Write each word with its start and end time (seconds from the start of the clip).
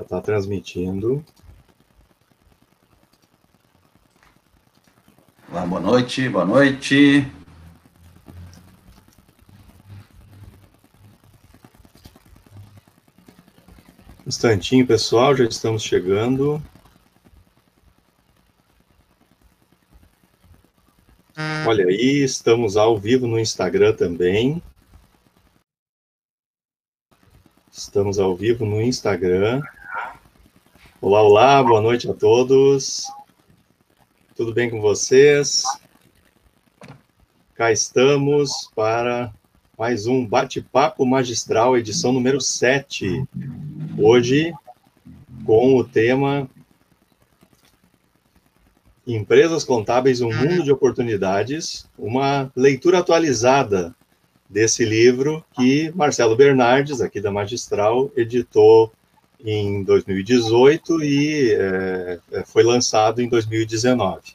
Já 0.00 0.04
está 0.04 0.20
transmitindo. 0.22 1.22
Olá, 5.50 5.66
boa 5.66 5.80
noite, 5.80 6.26
boa 6.26 6.44
noite. 6.46 7.30
instantinho, 14.26 14.86
pessoal, 14.86 15.36
já 15.36 15.44
estamos 15.44 15.82
chegando. 15.82 16.62
Olha 21.66 21.84
aí, 21.84 22.22
estamos 22.24 22.78
ao 22.78 22.98
vivo 22.98 23.26
no 23.26 23.38
Instagram 23.38 23.94
também. 23.94 24.62
Estamos 27.70 28.18
ao 28.18 28.34
vivo 28.34 28.64
no 28.64 28.80
Instagram. 28.80 29.60
Olá, 31.10 31.22
olá, 31.22 31.62
boa 31.64 31.80
noite 31.80 32.08
a 32.08 32.14
todos. 32.14 33.02
Tudo 34.36 34.54
bem 34.54 34.70
com 34.70 34.80
vocês? 34.80 35.64
Cá 37.52 37.72
estamos 37.72 38.70
para 38.76 39.34
mais 39.76 40.06
um 40.06 40.24
bate-papo 40.24 41.04
magistral, 41.04 41.76
edição 41.76 42.12
número 42.12 42.40
7. 42.40 43.24
Hoje, 43.98 44.52
com 45.44 45.78
o 45.78 45.82
tema 45.82 46.48
Empresas 49.04 49.64
Contábeis, 49.64 50.20
um 50.20 50.32
Mundo 50.32 50.62
de 50.62 50.70
Oportunidades, 50.70 51.88
uma 51.98 52.52
leitura 52.54 53.00
atualizada 53.00 53.92
desse 54.48 54.84
livro 54.84 55.44
que 55.56 55.90
Marcelo 55.92 56.36
Bernardes, 56.36 57.00
aqui 57.00 57.20
da 57.20 57.32
Magistral, 57.32 58.12
editou 58.16 58.92
em 59.44 59.82
2018 59.82 61.02
e 61.02 61.52
é, 61.52 62.18
é, 62.32 62.44
foi 62.44 62.62
lançado 62.62 63.20
em 63.20 63.28
2019. 63.28 64.34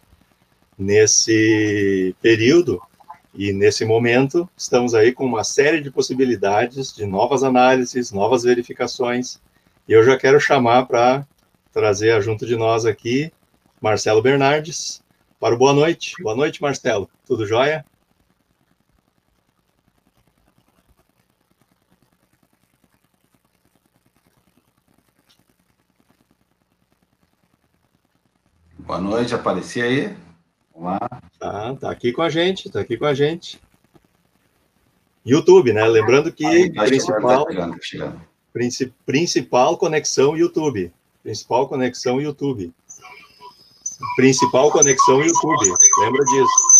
Nesse 0.77 2.15
período 2.21 2.81
e 3.33 3.51
nesse 3.51 3.85
momento, 3.85 4.49
estamos 4.57 4.93
aí 4.93 5.11
com 5.11 5.25
uma 5.25 5.43
série 5.43 5.81
de 5.81 5.91
possibilidades 5.91 6.93
de 6.93 7.05
novas 7.05 7.43
análises, 7.43 8.11
novas 8.11 8.43
verificações, 8.43 9.39
e 9.87 9.93
eu 9.93 10.03
já 10.03 10.17
quero 10.17 10.39
chamar 10.39 10.85
para 10.85 11.25
trazer 11.71 12.21
junto 12.21 12.45
de 12.45 12.55
nós 12.55 12.85
aqui 12.85 13.31
Marcelo 13.81 14.21
Bernardes 14.21 15.03
para 15.39 15.53
o 15.53 15.57
boa 15.57 15.73
noite. 15.73 16.13
Boa 16.21 16.35
noite, 16.35 16.61
Marcelo. 16.61 17.09
Tudo 17.25 17.45
jóia? 17.45 17.85
Boa 28.85 29.01
noite, 29.01 29.33
apareci 29.33 29.81
aí. 29.81 30.15
Vamos 30.71 30.91
lá. 30.91 31.21
Tá, 31.39 31.75
tá 31.75 31.89
aqui 31.89 32.11
com 32.11 32.21
a 32.21 32.29
gente, 32.29 32.69
tá 32.69 32.81
aqui 32.81 32.95
com 32.95 33.05
a 33.05 33.15
gente. 33.15 33.59
YouTube, 35.25 35.73
né? 35.73 35.83
Lembrando 35.87 36.31
que 36.31 36.45
aí, 36.45 36.71
tá 36.71 36.83
principal, 36.83 37.45
tá 37.45 37.51
chegando, 37.51 37.71
tá 37.71 37.79
chegando. 37.81 38.21
principal 39.03 39.75
conexão 39.75 40.37
YouTube. 40.37 40.93
Principal 41.23 41.67
conexão 41.67 42.21
YouTube. 42.21 42.71
Principal 44.15 44.69
conexão 44.69 45.23
YouTube. 45.23 45.73
Lembra 46.01 46.23
disso. 46.25 46.75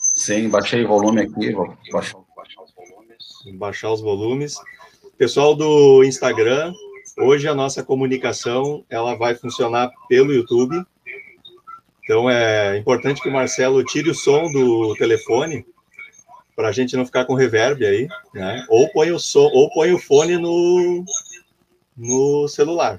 Sim, 0.00 0.48
baixei 0.48 0.84
o 0.84 0.88
volume 0.88 1.22
aqui, 1.22 1.52
vou 1.52 1.76
baixar, 1.92 2.18
baixar 2.36 2.62
os 2.62 2.74
volumes. 2.74 3.56
Baixar 3.56 3.92
os 3.92 4.00
volumes. 4.00 4.56
Pessoal 5.16 5.54
do 5.54 6.02
Instagram, 6.02 6.72
Hoje 7.20 7.48
a 7.48 7.54
nossa 7.54 7.82
comunicação 7.82 8.84
ela 8.88 9.14
vai 9.16 9.34
funcionar 9.34 9.90
pelo 10.08 10.32
YouTube. 10.32 10.82
Então 12.04 12.30
é 12.30 12.78
importante 12.78 13.20
que 13.20 13.28
o 13.28 13.32
Marcelo 13.32 13.84
tire 13.84 14.08
o 14.08 14.14
som 14.14 14.50
do 14.50 14.94
telefone 14.96 15.66
para 16.54 16.68
a 16.68 16.72
gente 16.72 16.96
não 16.96 17.04
ficar 17.04 17.24
com 17.24 17.34
reverb 17.34 17.84
aí, 17.84 18.08
né? 18.32 18.64
Ou 18.68 18.88
põe 18.90 19.10
o 19.12 19.18
som, 19.18 19.50
ou 19.52 19.70
põe 19.70 19.92
o 19.92 19.98
fone 19.98 20.36
no 20.36 21.04
no 21.96 22.46
celular. 22.48 22.98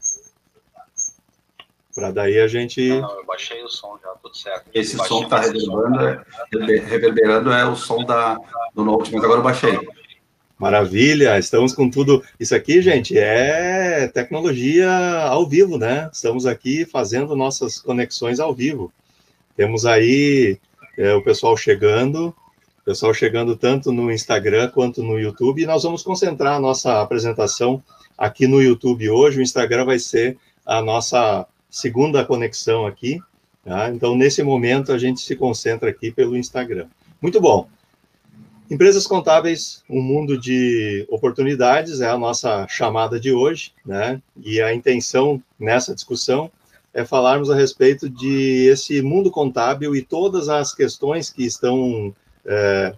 Para 1.96 2.12
daí 2.12 2.40
a 2.40 2.48
gente. 2.48 2.88
Não, 2.88 3.02
não, 3.02 3.18
eu 3.20 3.26
baixei 3.26 3.64
o 3.64 3.70
som 3.70 3.98
já, 4.02 4.10
tudo 4.22 4.38
certo. 4.38 4.70
Esse 4.74 4.98
som 4.98 5.20
que 5.20 5.24
está 5.26 5.40
reverberando, 5.40 6.00
é, 6.02 6.80
reverberando 6.80 7.52
é 7.52 7.66
o 7.66 7.76
som 7.76 8.04
da, 8.04 8.38
do 8.74 8.84
Note, 8.84 9.14
mas 9.14 9.24
agora 9.24 9.40
eu 9.40 9.44
baixei. 9.44 9.80
Maravilha, 10.60 11.40
estamos 11.40 11.74
com 11.74 11.90
tudo. 11.90 12.22
Isso 12.38 12.54
aqui, 12.54 12.82
gente, 12.82 13.18
é 13.18 14.10
tecnologia 14.10 14.92
ao 15.22 15.48
vivo, 15.48 15.78
né? 15.78 16.10
Estamos 16.12 16.46
aqui 16.46 16.84
fazendo 16.84 17.34
nossas 17.34 17.80
conexões 17.80 18.42
ao 18.42 18.54
vivo. 18.54 18.92
Temos 19.56 19.86
aí 19.86 20.60
é, 20.98 21.14
o 21.14 21.24
pessoal 21.24 21.56
chegando, 21.56 22.36
o 22.82 22.84
pessoal 22.84 23.14
chegando 23.14 23.56
tanto 23.56 23.94
no 23.94 24.12
Instagram 24.12 24.68
quanto 24.68 25.02
no 25.02 25.18
YouTube, 25.18 25.62
e 25.62 25.66
nós 25.66 25.84
vamos 25.84 26.04
concentrar 26.04 26.58
a 26.58 26.60
nossa 26.60 27.02
apresentação 27.02 27.82
aqui 28.18 28.46
no 28.46 28.62
YouTube 28.62 29.10
hoje. 29.10 29.40
O 29.40 29.42
Instagram 29.42 29.86
vai 29.86 29.98
ser 29.98 30.38
a 30.66 30.82
nossa 30.82 31.48
segunda 31.70 32.26
conexão 32.26 32.86
aqui. 32.86 33.22
Tá? 33.64 33.90
Então, 33.92 34.14
nesse 34.14 34.44
momento, 34.44 34.92
a 34.92 34.98
gente 34.98 35.22
se 35.22 35.38
concentra 35.38 35.90
aqui 35.90 36.12
pelo 36.12 36.36
Instagram. 36.36 36.88
Muito 37.22 37.40
bom. 37.40 37.70
Empresas 38.70 39.08
contábeis, 39.08 39.84
um 39.90 40.00
mundo 40.00 40.38
de 40.38 41.04
oportunidades, 41.10 42.02
é 42.02 42.08
a 42.08 42.18
nossa 42.18 42.68
chamada 42.68 43.20
de 43.20 43.32
hoje, 43.32 43.74
né? 43.84 44.22
E 44.38 44.62
a 44.62 44.72
intenção 44.72 45.42
nessa 45.60 45.96
discussão 45.96 46.52
é 46.94 47.04
falarmos 47.04 47.50
a 47.50 47.56
respeito 47.56 48.08
de 48.08 48.68
esse 48.72 49.02
mundo 49.02 49.32
contábil 49.32 49.96
e 49.96 50.04
todas 50.04 50.50
as 50.50 50.74
questões 50.74 51.32
que 51.32 51.44
estão 51.44 52.14
é, 52.46 52.94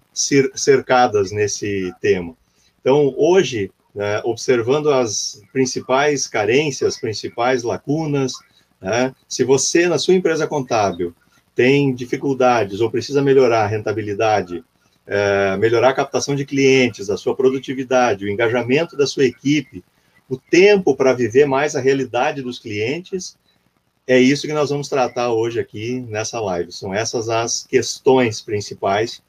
cercadas 0.54 1.32
nesse 1.32 1.90
tema. 2.02 2.34
Então, 2.82 3.14
hoje, 3.16 3.70
né, 3.94 4.20
observando 4.24 4.90
as 4.90 5.42
principais 5.54 6.26
carências, 6.26 6.98
principais 7.00 7.62
lacunas, 7.62 8.34
né, 8.78 9.14
se 9.26 9.42
você, 9.42 9.88
na 9.88 9.98
sua 9.98 10.14
empresa 10.14 10.46
contábil, 10.46 11.14
tem 11.54 11.94
dificuldades 11.94 12.80
ou 12.80 12.90
precisa 12.90 13.22
melhorar 13.22 13.64
a 13.64 13.68
rentabilidade 13.68 14.62
é, 15.06 15.56
melhorar 15.56 15.90
a 15.90 15.94
captação 15.94 16.34
de 16.34 16.44
clientes, 16.44 17.10
a 17.10 17.16
sua 17.16 17.34
produtividade, 17.34 18.24
o 18.24 18.28
engajamento 18.28 18.96
da 18.96 19.06
sua 19.06 19.24
equipe, 19.24 19.84
o 20.28 20.36
tempo 20.36 20.96
para 20.96 21.12
viver 21.12 21.46
mais 21.46 21.74
a 21.74 21.80
realidade 21.80 22.42
dos 22.42 22.58
clientes, 22.58 23.36
é 24.06 24.18
isso 24.18 24.46
que 24.46 24.52
nós 24.52 24.70
vamos 24.70 24.88
tratar 24.88 25.32
hoje 25.32 25.60
aqui 25.60 26.00
nessa 26.08 26.40
live. 26.40 26.72
São 26.72 26.94
essas 26.94 27.28
as 27.28 27.64
questões 27.64 28.40
principais 28.40 29.22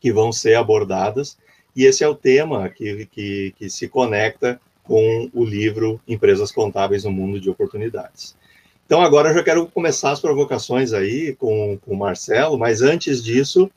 que 0.00 0.12
vão 0.12 0.32
ser 0.32 0.54
abordadas, 0.54 1.36
e 1.74 1.84
esse 1.84 2.02
é 2.02 2.08
o 2.08 2.14
tema 2.14 2.68
que, 2.68 3.06
que, 3.06 3.54
que 3.56 3.70
se 3.70 3.88
conecta 3.88 4.60
com 4.82 5.30
o 5.34 5.44
livro 5.44 6.00
Empresas 6.08 6.50
Contábeis 6.50 7.04
no 7.04 7.12
Mundo 7.12 7.40
de 7.40 7.50
Oportunidades. 7.50 8.36
Então, 8.86 9.02
agora 9.02 9.28
eu 9.28 9.34
já 9.34 9.42
quero 9.42 9.66
começar 9.66 10.12
as 10.12 10.20
provocações 10.20 10.94
aí 10.94 11.36
com, 11.36 11.78
com 11.84 11.92
o 11.92 11.98
Marcelo, 11.98 12.58
mas 12.58 12.80
antes 12.80 13.22
disso, 13.22 13.70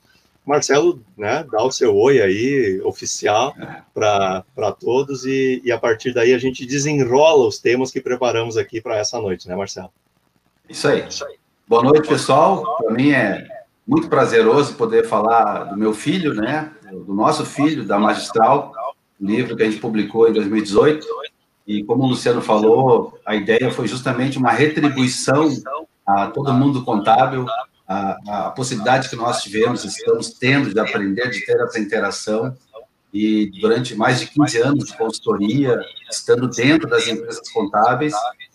Marcelo, 0.44 1.00
né, 1.16 1.44
dá 1.50 1.62
o 1.62 1.70
seu 1.70 1.96
oi 1.96 2.20
aí, 2.20 2.80
oficial, 2.84 3.54
para 3.94 4.72
todos, 4.78 5.24
e, 5.24 5.62
e, 5.64 5.70
a 5.70 5.78
partir 5.78 6.12
daí 6.12 6.34
a 6.34 6.38
gente 6.38 6.66
desenrola 6.66 7.46
os 7.46 7.58
temas 7.58 7.92
que 7.92 8.00
preparamos 8.00 8.56
aqui 8.56 8.80
para 8.80 8.96
essa 8.96 9.20
noite, 9.20 9.48
né, 9.48 9.54
Marcelo? 9.54 9.90
Isso 10.68 10.88
aí. 10.88 11.06
Isso 11.08 11.24
aí. 11.24 11.36
Boa 11.68 11.84
noite, 11.84 12.08
pessoal. 12.08 12.76
Para 12.76 12.92
mim 12.92 13.12
é 13.12 13.46
muito 13.86 14.08
prazeroso 14.08 14.74
poder 14.74 15.06
falar 15.06 15.64
do 15.64 15.76
meu 15.76 15.94
filho, 15.94 16.34
né, 16.34 16.72
do 16.90 17.14
nosso 17.14 17.44
filho, 17.46 17.84
da 17.84 17.98
Magistral, 17.98 18.72
livro 19.20 19.56
que 19.56 19.62
a 19.62 19.70
gente 19.70 19.80
publicou 19.80 20.28
em 20.28 20.32
2018. 20.32 21.06
E 21.66 21.84
como 21.84 22.02
o 22.02 22.08
Luciano 22.08 22.42
falou, 22.42 23.16
a 23.24 23.36
ideia 23.36 23.70
foi 23.70 23.86
justamente 23.86 24.36
uma 24.36 24.50
retribuição 24.50 25.48
a 26.04 26.26
todo 26.26 26.52
mundo 26.52 26.84
contábil 26.84 27.46
a, 27.86 28.46
a 28.46 28.50
possibilidade 28.50 29.08
que 29.08 29.16
nós 29.16 29.42
tivemos, 29.42 29.84
estamos 29.84 30.30
tendo 30.30 30.72
de 30.72 30.80
aprender, 30.80 31.30
de 31.30 31.44
ter 31.44 31.60
essa 31.60 31.78
interação, 31.78 32.56
e 33.12 33.50
durante 33.60 33.94
mais 33.94 34.20
de 34.20 34.26
15 34.26 34.58
anos 34.62 34.84
de 34.86 34.96
consultoria, 34.96 35.78
estando 36.10 36.48
dentro 36.48 36.88
das 36.88 37.06
empresas 37.06 37.50
contábeis, 37.50 38.14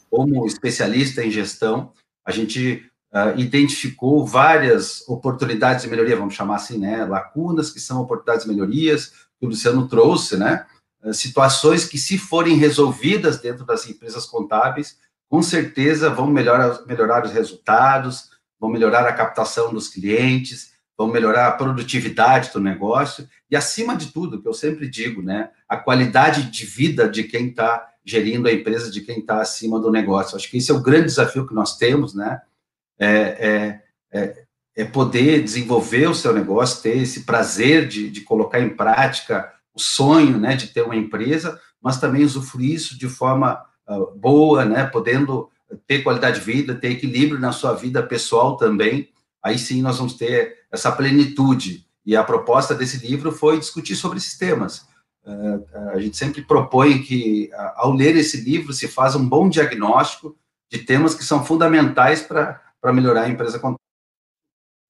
como 0.10 0.48
especialista 0.48 1.24
em 1.24 1.30
gestão, 1.30 1.92
a 2.26 2.32
gente 2.32 2.84
uh, 3.14 3.40
identificou 3.40 4.26
várias 4.26 5.08
oportunidades 5.08 5.84
de 5.84 5.90
melhoria, 5.90 6.18
vamos 6.18 6.34
chamar 6.34 6.56
assim, 6.56 6.78
né, 6.80 7.06
lacunas 7.06 7.70
que 7.70 7.80
são 7.80 8.02
oportunidades 8.02 8.46
de 8.46 8.52
melhorias, 8.52 9.12
que 9.40 9.46
o 9.46 9.50
Luciano 9.50 9.88
trouxe, 9.88 10.38
né, 10.38 10.66
uh, 11.04 11.14
situações 11.14 11.86
que, 11.86 11.98
se 11.98 12.18
forem 12.18 12.56
resolvidas 12.56 13.40
dentro 13.40 13.66
das 13.66 13.88
empresas 13.88 14.26
contábeis, 14.26 14.98
com 15.30 15.44
certeza 15.44 16.10
vão 16.10 16.28
melhorar, 16.28 16.86
melhorar 16.88 17.26
os 17.26 17.32
resultados, 17.32 18.32
vão 18.59 18.69
melhorar 18.69 19.07
a 19.07 19.13
captação 19.13 19.74
dos 19.74 19.88
clientes, 19.88 20.74
vão 20.98 21.07
melhorar 21.07 21.48
a 21.48 21.51
produtividade 21.51 22.51
do 22.51 22.59
negócio 22.59 23.27
e, 23.50 23.56
acima 23.56 23.95
de 23.95 24.07
tudo, 24.07 24.42
que 24.42 24.48
eu 24.48 24.54
sempre 24.54 24.89
digo, 24.89 25.21
né, 25.21 25.51
a 25.69 25.77
qualidade 25.77 26.50
de 26.50 26.65
vida 26.65 27.07
de 27.07 27.24
quem 27.24 27.50
está 27.50 27.88
gerindo 28.04 28.48
a 28.48 28.51
empresa, 28.51 28.89
de 28.89 29.01
quem 29.01 29.19
está 29.19 29.42
acima 29.42 29.80
do 29.80 29.92
negócio. 29.92 30.36
Acho 30.36 30.50
que 30.50 30.57
esse 30.57 30.71
é 30.71 30.74
o 30.74 30.81
grande 30.81 31.06
desafio 31.06 31.45
que 31.45 31.54
nós 31.54 31.77
temos, 31.77 32.15
né, 32.15 32.42
é, 33.00 33.09
é, 33.12 33.81
é, 34.12 34.44
é 34.75 34.86
poder 34.86 35.44
desenvolver 35.44 36.09
o 36.09 36.15
seu 36.15 36.33
negócio, 36.33 36.81
ter 36.81 36.98
esse 36.98 37.25
prazer 37.25 37.88
de, 37.88 38.09
de 38.09 38.21
colocar 38.21 38.59
em 38.59 38.69
prática 38.69 39.54
o 39.74 39.80
sonho, 39.80 40.39
né, 40.39 40.56
de 40.56 40.68
ter 40.68 40.81
uma 40.81 40.95
empresa, 40.95 41.62
mas 41.80 42.00
também 42.00 42.24
usufruir 42.24 42.74
isso 42.74 42.98
de 42.98 43.07
forma 43.07 43.63
uh, 43.88 44.12
boa, 44.15 44.65
né, 44.65 44.86
podendo 44.86 45.51
ter 45.86 46.04
qualidade 46.04 46.40
de 46.40 46.46
vida, 46.46 46.75
ter 46.75 46.92
equilíbrio 46.92 47.40
na 47.40 47.52
sua 47.52 47.74
vida 47.74 48.02
pessoal 48.04 48.58
também, 48.58 49.10
aí 49.44 49.58
sim 49.58 49.81
nós 49.81 49.98
vamos 49.98 50.14
ter 50.14 50.66
essa 50.72 50.92
plenitude. 50.92 51.86
E 52.06 52.16
a 52.16 52.24
proposta 52.24 52.74
desse 52.74 53.06
livro 53.06 53.31
foi 53.31 53.60
discutir 53.60 53.96
sobre 53.96 54.18
esses 54.18 54.38
temas. 54.38 54.88
Uh, 55.25 55.90
a 55.92 56.00
gente 56.00 56.16
sempre 56.16 56.42
propõe 56.42 57.02
que, 57.02 57.50
ao 57.75 57.92
ler 57.92 58.16
esse 58.16 58.42
livro, 58.42 58.72
se 58.72 58.88
faça 58.88 59.18
um 59.18 59.28
bom 59.28 59.50
diagnóstico 59.50 60.38
de 60.72 60.80
temas 60.80 61.14
que 61.14 61.24
são 61.24 61.44
fundamentais 61.44 62.22
para 62.22 62.62
melhorar 62.94 63.24
a 63.24 63.30
empresa 63.30 63.60
contábil. 63.60 63.78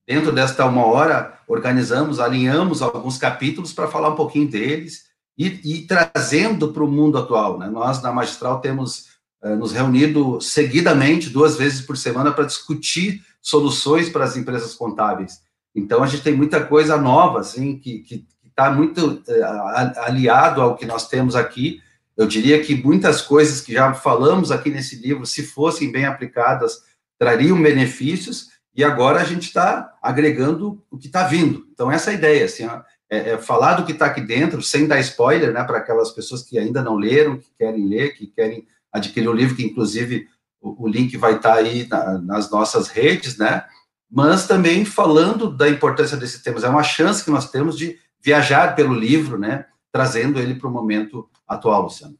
Dentro 0.07 0.31
desta 0.31 0.65
uma 0.65 0.85
hora, 0.85 1.39
organizamos, 1.47 2.19
alinhamos 2.19 2.81
alguns 2.81 3.17
capítulos 3.17 3.73
para 3.73 3.87
falar 3.87 4.09
um 4.09 4.15
pouquinho 4.15 4.49
deles 4.49 5.07
e, 5.37 5.47
e 5.47 5.87
trazendo 5.87 6.71
para 6.71 6.83
o 6.83 6.89
mundo 6.89 7.17
atual. 7.17 7.59
Né? 7.59 7.67
Nós, 7.67 8.01
na 8.01 8.11
Magistral, 8.11 8.61
temos 8.61 9.16
nos 9.43 9.71
reunido 9.71 10.41
seguidamente, 10.41 11.29
duas 11.29 11.55
vezes 11.55 11.81
por 11.81 11.95
semana, 11.95 12.31
para 12.31 12.45
discutir 12.45 13.21
soluções 13.41 14.09
para 14.09 14.25
as 14.25 14.35
empresas 14.35 14.73
contábeis. 14.73 15.41
Então, 15.75 16.03
a 16.03 16.07
gente 16.07 16.23
tem 16.23 16.35
muita 16.35 16.65
coisa 16.65 16.97
nova, 16.97 17.39
assim, 17.39 17.77
que 17.77 18.25
está 18.43 18.71
muito 18.71 19.23
uh, 19.27 19.99
aliado 20.01 20.61
ao 20.61 20.75
que 20.75 20.85
nós 20.85 21.07
temos 21.07 21.35
aqui. 21.35 21.79
Eu 22.17 22.25
diria 22.25 22.61
que 22.63 22.75
muitas 22.75 23.21
coisas 23.21 23.61
que 23.61 23.73
já 23.73 23.93
falamos 23.93 24.51
aqui 24.51 24.71
nesse 24.71 24.95
livro, 24.95 25.25
se 25.25 25.43
fossem 25.43 25.91
bem 25.91 26.05
aplicadas, 26.05 26.81
trariam 27.19 27.61
benefícios, 27.61 28.47
e 28.75 28.83
agora 28.83 29.21
a 29.21 29.23
gente 29.23 29.43
está 29.43 29.93
agregando 30.01 30.83
o 30.89 30.97
que 30.97 31.07
está 31.07 31.23
vindo. 31.23 31.67
Então, 31.71 31.91
essa 31.91 32.09
é 32.09 32.15
a 32.15 32.17
ideia, 32.17 32.45
assim, 32.45 32.67
é, 33.09 33.31
é 33.31 33.37
falar 33.37 33.75
do 33.75 33.85
que 33.85 33.91
está 33.91 34.07
aqui 34.07 34.21
dentro, 34.21 34.61
sem 34.61 34.87
dar 34.87 34.99
spoiler, 34.99 35.53
né, 35.53 35.63
para 35.63 35.77
aquelas 35.77 36.11
pessoas 36.11 36.43
que 36.43 36.57
ainda 36.57 36.81
não 36.81 36.95
leram, 36.95 37.37
que 37.37 37.49
querem 37.57 37.87
ler, 37.87 38.15
que 38.15 38.27
querem 38.27 38.67
adquirir 38.91 39.27
o 39.27 39.33
livro, 39.33 39.55
que 39.55 39.65
inclusive 39.65 40.27
o, 40.61 40.85
o 40.85 40.87
link 40.87 41.15
vai 41.17 41.35
estar 41.35 41.53
tá 41.53 41.59
aí 41.59 41.87
na, 41.87 42.17
nas 42.19 42.51
nossas 42.51 42.87
redes, 42.87 43.37
né, 43.37 43.65
mas 44.09 44.47
também 44.47 44.85
falando 44.85 45.49
da 45.49 45.69
importância 45.69 46.17
desse 46.17 46.41
tema. 46.41 46.59
É 46.59 46.69
uma 46.69 46.83
chance 46.83 47.23
que 47.23 47.31
nós 47.31 47.51
temos 47.51 47.77
de 47.77 47.99
viajar 48.21 48.75
pelo 48.75 48.93
livro, 48.93 49.37
né, 49.37 49.65
trazendo 49.91 50.39
ele 50.39 50.55
para 50.55 50.67
o 50.67 50.71
momento 50.71 51.29
atual, 51.47 51.83
Luciano. 51.83 52.17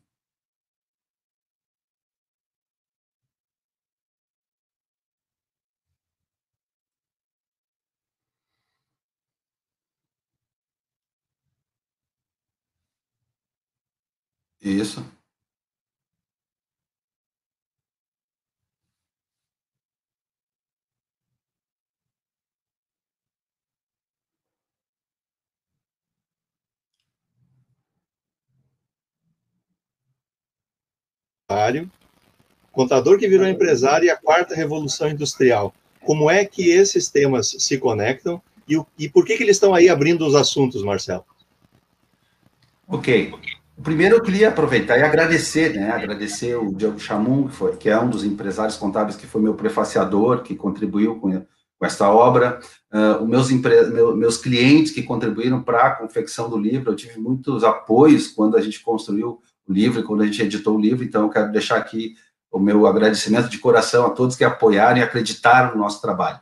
Isso. 14.62 15.17
Contador 32.72 33.18
que 33.18 33.28
virou 33.28 33.48
empresário 33.48 34.06
e 34.06 34.10
a 34.10 34.18
quarta 34.18 34.54
revolução 34.54 35.10
industrial. 35.10 35.74
Como 36.06 36.30
é 36.30 36.46
que 36.46 36.70
esses 36.70 37.10
temas 37.10 37.56
se 37.60 37.78
conectam 37.78 38.42
e, 38.70 38.80
e 39.00 39.10
por 39.10 39.26
que, 39.26 39.36
que 39.36 39.44
eles 39.44 39.56
estão 39.56 39.74
aí 39.74 39.90
abrindo 39.90 40.26
os 40.26 40.36
assuntos, 40.36 40.84
Marcelo? 40.84 41.26
Ok. 42.88 43.34
Primeiro, 43.84 44.16
eu 44.16 44.22
queria 44.22 44.50
aproveitar 44.50 44.98
e 44.98 45.04
agradecer, 45.04 45.74
né? 45.74 45.92
Agradecer 45.92 46.56
o 46.56 46.74
Diogo 46.74 47.00
Chamum, 47.00 47.48
que, 47.48 47.56
foi, 47.56 47.76
que 47.76 47.90
é 47.90 48.00
um 48.00 48.10
dos 48.10 48.24
empresários 48.24 48.76
contábeis 48.76 49.16
que 49.16 49.28
foi 49.28 49.42
meu 49.42 49.54
prefaciador, 49.54 50.42
que 50.42 50.56
contribuiu 50.56 51.20
com, 51.20 51.32
com 51.32 51.86
esta 51.86 52.10
obra. 52.10 52.60
Uh, 52.92 53.24
os 53.24 53.30
meus, 53.30 53.52
empre... 53.52 53.84
meu, 53.88 54.16
meus 54.16 54.38
clientes 54.38 54.92
que 54.92 55.04
contribuíram 55.04 55.62
para 55.62 55.86
a 55.86 55.96
confecção 55.96 56.50
do 56.50 56.58
livro. 56.58 56.92
Eu 56.92 56.96
tive 56.96 57.20
muitos 57.20 57.64
apoios 57.64 58.28
quando 58.28 58.58
a 58.58 58.62
gente 58.62 58.82
construiu 58.82 59.42
o 59.68 59.74
livro, 59.74 60.04
quando 60.04 60.22
a 60.22 60.26
gente 60.26 60.42
editou 60.42 60.76
o 60.76 60.82
livro. 60.82 61.04
Então, 61.04 61.24
eu 61.24 61.30
quero 61.30 61.52
deixar 61.52 61.78
aqui 61.78 62.16
o 62.52 62.60
meu 62.60 62.88
agradecimento 62.88 63.50
de 63.50 63.58
coração 63.58 64.06
a 64.06 64.10
todos 64.10 64.36
que 64.36 64.44
apoiaram 64.44 64.98
e 64.98 65.04
acreditaram 65.04 65.76
no 65.76 65.82
nosso 65.82 66.02
trabalho. 66.02 66.40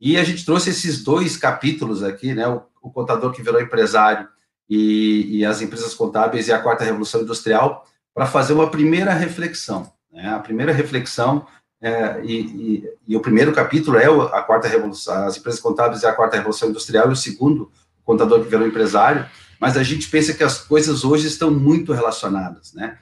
E 0.00 0.18
a 0.18 0.24
gente 0.24 0.44
trouxe 0.44 0.70
esses 0.70 1.02
dois 1.02 1.36
capítulos 1.36 2.02
aqui, 2.02 2.34
né? 2.34 2.46
O, 2.48 2.62
o 2.82 2.90
contador 2.90 3.32
que 3.32 3.42
virou 3.42 3.60
empresário 3.60 4.28
e, 4.68 5.38
e 5.38 5.44
as 5.44 5.60
empresas 5.60 5.94
contábeis 5.94 6.48
e 6.48 6.52
a 6.52 6.58
quarta 6.58 6.84
revolução 6.84 7.22
industrial 7.22 7.84
para 8.14 8.26
fazer 8.26 8.52
uma 8.52 8.70
primeira 8.70 9.12
reflexão. 9.12 9.90
Né? 10.12 10.28
A 10.28 10.38
primeira 10.38 10.72
reflexão 10.72 11.46
é, 11.80 12.20
e, 12.24 12.40
e, 12.40 12.90
e, 13.08 13.16
o 13.16 13.20
primeiro 13.20 13.52
capítulo 13.52 13.98
é 13.98 14.06
a 14.06 14.42
quarta 14.42 14.66
revolução, 14.66 15.14
as 15.26 15.36
empresas 15.36 15.60
contábeis 15.60 16.02
e 16.02 16.06
a 16.06 16.12
quarta 16.12 16.36
revolução 16.36 16.70
industrial, 16.70 17.10
e 17.10 17.12
o 17.12 17.16
segundo, 17.16 17.70
o 18.00 18.04
contador 18.04 18.42
que 18.42 18.48
virou 18.48 18.66
empresário, 18.66 19.26
mas 19.60 19.76
a 19.76 19.82
gente 19.82 20.08
pensa 20.08 20.34
que 20.34 20.44
as 20.44 20.58
coisas 20.58 21.04
hoje 21.04 21.26
estão 21.26 21.50
muito 21.50 21.92
relacionadas, 21.92 22.72
né? 22.72 22.98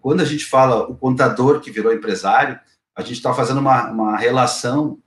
Quando 0.00 0.20
a 0.20 0.24
gente 0.24 0.44
fala 0.44 0.82
o 0.88 0.96
contador 0.96 1.60
que 1.60 1.70
virou 1.70 1.92
empresário, 1.92 2.58
a 2.94 3.02
gente 3.02 3.14
está 3.14 3.32
fazendo 3.32 3.60
uma, 3.60 3.90
uma 3.90 4.16
relação 4.16 4.98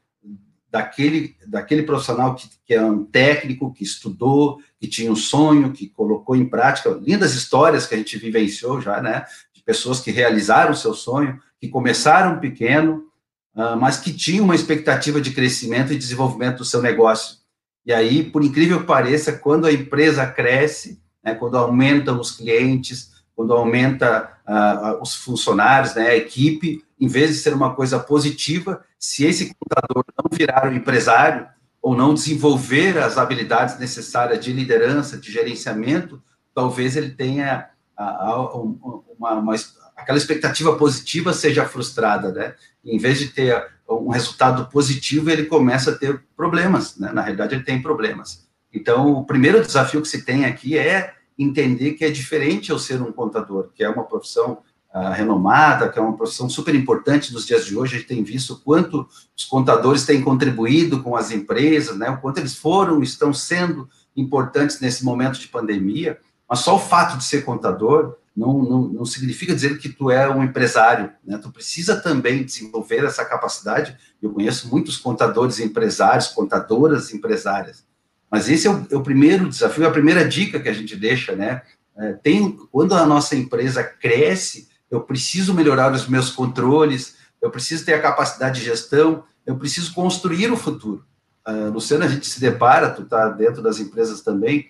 daquele, 0.72 1.36
daquele 1.48 1.84
profissional 1.84 2.36
que, 2.36 2.48
que 2.66 2.74
é 2.74 2.82
um 2.82 3.04
técnico, 3.04 3.74
que 3.74 3.84
estudou, 3.84 4.60
que 4.80 4.88
tinha 4.88 5.12
um 5.12 5.16
sonho, 5.16 5.72
que 5.72 5.88
colocou 5.88 6.36
em 6.36 6.48
prática, 6.48 6.90
lindas 7.02 7.34
histórias 7.34 7.88
que 7.88 7.96
a 7.96 7.98
gente 7.98 8.18
vivenciou 8.18 8.80
já, 8.80 9.02
né, 9.02 9.26
de 9.54 9.64
pessoas 9.64 10.00
que 10.00 10.12
realizaram 10.12 10.72
o 10.72 10.78
seu 10.78 10.94
sonho, 10.94 11.40
que 11.60 11.68
começaram 11.68 12.40
pequeno, 12.40 13.06
uh, 13.56 13.76
mas 13.78 13.98
que 13.98 14.14
tinham 14.14 14.46
uma 14.46 14.56
expectativa 14.56 15.20
de 15.20 15.32
crescimento 15.32 15.92
e 15.92 15.98
desenvolvimento 15.98 16.60
do 16.60 16.66
seu 16.66 16.82
negócio. 16.82 17.39
E 17.90 17.92
aí, 17.92 18.24
por 18.24 18.44
incrível 18.44 18.82
que 18.82 18.86
pareça, 18.86 19.34
quando 19.34 19.66
a 19.66 19.74
empresa 19.74 20.24
cresce, 20.28 21.02
né, 21.24 21.34
quando 21.34 21.58
aumentam 21.58 22.20
os 22.20 22.30
clientes, 22.30 23.14
quando 23.36 23.52
aumenta 23.52 24.32
uh, 24.48 25.02
os 25.02 25.16
funcionários, 25.16 25.96
né, 25.96 26.10
a 26.10 26.16
equipe, 26.16 26.86
em 27.00 27.08
vez 27.08 27.32
de 27.32 27.38
ser 27.38 27.52
uma 27.52 27.74
coisa 27.74 28.00
positiva, 28.00 28.86
se 29.00 29.26
esse 29.26 29.56
contador 29.56 30.06
não 30.16 30.30
virar 30.32 30.70
um 30.70 30.76
empresário 30.76 31.48
ou 31.82 31.96
não 31.96 32.14
desenvolver 32.14 32.96
as 33.00 33.18
habilidades 33.18 33.80
necessárias 33.80 34.40
de 34.40 34.54
liderança, 34.54 35.18
de 35.18 35.32
gerenciamento, 35.32 36.22
talvez 36.54 36.96
ele 36.96 37.10
tenha 37.10 37.70
a, 37.98 38.04
a, 38.04 38.54
uma, 38.54 39.34
uma, 39.34 39.56
aquela 39.98 40.20
expectativa 40.20 40.76
positiva 40.76 41.34
seja 41.34 41.66
frustrada, 41.66 42.32
né? 42.32 42.54
Em 42.86 43.00
vez 43.00 43.18
de 43.18 43.30
ter 43.30 43.68
um 43.90 44.10
resultado 44.10 44.70
positivo, 44.70 45.30
ele 45.30 45.46
começa 45.46 45.92
a 45.92 45.96
ter 45.96 46.24
problemas, 46.36 46.98
né? 46.98 47.12
Na 47.12 47.22
realidade, 47.22 47.56
ele 47.56 47.64
tem 47.64 47.82
problemas. 47.82 48.48
Então, 48.74 49.14
o 49.14 49.26
primeiro 49.26 49.62
desafio 49.62 50.02
que 50.02 50.08
se 50.08 50.24
tem 50.24 50.46
aqui 50.46 50.78
é 50.78 51.14
entender 51.38 51.94
que 51.94 52.06
é 52.06 52.12
diferente 52.12 52.70
eu 52.70 52.78
ser 52.78 53.02
um 53.02 53.12
contador, 53.12 53.70
que 53.74 53.84
é 53.84 53.90
uma 53.90 54.04
profissão 54.04 54.60
uh, 54.94 55.12
renomada, 55.14 55.90
que 55.90 55.98
é 55.98 56.02
uma 56.02 56.16
profissão 56.16 56.50
super 56.50 56.76
importante 56.76 57.34
nos 57.34 57.46
dias 57.48 57.66
de 57.66 57.78
hoje. 57.78 57.96
A 57.96 57.98
gente 58.00 58.08
tem 58.08 58.24
visto 58.24 58.54
o 58.54 58.60
quanto 58.60 59.08
os 59.36 59.46
contadores 59.46 60.06
têm 60.06 60.22
contribuído 60.22 61.02
com 61.02 61.16
as 61.16 61.32
empresas, 61.32 61.98
né, 61.98 62.10
o 62.10 62.18
quanto 62.18 62.40
eles 62.40 62.56
foram, 62.56 63.02
estão 63.02 63.34
sendo 63.34 63.90
importantes 64.16 64.80
nesse 64.82 65.04
momento 65.04 65.40
de 65.40 65.48
pandemia. 65.48 66.20
Mas 66.48 66.60
só 66.60 66.76
o 66.76 66.80
fato 66.80 67.18
de 67.18 67.24
ser 67.24 67.44
contador 67.44 68.16
não, 68.40 68.64
não, 68.64 68.88
não 68.88 69.06
significa 69.06 69.54
dizer 69.54 69.78
que 69.80 69.90
tu 69.90 70.10
é 70.10 70.30
um 70.30 70.42
empresário, 70.42 71.12
né? 71.28 71.38
Tu 71.38 71.52
precisa 71.52 72.00
também 72.00 72.42
desenvolver 72.42 73.04
essa 73.04 73.26
capacidade. 73.26 73.98
Eu 74.22 74.32
conheço 74.32 74.70
muitos 74.70 74.96
contadores 74.98 75.60
empresários, 75.60 76.30
contadoras 76.30 77.14
empresárias. 77.14 77.84
Mas 78.32 78.48
esse 78.48 78.66
é 78.66 78.72
o, 78.72 78.88
é 78.90 78.96
o 78.96 79.04
primeiro 79.04 79.50
desafio, 79.50 79.86
a 79.86 79.92
primeira 79.92 80.26
dica 80.26 80.58
que 80.58 80.70
a 80.70 80.74
gente 80.74 80.96
deixa, 80.96 81.36
né? 81.36 81.64
É, 81.98 82.14
tem, 82.14 82.58
quando 82.72 82.96
a 82.96 83.06
nossa 83.06 83.36
empresa 83.36 83.84
cresce, 83.84 84.70
eu 84.90 85.02
preciso 85.02 85.54
melhorar 85.54 85.92
os 85.92 86.08
meus 86.08 86.30
controles, 86.30 87.18
eu 87.42 87.52
preciso 87.52 87.84
ter 87.84 87.94
a 87.96 88.02
capacidade 88.02 88.60
de 88.60 88.66
gestão, 88.66 89.26
eu 89.46 89.58
preciso 89.58 89.94
construir 89.94 90.50
o 90.50 90.56
futuro. 90.56 91.04
Uh, 91.46 91.72
Luciano, 91.74 92.06
a 92.06 92.08
gente 92.08 92.26
se 92.26 92.40
depara, 92.40 92.90
tu 92.90 93.02
está 93.02 93.28
dentro 93.28 93.62
das 93.62 93.80
empresas 93.80 94.22
também, 94.22 94.68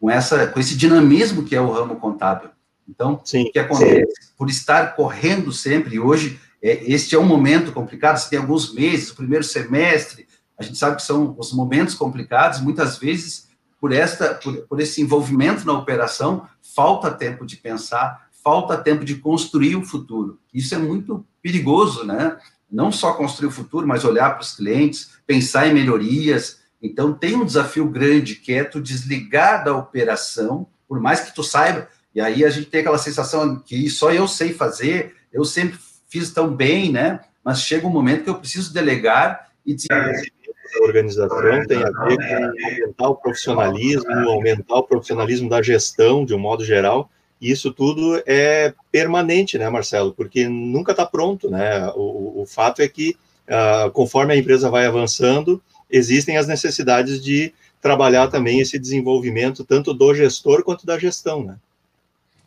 com, 0.00 0.10
essa, 0.10 0.44
com 0.48 0.58
esse 0.58 0.76
dinamismo 0.76 1.44
que 1.44 1.54
é 1.54 1.60
o 1.60 1.70
ramo 1.70 1.96
contábil. 1.96 2.50
Então, 2.92 3.20
sim, 3.24 3.44
o 3.44 3.52
que 3.52 3.58
acontece? 3.58 4.12
Sim. 4.20 4.32
Por 4.36 4.50
estar 4.50 4.94
correndo 4.94 5.50
sempre, 5.50 5.98
hoje 5.98 6.38
é, 6.62 6.84
este 6.92 7.14
é 7.14 7.18
um 7.18 7.24
momento 7.24 7.72
complicado, 7.72 8.18
você 8.18 8.28
tem 8.28 8.38
alguns 8.38 8.72
meses, 8.74 9.10
o 9.10 9.16
primeiro 9.16 9.42
semestre, 9.42 10.28
A 10.58 10.62
gente 10.62 10.78
sabe 10.78 10.96
que 10.96 11.02
são 11.02 11.34
os 11.38 11.52
momentos 11.52 11.94
complicados, 11.94 12.60
muitas 12.60 12.98
vezes, 12.98 13.48
por, 13.80 13.92
esta, 13.92 14.34
por, 14.34 14.54
por 14.68 14.80
esse 14.80 15.00
envolvimento 15.00 15.66
na 15.66 15.72
operação, 15.72 16.46
falta 16.74 17.10
tempo 17.10 17.44
de 17.46 17.56
pensar, 17.56 18.28
falta 18.44 18.76
tempo 18.76 19.04
de 19.04 19.16
construir 19.16 19.74
o 19.74 19.84
futuro. 19.84 20.38
Isso 20.52 20.74
é 20.74 20.78
muito 20.78 21.26
perigoso, 21.42 22.04
né? 22.04 22.36
Não 22.70 22.92
só 22.92 23.14
construir 23.14 23.48
o 23.48 23.52
futuro, 23.52 23.86
mas 23.86 24.04
olhar 24.04 24.30
para 24.30 24.42
os 24.42 24.54
clientes, 24.54 25.12
pensar 25.26 25.66
em 25.66 25.74
melhorias. 25.74 26.60
Então, 26.80 27.12
tem 27.12 27.34
um 27.34 27.44
desafio 27.44 27.88
grande 27.88 28.36
que 28.36 28.52
é 28.52 28.62
tu 28.62 28.80
desligar 28.80 29.64
da 29.64 29.74
operação, 29.74 30.68
por 30.86 31.00
mais 31.00 31.20
que 31.20 31.34
tu 31.34 31.42
saiba, 31.42 31.88
e 32.14 32.20
aí 32.20 32.44
a 32.44 32.50
gente 32.50 32.66
tem 32.66 32.80
aquela 32.80 32.98
sensação 32.98 33.58
que 33.58 33.88
só 33.88 34.12
eu 34.12 34.28
sei 34.28 34.52
fazer, 34.52 35.14
eu 35.32 35.44
sempre 35.44 35.78
fiz 36.08 36.30
tão 36.30 36.54
bem, 36.54 36.92
né? 36.92 37.20
Mas 37.44 37.62
chega 37.62 37.86
um 37.86 37.90
momento 37.90 38.24
que 38.24 38.30
eu 38.30 38.38
preciso 38.38 38.72
delegar 38.72 39.50
e 39.64 39.74
desenvolver 39.74 40.30
a 40.74 40.84
organização 40.84 41.66
tem 41.66 41.78
a 41.78 41.90
ver 41.90 42.16
com 42.16 42.44
aumentar 42.44 43.08
o 43.08 43.14
profissionalismo, 43.16 44.10
aumentar 44.30 44.76
o 44.76 44.82
profissionalismo 44.82 45.48
da 45.48 45.62
gestão, 45.62 46.24
de 46.24 46.34
um 46.34 46.38
modo 46.38 46.64
geral, 46.64 47.10
e 47.40 47.50
isso 47.50 47.72
tudo 47.72 48.22
é 48.26 48.72
permanente, 48.90 49.58
né, 49.58 49.68
Marcelo? 49.68 50.12
Porque 50.12 50.48
nunca 50.48 50.92
está 50.92 51.04
pronto, 51.04 51.50
né? 51.50 51.90
O, 51.94 52.42
o, 52.42 52.46
fato 52.46 52.80
é 52.80 52.88
que, 52.88 53.16
uh, 53.48 53.90
conforme 53.90 54.32
a 54.32 54.36
empresa 54.36 54.70
vai 54.70 54.86
avançando, 54.86 55.60
existem 55.90 56.36
as 56.36 56.46
necessidades 56.46 57.22
de 57.22 57.52
trabalhar 57.80 58.28
também 58.28 58.60
esse 58.60 58.78
desenvolvimento, 58.78 59.64
tanto 59.64 59.92
do 59.92 60.14
gestor 60.14 60.62
quanto 60.62 60.86
da 60.86 60.98
gestão, 60.98 61.44
né? 61.44 61.56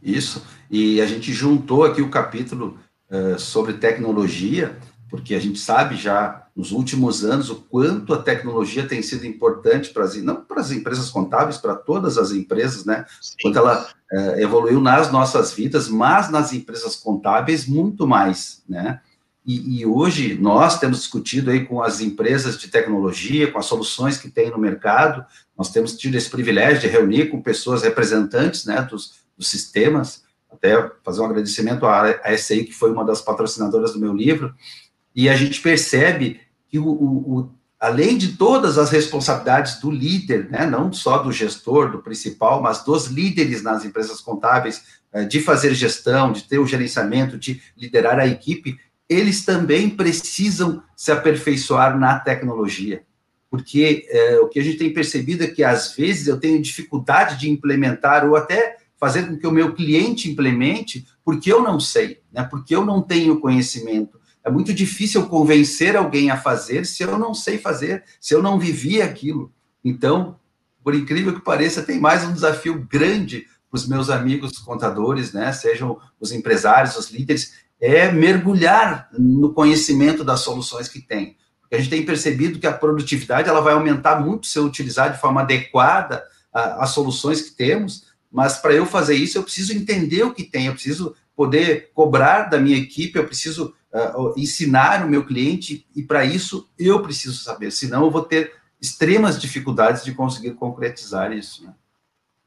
Isso, 0.06 0.46
e 0.70 1.02
a 1.02 1.08
gente 1.08 1.34
juntou 1.34 1.84
aqui 1.84 2.00
o 2.00 2.12
capítulo 2.12 2.78
uh, 3.10 3.40
sobre 3.40 3.74
tecnologia, 3.74 4.78
porque 5.10 5.34
a 5.34 5.40
gente 5.40 5.58
sabe 5.58 5.96
já 5.96 6.46
nos 6.56 6.72
últimos 6.72 7.26
anos 7.26 7.50
o 7.50 7.56
quanto 7.56 8.14
a 8.14 8.22
tecnologia 8.22 8.88
tem 8.88 9.02
sido 9.02 9.26
importante 9.26 9.90
para 9.90 10.04
as 10.04 10.16
não 10.18 10.36
para 10.36 10.62
as 10.62 10.72
empresas 10.72 11.10
contábeis, 11.10 11.58
para 11.58 11.76
todas 11.76 12.20
as 12.20 12.32
empresas, 12.32 12.86
né? 12.86 13.06
Sim. 13.20 13.36
Quanto 13.42 13.58
ela 13.58 13.90
é, 14.12 14.42
evoluiu 14.44 14.80
nas 14.80 15.12
nossas 15.12 15.52
vidas, 15.54 15.90
mas 15.90 16.30
nas 16.30 16.54
empresas 16.54 16.96
contábeis 16.96 17.66
muito 17.66 18.08
mais, 18.08 18.64
né? 18.70 19.02
E, 19.46 19.80
e, 19.80 19.86
hoje 19.86 20.40
nós 20.42 20.80
temos 20.80 21.00
discutido 21.00 21.52
aí 21.52 21.66
com 21.66 21.80
as 21.80 22.02
empresas 22.02 22.58
de 22.58 22.68
tecnologia, 22.68 23.52
com 23.52 23.60
as 23.60 23.68
soluções 23.68 24.18
que 24.18 24.28
tem 24.28 24.50
no 24.50 24.58
mercado, 24.58 25.24
nós 25.56 25.70
temos 25.70 25.96
tido 25.96 26.16
esse 26.16 26.30
privilégio 26.32 26.82
de 26.82 26.88
reunir 26.88 27.30
com 27.30 27.40
pessoas 27.40 27.84
representantes, 27.84 28.66
né, 28.66 28.82
dos, 28.82 29.25
dos 29.38 29.48
sistemas, 29.48 30.24
até 30.52 30.90
fazer 31.04 31.22
um 31.22 31.26
agradecimento 31.26 31.86
à, 31.86 32.10
à 32.24 32.38
SCI, 32.38 32.66
que 32.66 32.74
foi 32.74 32.92
uma 32.92 33.06
das 33.06 33.22
patrocinadoras 33.22 33.94
do 33.94 34.00
meu 34.00 34.14
livro, 34.14 34.54
e 35.16 35.30
a 35.30 35.36
gente 35.36 35.62
percebe 35.62 36.42
que 36.68 36.80
o, 36.80 36.88
o, 36.88 37.40
o, 37.40 37.52
além 37.80 38.18
de 38.18 38.36
todas 38.36 38.78
as 38.78 38.90
responsabilidades 38.90 39.80
do 39.80 39.92
líder, 39.92 40.50
né, 40.50 40.66
não 40.66 40.92
só 40.92 41.20
do 41.20 41.32
gestor, 41.32 41.92
do 41.92 42.02
principal, 42.02 42.62
mas 42.62 42.84
dos 42.84 43.06
líderes 43.08 43.62
nas 43.62 43.86
empresas 43.86 44.20
contábeis, 44.20 44.84
eh, 45.14 45.24
de 45.24 45.40
fazer 45.40 45.74
gestão, 45.74 46.32
de 46.32 46.44
ter 46.44 46.60
o 46.60 46.68
gerenciamento, 46.68 47.38
de 47.38 47.62
liderar 47.78 48.20
a 48.20 48.28
equipe, 48.28 48.78
eles 49.08 49.46
também 49.46 49.90
precisam 49.90 50.82
se 50.96 51.12
aperfeiçoar 51.12 51.98
na 51.98 52.20
tecnologia. 52.20 53.04
Porque 53.50 54.06
é, 54.10 54.40
o 54.40 54.50
que 54.50 54.60
a 54.60 54.64
gente 54.64 54.78
tem 54.78 54.92
percebido 54.92 55.44
é 55.44 55.48
que, 55.48 55.64
às 55.64 55.96
vezes, 55.96 56.28
eu 56.28 56.40
tenho 56.40 56.62
dificuldade 56.62 57.40
de 57.40 57.50
implementar 57.50 58.28
ou 58.28 58.36
até 58.36 58.78
fazer 59.00 59.28
com 59.28 59.38
que 59.38 59.48
o 59.48 59.52
meu 59.52 59.74
cliente 59.74 60.30
implemente, 60.30 61.06
porque 61.24 61.52
eu 61.52 61.62
não 61.62 61.80
sei, 61.80 62.22
né? 62.32 62.44
porque 62.44 62.76
eu 62.76 62.86
não 62.86 63.02
tenho 63.02 63.40
conhecimento. 63.40 64.20
É 64.44 64.50
muito 64.50 64.74
difícil 64.74 65.26
convencer 65.28 65.96
alguém 65.96 66.30
a 66.30 66.38
fazer 66.38 66.86
se 66.86 67.04
eu 67.04 67.18
não 67.18 67.34
sei 67.34 67.58
fazer, 67.58 68.04
se 68.22 68.34
eu 68.34 68.44
não 68.44 68.60
vivi 68.60 69.02
aquilo. 69.02 69.52
Então, 69.84 70.40
por 70.84 70.94
incrível 70.94 71.34
que 71.34 71.42
pareça, 71.42 71.82
tem 71.82 72.00
mais 72.00 72.24
um 72.24 72.32
desafio 72.32 72.86
grande 72.88 73.48
para 73.70 73.78
os 73.78 73.88
meus 73.88 74.10
amigos 74.10 74.60
contadores, 74.60 75.34
né? 75.34 75.52
Sejam 75.52 76.00
os 76.20 76.32
empresários, 76.32 76.96
os 76.96 77.10
líderes, 77.10 77.54
é 77.82 78.12
mergulhar 78.12 79.10
no 79.18 79.52
conhecimento 79.54 80.24
das 80.24 80.42
soluções 80.42 80.88
que 80.88 81.02
tem. 81.02 81.38
Porque 81.60 81.76
a 81.76 81.80
gente 81.80 81.90
tem 81.90 82.06
percebido 82.06 82.60
que 82.60 82.68
a 82.68 82.74
produtividade 82.74 83.50
ela 83.50 83.62
vai 83.62 83.74
aumentar 83.74 84.22
muito 84.22 84.46
se 84.46 84.60
eu 84.60 84.66
utilizar 84.66 85.12
de 85.12 85.20
forma 85.20 85.42
adequada 85.42 86.24
as 86.54 86.92
soluções 86.92 87.42
que 87.42 87.52
temos, 87.52 88.05
mas 88.36 88.58
para 88.58 88.74
eu 88.74 88.86
fazer 88.86 89.16
isso, 89.16 89.38
eu 89.38 89.44
preciso 89.44 89.72
entender 89.72 90.22
o 90.24 90.34
que 90.34 90.44
tem, 90.44 90.66
eu 90.66 90.74
preciso 90.74 91.16
poder 91.34 91.90
cobrar 91.94 92.50
da 92.50 92.60
minha 92.60 92.78
equipe, 92.78 93.18
eu 93.18 93.26
preciso 93.26 93.74
uh, 93.94 94.34
ensinar 94.38 95.06
o 95.06 95.10
meu 95.10 95.26
cliente, 95.26 95.88
e 95.96 96.04
para 96.04 96.26
isso 96.26 96.70
eu 96.78 97.02
preciso 97.02 97.42
saber, 97.42 97.72
senão 97.72 98.04
eu 98.04 98.12
vou 98.12 98.24
ter 98.24 98.52
extremas 98.82 99.40
dificuldades 99.40 100.04
de 100.04 100.12
conseguir 100.14 100.52
concretizar 100.52 101.32
isso. 101.32 101.64
Né? 101.64 101.74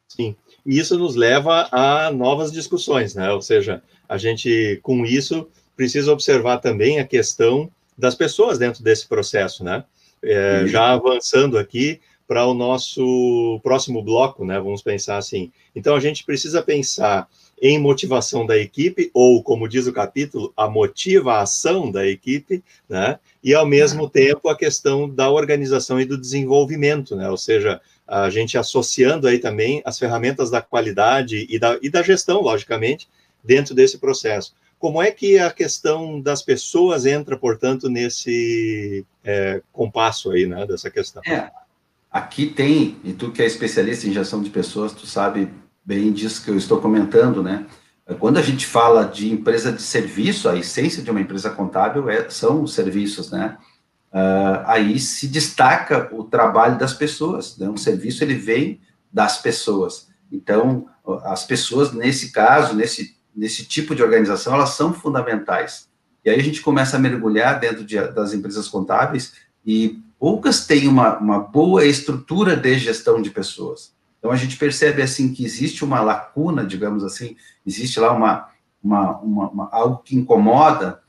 Sim, 0.06 0.36
e 0.66 0.78
isso 0.78 0.98
nos 0.98 1.16
leva 1.16 1.70
a 1.72 2.12
novas 2.12 2.52
discussões, 2.52 3.14
né? 3.14 3.30
Ou 3.30 3.40
seja, 3.40 3.82
a 4.06 4.18
gente, 4.18 4.78
com 4.82 5.06
isso, 5.06 5.48
precisa 5.74 6.12
observar 6.12 6.58
também 6.58 7.00
a 7.00 7.06
questão 7.06 7.70
das 7.96 8.14
pessoas 8.14 8.58
dentro 8.58 8.82
desse 8.84 9.08
processo, 9.08 9.64
né? 9.64 9.84
É, 10.22 10.66
já 10.66 10.92
avançando 10.92 11.56
aqui 11.56 11.98
para 12.28 12.46
o 12.46 12.52
nosso 12.52 13.58
próximo 13.62 14.02
bloco, 14.02 14.44
né? 14.44 14.60
Vamos 14.60 14.82
pensar 14.82 15.16
assim. 15.16 15.50
Então, 15.74 15.96
a 15.96 16.00
gente 16.00 16.22
precisa 16.24 16.62
pensar 16.62 17.26
em 17.60 17.78
motivação 17.78 18.44
da 18.44 18.56
equipe, 18.56 19.10
ou, 19.14 19.42
como 19.42 19.66
diz 19.66 19.86
o 19.86 19.92
capítulo, 19.92 20.52
a 20.54 20.68
motivação 20.68 21.90
da 21.90 22.06
equipe, 22.06 22.62
né? 22.86 23.18
E, 23.42 23.54
ao 23.54 23.64
mesmo 23.64 24.02
uhum. 24.02 24.08
tempo, 24.10 24.50
a 24.50 24.56
questão 24.56 25.08
da 25.08 25.30
organização 25.30 25.98
e 25.98 26.04
do 26.04 26.20
desenvolvimento, 26.20 27.16
né? 27.16 27.30
Ou 27.30 27.38
seja, 27.38 27.80
a 28.06 28.28
gente 28.28 28.58
associando 28.58 29.26
aí 29.26 29.38
também 29.38 29.80
as 29.86 29.98
ferramentas 29.98 30.50
da 30.50 30.60
qualidade 30.60 31.46
e 31.48 31.58
da, 31.58 31.78
e 31.80 31.88
da 31.88 32.02
gestão, 32.02 32.42
logicamente, 32.42 33.08
dentro 33.42 33.74
desse 33.74 33.96
processo. 33.96 34.54
Como 34.78 35.02
é 35.02 35.10
que 35.10 35.38
a 35.38 35.50
questão 35.50 36.20
das 36.20 36.42
pessoas 36.42 37.06
entra, 37.06 37.38
portanto, 37.38 37.88
nesse 37.88 39.04
é, 39.24 39.62
compasso 39.72 40.30
aí, 40.30 40.46
né, 40.46 40.66
dessa 40.66 40.90
questão? 40.90 41.22
É, 41.26 41.50
aqui 42.10 42.46
tem, 42.46 42.96
e 43.04 43.12
tu 43.12 43.30
que 43.30 43.42
é 43.42 43.46
especialista 43.46 44.06
em 44.06 44.12
gestão 44.12 44.42
de 44.42 44.50
pessoas, 44.50 44.92
tu 44.92 45.06
sabe 45.06 45.52
bem 45.84 46.12
disso 46.12 46.44
que 46.44 46.50
eu 46.50 46.56
estou 46.56 46.80
comentando, 46.80 47.42
né? 47.42 47.66
Quando 48.18 48.38
a 48.38 48.42
gente 48.42 48.66
fala 48.66 49.04
de 49.04 49.30
empresa 49.30 49.70
de 49.70 49.82
serviço, 49.82 50.48
a 50.48 50.56
essência 50.56 51.02
de 51.02 51.10
uma 51.10 51.20
empresa 51.20 51.50
contábil 51.50 52.08
é, 52.08 52.28
são 52.30 52.62
os 52.62 52.72
serviços, 52.72 53.30
né? 53.30 53.58
Uh, 54.10 54.64
aí 54.64 54.98
se 54.98 55.28
destaca 55.28 56.08
o 56.12 56.24
trabalho 56.24 56.78
das 56.78 56.94
pessoas, 56.94 57.58
né? 57.58 57.68
Um 57.68 57.76
serviço, 57.76 58.24
ele 58.24 58.34
vem 58.34 58.80
das 59.12 59.42
pessoas. 59.42 60.08
Então, 60.32 60.86
as 61.24 61.44
pessoas, 61.44 61.92
nesse 61.92 62.32
caso, 62.32 62.74
nesse, 62.74 63.14
nesse 63.36 63.64
tipo 63.66 63.94
de 63.94 64.02
organização, 64.02 64.54
elas 64.54 64.70
são 64.70 64.92
fundamentais. 64.92 65.88
E 66.24 66.30
aí 66.30 66.40
a 66.40 66.42
gente 66.42 66.62
começa 66.62 66.96
a 66.96 67.00
mergulhar 67.00 67.60
dentro 67.60 67.84
de, 67.84 67.96
das 68.12 68.32
empresas 68.32 68.68
contábeis 68.68 69.34
e 69.64 70.02
poucas 70.18 70.66
têm 70.66 70.88
uma, 70.88 71.18
uma 71.18 71.38
boa 71.38 71.84
estrutura 71.84 72.56
de 72.56 72.78
gestão 72.78 73.22
de 73.22 73.30
pessoas. 73.30 73.92
Então 74.18 74.30
a 74.30 74.36
gente 74.36 74.56
percebe 74.56 75.00
assim 75.00 75.32
que 75.32 75.44
existe 75.44 75.84
uma 75.84 76.00
lacuna, 76.00 76.66
digamos 76.66 77.04
assim, 77.04 77.36
existe 77.64 78.00
lá 78.00 78.12
uma, 78.12 78.48
uma, 78.82 79.18
uma, 79.18 79.48
uma, 79.48 79.68
algo 79.70 79.98
que 79.98 80.16
incomoda, 80.16 81.00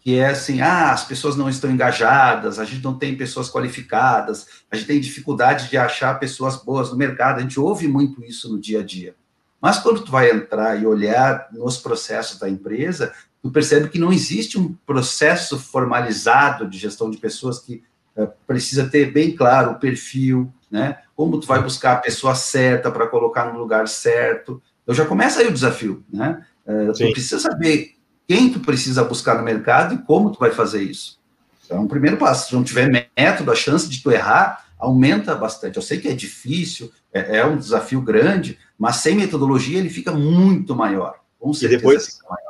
que 0.00 0.18
é 0.18 0.28
assim, 0.28 0.60
ah, 0.60 0.92
as 0.92 1.04
pessoas 1.04 1.36
não 1.36 1.48
estão 1.48 1.70
engajadas, 1.70 2.58
a 2.58 2.64
gente 2.64 2.82
não 2.82 2.98
tem 2.98 3.16
pessoas 3.16 3.50
qualificadas, 3.50 4.46
a 4.70 4.76
gente 4.76 4.86
tem 4.86 5.00
dificuldade 5.00 5.68
de 5.68 5.76
achar 5.76 6.18
pessoas 6.18 6.56
boas 6.56 6.90
no 6.90 6.96
mercado, 6.96 7.38
a 7.38 7.42
gente 7.42 7.58
ouve 7.58 7.88
muito 7.88 8.22
isso 8.24 8.50
no 8.50 8.58
dia 8.58 8.80
a 8.80 8.82
dia. 8.82 9.14
Mas 9.60 9.78
quando 9.78 10.02
tu 10.02 10.10
vai 10.10 10.30
entrar 10.30 10.80
e 10.80 10.86
olhar 10.86 11.48
nos 11.52 11.78
processos 11.78 12.38
da 12.38 12.50
empresa, 12.50 13.14
tu 13.42 13.50
percebe 13.50 13.88
que 13.88 13.98
não 13.98 14.12
existe 14.12 14.58
um 14.58 14.74
processo 14.86 15.58
formalizado 15.58 16.68
de 16.68 16.76
gestão 16.76 17.10
de 17.10 17.16
pessoas 17.16 17.58
que 17.58 17.82
precisa 18.46 18.86
ter 18.88 19.12
bem 19.12 19.34
claro 19.34 19.72
o 19.72 19.78
perfil, 19.78 20.52
né? 20.70 20.98
Como 21.16 21.38
tu 21.40 21.46
vai 21.46 21.62
buscar 21.62 21.92
a 21.92 21.96
pessoa 21.96 22.34
certa 22.34 22.90
para 22.90 23.06
colocar 23.06 23.52
no 23.52 23.58
lugar 23.58 23.88
certo. 23.88 24.62
Eu 24.86 24.94
já 24.94 25.04
começa 25.04 25.40
aí 25.40 25.46
o 25.46 25.52
desafio, 25.52 26.04
né? 26.12 26.44
Uh, 26.66 26.92
tu 26.92 27.10
precisa 27.12 27.38
saber 27.38 27.94
quem 28.26 28.50
tu 28.50 28.60
precisa 28.60 29.04
buscar 29.04 29.36
no 29.36 29.44
mercado 29.44 29.94
e 29.94 29.98
como 29.98 30.30
tu 30.30 30.38
vai 30.38 30.50
fazer 30.50 30.82
isso. 30.82 31.18
Então, 31.64 31.78
é 31.78 31.80
um 31.80 31.88
primeiro 31.88 32.16
passo. 32.16 32.48
Se 32.48 32.54
não 32.54 32.64
tiver 32.64 33.08
método, 33.16 33.50
a 33.50 33.54
chance 33.54 33.88
de 33.88 34.02
tu 34.02 34.10
errar 34.10 34.64
aumenta 34.78 35.34
bastante. 35.34 35.76
Eu 35.76 35.82
sei 35.82 35.98
que 35.98 36.08
é 36.08 36.14
difícil, 36.14 36.92
é, 37.12 37.38
é 37.38 37.46
um 37.46 37.56
desafio 37.56 38.00
grande, 38.00 38.58
mas 38.78 38.96
sem 38.96 39.14
metodologia 39.14 39.78
ele 39.78 39.88
fica 39.88 40.12
muito 40.12 40.74
maior. 40.74 41.18
Com 41.38 41.52
certeza 41.52 41.74
e 41.74 41.78
depois, 41.78 42.18
maior. 42.28 42.43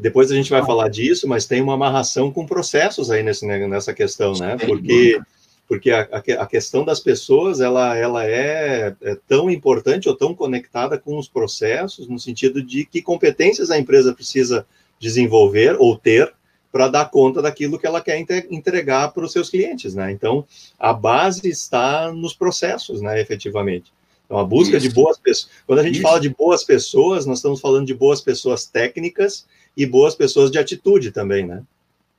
Depois 0.00 0.30
a 0.30 0.34
gente 0.34 0.50
vai 0.50 0.64
falar 0.64 0.88
disso, 0.88 1.28
mas 1.28 1.46
tem 1.46 1.60
uma 1.60 1.74
amarração 1.74 2.32
com 2.32 2.46
processos 2.46 3.10
aí 3.10 3.22
nesse, 3.22 3.46
né, 3.46 3.66
nessa 3.66 3.92
questão, 3.92 4.32
né? 4.32 4.56
Porque 4.56 5.20
porque 5.68 5.92
a, 5.92 6.00
a, 6.00 6.46
questão 6.46 6.84
das 6.84 6.98
pessoas 6.98 7.60
ela, 7.60 7.96
ela 7.96 8.26
é, 8.26 8.92
é, 9.00 9.16
tão 9.28 9.48
importante 9.48 10.08
ou 10.08 10.16
tão 10.16 10.34
conectada 10.34 10.98
com 10.98 11.16
os 11.16 11.28
processos, 11.28 12.08
no 12.08 12.18
sentido 12.18 12.60
de 12.60 12.84
que 12.84 13.00
competências 13.00 13.70
a 13.70 13.78
empresa 13.78 14.12
precisa 14.12 14.66
desenvolver 14.98 15.76
ou 15.78 15.96
ter 15.96 16.34
para 16.72 16.88
dar 16.88 17.08
conta 17.08 17.40
daquilo 17.40 17.78
que 17.78 17.86
ela 17.86 18.00
quer 18.00 18.18
entregar 18.50 19.12
para 19.12 19.24
os 19.24 19.30
seus 19.30 19.48
clientes, 19.48 19.94
né? 19.94 20.10
Então, 20.10 20.44
a 20.76 20.92
base 20.92 21.48
está 21.48 22.12
nos 22.12 22.34
processos, 22.34 23.00
né, 23.00 23.20
efetivamente. 23.20 23.92
Então, 24.30 24.38
a 24.38 24.44
busca 24.44 24.76
Isso. 24.76 24.88
de 24.88 24.94
boas 24.94 25.18
pessoas. 25.18 25.50
Quando 25.66 25.80
a 25.80 25.82
gente 25.82 25.96
Isso. 25.96 26.02
fala 26.02 26.20
de 26.20 26.28
boas 26.28 26.62
pessoas, 26.62 27.26
nós 27.26 27.38
estamos 27.38 27.60
falando 27.60 27.84
de 27.84 27.92
boas 27.92 28.20
pessoas 28.20 28.64
técnicas 28.64 29.44
e 29.76 29.84
boas 29.84 30.14
pessoas 30.14 30.52
de 30.52 30.58
atitude 30.58 31.10
também, 31.10 31.44
né? 31.44 31.64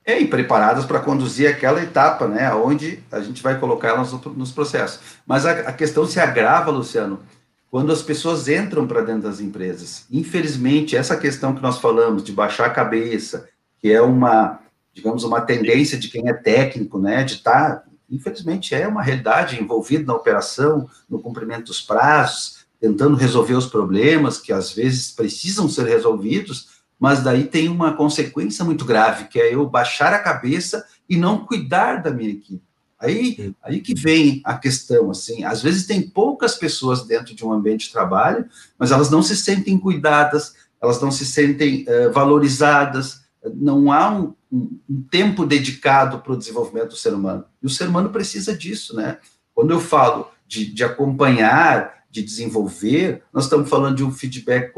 É, 0.06 0.20
e 0.20 0.28
preparadas 0.28 0.84
para 0.84 1.00
conduzir 1.00 1.50
aquela 1.50 1.82
etapa, 1.82 2.28
né, 2.28 2.52
onde 2.54 3.00
a 3.12 3.22
gente 3.22 3.42
vai 3.42 3.58
colocar 3.60 3.90
elas 3.90 4.12
nos 4.12 4.52
processos. 4.52 5.00
Mas 5.26 5.46
a, 5.46 5.52
a 5.52 5.72
questão 5.72 6.06
se 6.06 6.20
agrava, 6.20 6.70
Luciano, 6.72 7.22
quando 7.70 7.94
as 7.94 8.02
pessoas 8.02 8.50
entram 8.50 8.86
para 8.86 9.02
dentro 9.02 9.22
das 9.22 9.40
empresas. 9.40 10.06
Infelizmente, 10.12 10.98
essa 10.98 11.16
questão 11.16 11.54
que 11.54 11.62
nós 11.62 11.78
falamos 11.78 12.24
de 12.24 12.34
baixar 12.34 12.66
a 12.66 12.72
cabeça, 12.72 13.48
que 13.80 13.90
é 13.90 14.02
uma, 14.02 14.60
digamos, 14.92 15.24
uma 15.24 15.40
tendência 15.40 15.98
de 15.98 16.10
quem 16.10 16.28
é 16.28 16.34
técnico, 16.34 17.00
né, 17.00 17.24
de 17.24 17.36
estar, 17.36 17.76
tá, 17.76 17.84
infelizmente, 18.12 18.76
é 18.76 18.88
uma 18.88 19.02
realidade 19.02 19.62
envolvido 19.62 20.06
na 20.06 20.14
operação, 20.14 20.90
no 21.10 21.20
cumprimento 21.20 21.68
dos 21.68 21.82
prazos, 21.82 22.66
tentando 22.80 23.16
resolver 23.16 23.54
os 23.54 23.68
problemas 23.68 24.40
que 24.40 24.52
às 24.52 24.72
vezes 24.72 25.12
precisam 25.12 25.70
ser 25.70 25.86
resolvidos, 25.86 26.82
mas 27.00 27.24
daí 27.24 27.46
tem 27.46 27.70
uma 27.70 27.94
consequência 27.94 28.66
muito 28.66 28.86
grave, 28.86 29.26
que 29.26 29.40
é 29.40 29.54
eu 29.54 29.68
baixar 29.68 30.14
a 30.14 30.20
cabeça 30.20 30.86
e 31.10 31.16
não 31.16 31.46
cuidar 31.46 31.98
da 32.04 32.12
minha 32.12 32.32
equipe. 32.32 32.62
Aí, 33.00 33.56
aí 33.64 33.82
que 33.82 33.96
vem 33.96 34.42
a 34.44 34.56
questão, 34.56 35.10
assim, 35.10 35.44
às 35.44 35.62
vezes 35.64 35.88
tem 35.88 36.02
poucas 36.02 36.56
pessoas 36.56 37.04
dentro 37.04 37.34
de 37.34 37.44
um 37.44 37.52
ambiente 37.52 37.88
de 37.88 37.92
trabalho, 37.92 38.46
mas 38.78 38.92
elas 38.92 39.10
não 39.10 39.24
se 39.24 39.36
sentem 39.36 39.80
cuidadas, 39.80 40.54
elas 40.80 41.02
não 41.02 41.10
se 41.10 41.26
sentem 41.26 41.86
uh, 41.88 42.12
valorizadas, 42.12 43.21
não 43.56 43.92
há 43.92 44.10
um, 44.12 44.34
um, 44.52 44.80
um 44.90 45.02
tempo 45.04 45.46
dedicado 45.46 46.20
para 46.20 46.34
o 46.34 46.38
desenvolvimento 46.38 46.90
do 46.90 46.96
ser 46.96 47.14
humano. 47.14 47.46
E 47.62 47.66
o 47.66 47.70
ser 47.70 47.88
humano 47.88 48.10
precisa 48.10 48.56
disso, 48.56 48.96
né? 48.96 49.18
Quando 49.54 49.72
eu 49.72 49.80
falo 49.80 50.30
de, 50.48 50.66
de 50.74 50.84
acompanhar, 50.84 52.02
de 52.10 52.22
desenvolver, 52.22 53.24
nós 53.34 53.46
estamos 53.46 53.70
falando 53.70 53.96
de 53.96 54.04
um 54.04 54.12
feedback 54.12 54.74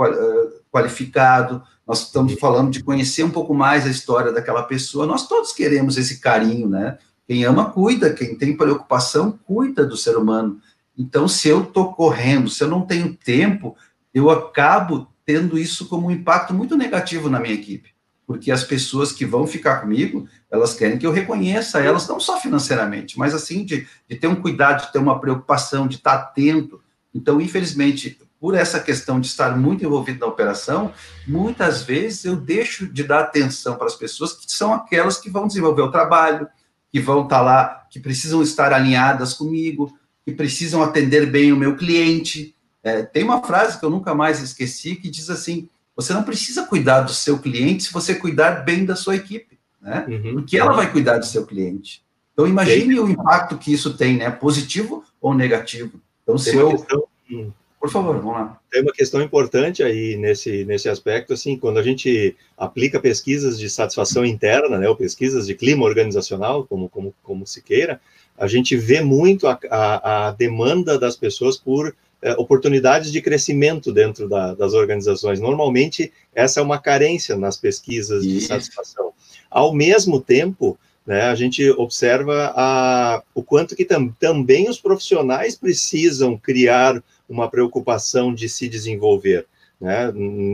qualificado, 0.71 1.63
nós 1.85 2.03
estamos 2.03 2.33
falando 2.39 2.71
de 2.71 2.83
conhecer 2.83 3.23
um 3.23 3.31
pouco 3.31 3.53
mais 3.53 3.85
a 3.85 3.89
história 3.89 4.31
daquela 4.31 4.63
pessoa. 4.63 5.05
Nós 5.05 5.27
todos 5.27 5.51
queremos 5.51 5.97
esse 5.97 6.19
carinho, 6.19 6.69
né? 6.69 6.97
Quem 7.27 7.43
ama, 7.43 7.69
cuida. 7.71 8.13
Quem 8.13 8.37
tem 8.37 8.55
preocupação, 8.55 9.37
cuida 9.45 9.85
do 9.85 9.97
ser 9.97 10.17
humano. 10.17 10.59
Então, 10.97 11.27
se 11.27 11.49
eu 11.49 11.63
estou 11.63 11.93
correndo, 11.93 12.49
se 12.49 12.63
eu 12.63 12.67
não 12.67 12.81
tenho 12.81 13.15
tempo, 13.15 13.75
eu 14.13 14.29
acabo 14.29 15.07
tendo 15.25 15.57
isso 15.57 15.87
como 15.87 16.07
um 16.07 16.11
impacto 16.11 16.53
muito 16.53 16.77
negativo 16.77 17.29
na 17.29 17.39
minha 17.39 17.53
equipe. 17.53 17.92
Porque 18.25 18.51
as 18.51 18.63
pessoas 18.63 19.11
que 19.11 19.25
vão 19.25 19.45
ficar 19.45 19.81
comigo, 19.81 20.27
elas 20.49 20.73
querem 20.73 20.97
que 20.97 21.05
eu 21.05 21.11
reconheça 21.11 21.81
elas, 21.81 22.07
não 22.07 22.19
só 22.19 22.39
financeiramente, 22.39 23.19
mas 23.19 23.33
assim, 23.33 23.65
de, 23.65 23.87
de 24.07 24.15
ter 24.15 24.27
um 24.27 24.35
cuidado, 24.35 24.85
de 24.85 24.93
ter 24.93 24.99
uma 24.99 25.19
preocupação, 25.19 25.87
de 25.87 25.97
estar 25.97 26.13
atento. 26.13 26.81
Então, 27.13 27.41
infelizmente, 27.41 28.17
por 28.43 28.55
essa 28.55 28.79
questão 28.79 29.21
de 29.21 29.27
estar 29.27 29.57
muito 29.57 29.85
envolvido 29.85 30.19
na 30.19 30.25
operação, 30.25 30.93
muitas 31.25 31.81
vezes 31.81 32.25
eu 32.25 32.35
deixo 32.35 32.85
de 32.87 33.03
dar 33.03 33.21
atenção 33.21 33.75
para 33.75 33.87
as 33.87 33.95
pessoas 33.95 34.33
que 34.33 34.51
são 34.51 34.73
aquelas 34.73 35.17
que 35.17 35.29
vão 35.29 35.47
desenvolver 35.47 35.81
o 35.81 35.91
trabalho, 35.91 36.47
que 36.91 36.99
vão 36.99 37.23
estar 37.23 37.41
lá, 37.41 37.87
que 37.89 38.01
precisam 38.01 38.41
estar 38.43 38.73
alinhadas 38.73 39.33
comigo, 39.33 39.97
que 40.25 40.33
precisam 40.33 40.83
atender 40.83 41.25
bem 41.31 41.53
o 41.53 41.57
meu 41.57 41.77
cliente. 41.77 42.53
É, 42.83 43.01
tem 43.01 43.23
uma 43.23 43.41
frase 43.41 43.79
que 43.79 43.85
eu 43.85 43.89
nunca 43.89 44.13
mais 44.13 44.41
esqueci 44.41 44.95
que 44.95 45.09
diz 45.09 45.29
assim: 45.29 45.69
você 45.95 46.13
não 46.13 46.23
precisa 46.23 46.65
cuidar 46.65 47.01
do 47.01 47.13
seu 47.13 47.39
cliente 47.39 47.83
se 47.83 47.93
você 47.93 48.15
cuidar 48.15 48.63
bem 48.63 48.85
da 48.85 48.95
sua 48.95 49.15
equipe, 49.15 49.59
né? 49.81 50.05
Uhum. 50.07 50.33
Porque 50.33 50.57
ela 50.57 50.73
vai 50.73 50.91
cuidar 50.91 51.17
do 51.17 51.25
seu 51.25 51.45
cliente. 51.45 52.03
Então 52.33 52.47
imagine 52.47 52.99
o 52.99 53.09
impacto 53.09 53.57
que 53.57 53.71
isso 53.71 53.95
tem, 53.95 54.17
né? 54.17 54.31
Positivo 54.31 55.03
ou 55.21 55.33
negativo. 55.33 55.99
Então 56.23 56.37
se 56.37 56.55
eu 56.55 56.71
questão 56.71 57.07
por 57.83 57.89
favor, 57.89 58.15
vamos 58.15 58.31
lá. 58.31 58.57
Tem 58.71 58.81
uma 58.81 58.93
questão 58.93 59.21
importante 59.21 59.83
aí 59.83 60.15
nesse, 60.15 60.63
nesse 60.63 60.87
aspecto, 60.87 61.33
assim, 61.33 61.57
quando 61.57 61.79
a 61.79 61.83
gente 61.83 62.33
aplica 62.57 62.97
pesquisas 62.97 63.59
de 63.59 63.69
satisfação 63.69 64.23
interna, 64.23 64.77
né, 64.79 64.87
ou 64.87 64.95
pesquisas 64.95 65.47
de 65.47 65.53
clima 65.53 65.83
organizacional, 65.83 66.65
como, 66.65 66.87
como, 66.87 67.13
como 67.21 67.45
se 67.45 67.61
queira, 67.61 67.99
a 68.37 68.47
gente 68.47 68.77
vê 68.77 69.01
muito 69.01 69.47
a, 69.47 69.59
a, 69.69 70.27
a 70.27 70.31
demanda 70.31 70.97
das 70.97 71.17
pessoas 71.17 71.57
por 71.57 71.93
oportunidades 72.37 73.11
de 73.11 73.21
crescimento 73.21 73.91
dentro 73.91 74.29
da, 74.29 74.53
das 74.53 74.73
organizações. 74.73 75.39
Normalmente, 75.39 76.11
essa 76.33 76.59
é 76.59 76.63
uma 76.63 76.79
carência 76.79 77.35
nas 77.35 77.57
pesquisas 77.57 78.23
de 78.23 78.39
satisfação. 78.41 79.11
Ao 79.49 79.73
mesmo 79.73 80.19
tempo, 80.21 80.77
né, 81.05 81.23
a 81.23 81.35
gente 81.35 81.69
observa 81.71 82.53
a, 82.55 83.21
o 83.35 83.43
quanto 83.43 83.75
que 83.75 83.85
tam, 83.85 84.09
também 84.19 84.69
os 84.69 84.79
profissionais 84.79 85.55
precisam 85.55 86.37
criar 86.37 87.03
uma 87.27 87.49
preocupação 87.49 88.33
de 88.33 88.47
se 88.47 88.69
desenvolver. 88.69 89.45
Né? 89.79 90.13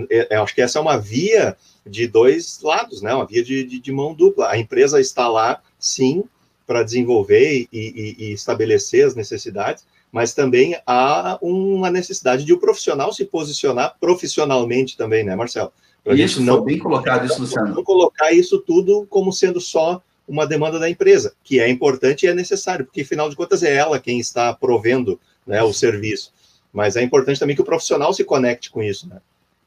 É, 0.09 0.35
eu 0.37 0.43
acho 0.43 0.55
que 0.55 0.61
essa 0.61 0.79
é 0.79 0.81
uma 0.81 0.97
via 0.97 1.55
de 1.85 2.07
dois 2.07 2.59
lados, 2.63 3.01
né? 3.01 3.13
uma 3.13 3.25
via 3.25 3.43
de, 3.43 3.63
de, 3.63 3.79
de 3.79 3.91
mão 3.91 4.13
dupla. 4.13 4.49
A 4.49 4.57
empresa 4.57 4.99
está 4.99 5.27
lá, 5.27 5.61
sim, 5.77 6.23
para 6.65 6.83
desenvolver 6.83 7.51
e, 7.51 7.67
e, 7.73 8.15
e, 8.19 8.31
estabelecer 8.31 9.05
as 9.05 9.15
necessidades, 9.15 9.85
mas 10.11 10.33
também 10.33 10.75
há 10.85 11.37
uma 11.41 11.89
necessidade 11.89 12.43
de 12.43 12.53
o 12.53 12.57
um 12.57 12.59
profissional 12.59 13.13
se 13.13 13.25
posicionar 13.25 13.95
profissionalmente 13.99 14.97
também, 14.97 15.23
né, 15.23 15.35
Marcelo? 15.35 15.71
Para 16.03 16.15
isso, 16.15 16.41
não 16.41 16.63
bem 16.63 16.79
colocado 16.79 17.25
isso, 17.25 17.41
Luciano. 17.41 17.75
Não 17.75 17.83
colocar 17.83 18.31
isso 18.31 18.59
tudo 18.59 19.05
como 19.09 19.31
sendo 19.31 19.59
só 19.59 20.01
uma 20.27 20.45
demanda 20.45 20.79
da 20.79 20.89
empresa, 20.89 21.33
que 21.43 21.59
é 21.59 21.69
importante 21.69 22.25
e 22.25 22.29
é 22.29 22.33
necessário, 22.33 22.85
porque, 22.85 23.01
afinal 23.01 23.29
de 23.29 23.35
contas, 23.35 23.63
é 23.63 23.75
ela 23.75 23.99
quem 23.99 24.19
está 24.19 24.53
provendo 24.53 25.19
né, 25.45 25.61
o 25.63 25.73
serviço. 25.73 26.31
Mas 26.71 26.95
é 26.95 27.01
importante 27.01 27.39
também 27.39 27.55
que 27.55 27.61
o 27.61 27.65
profissional 27.65 28.13
se 28.13 28.23
conecte 28.23 28.69
com 28.69 28.81
isso, 28.81 29.09
né? 29.09 29.17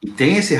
E 0.01 0.11
tem 0.11 0.37
esse, 0.37 0.55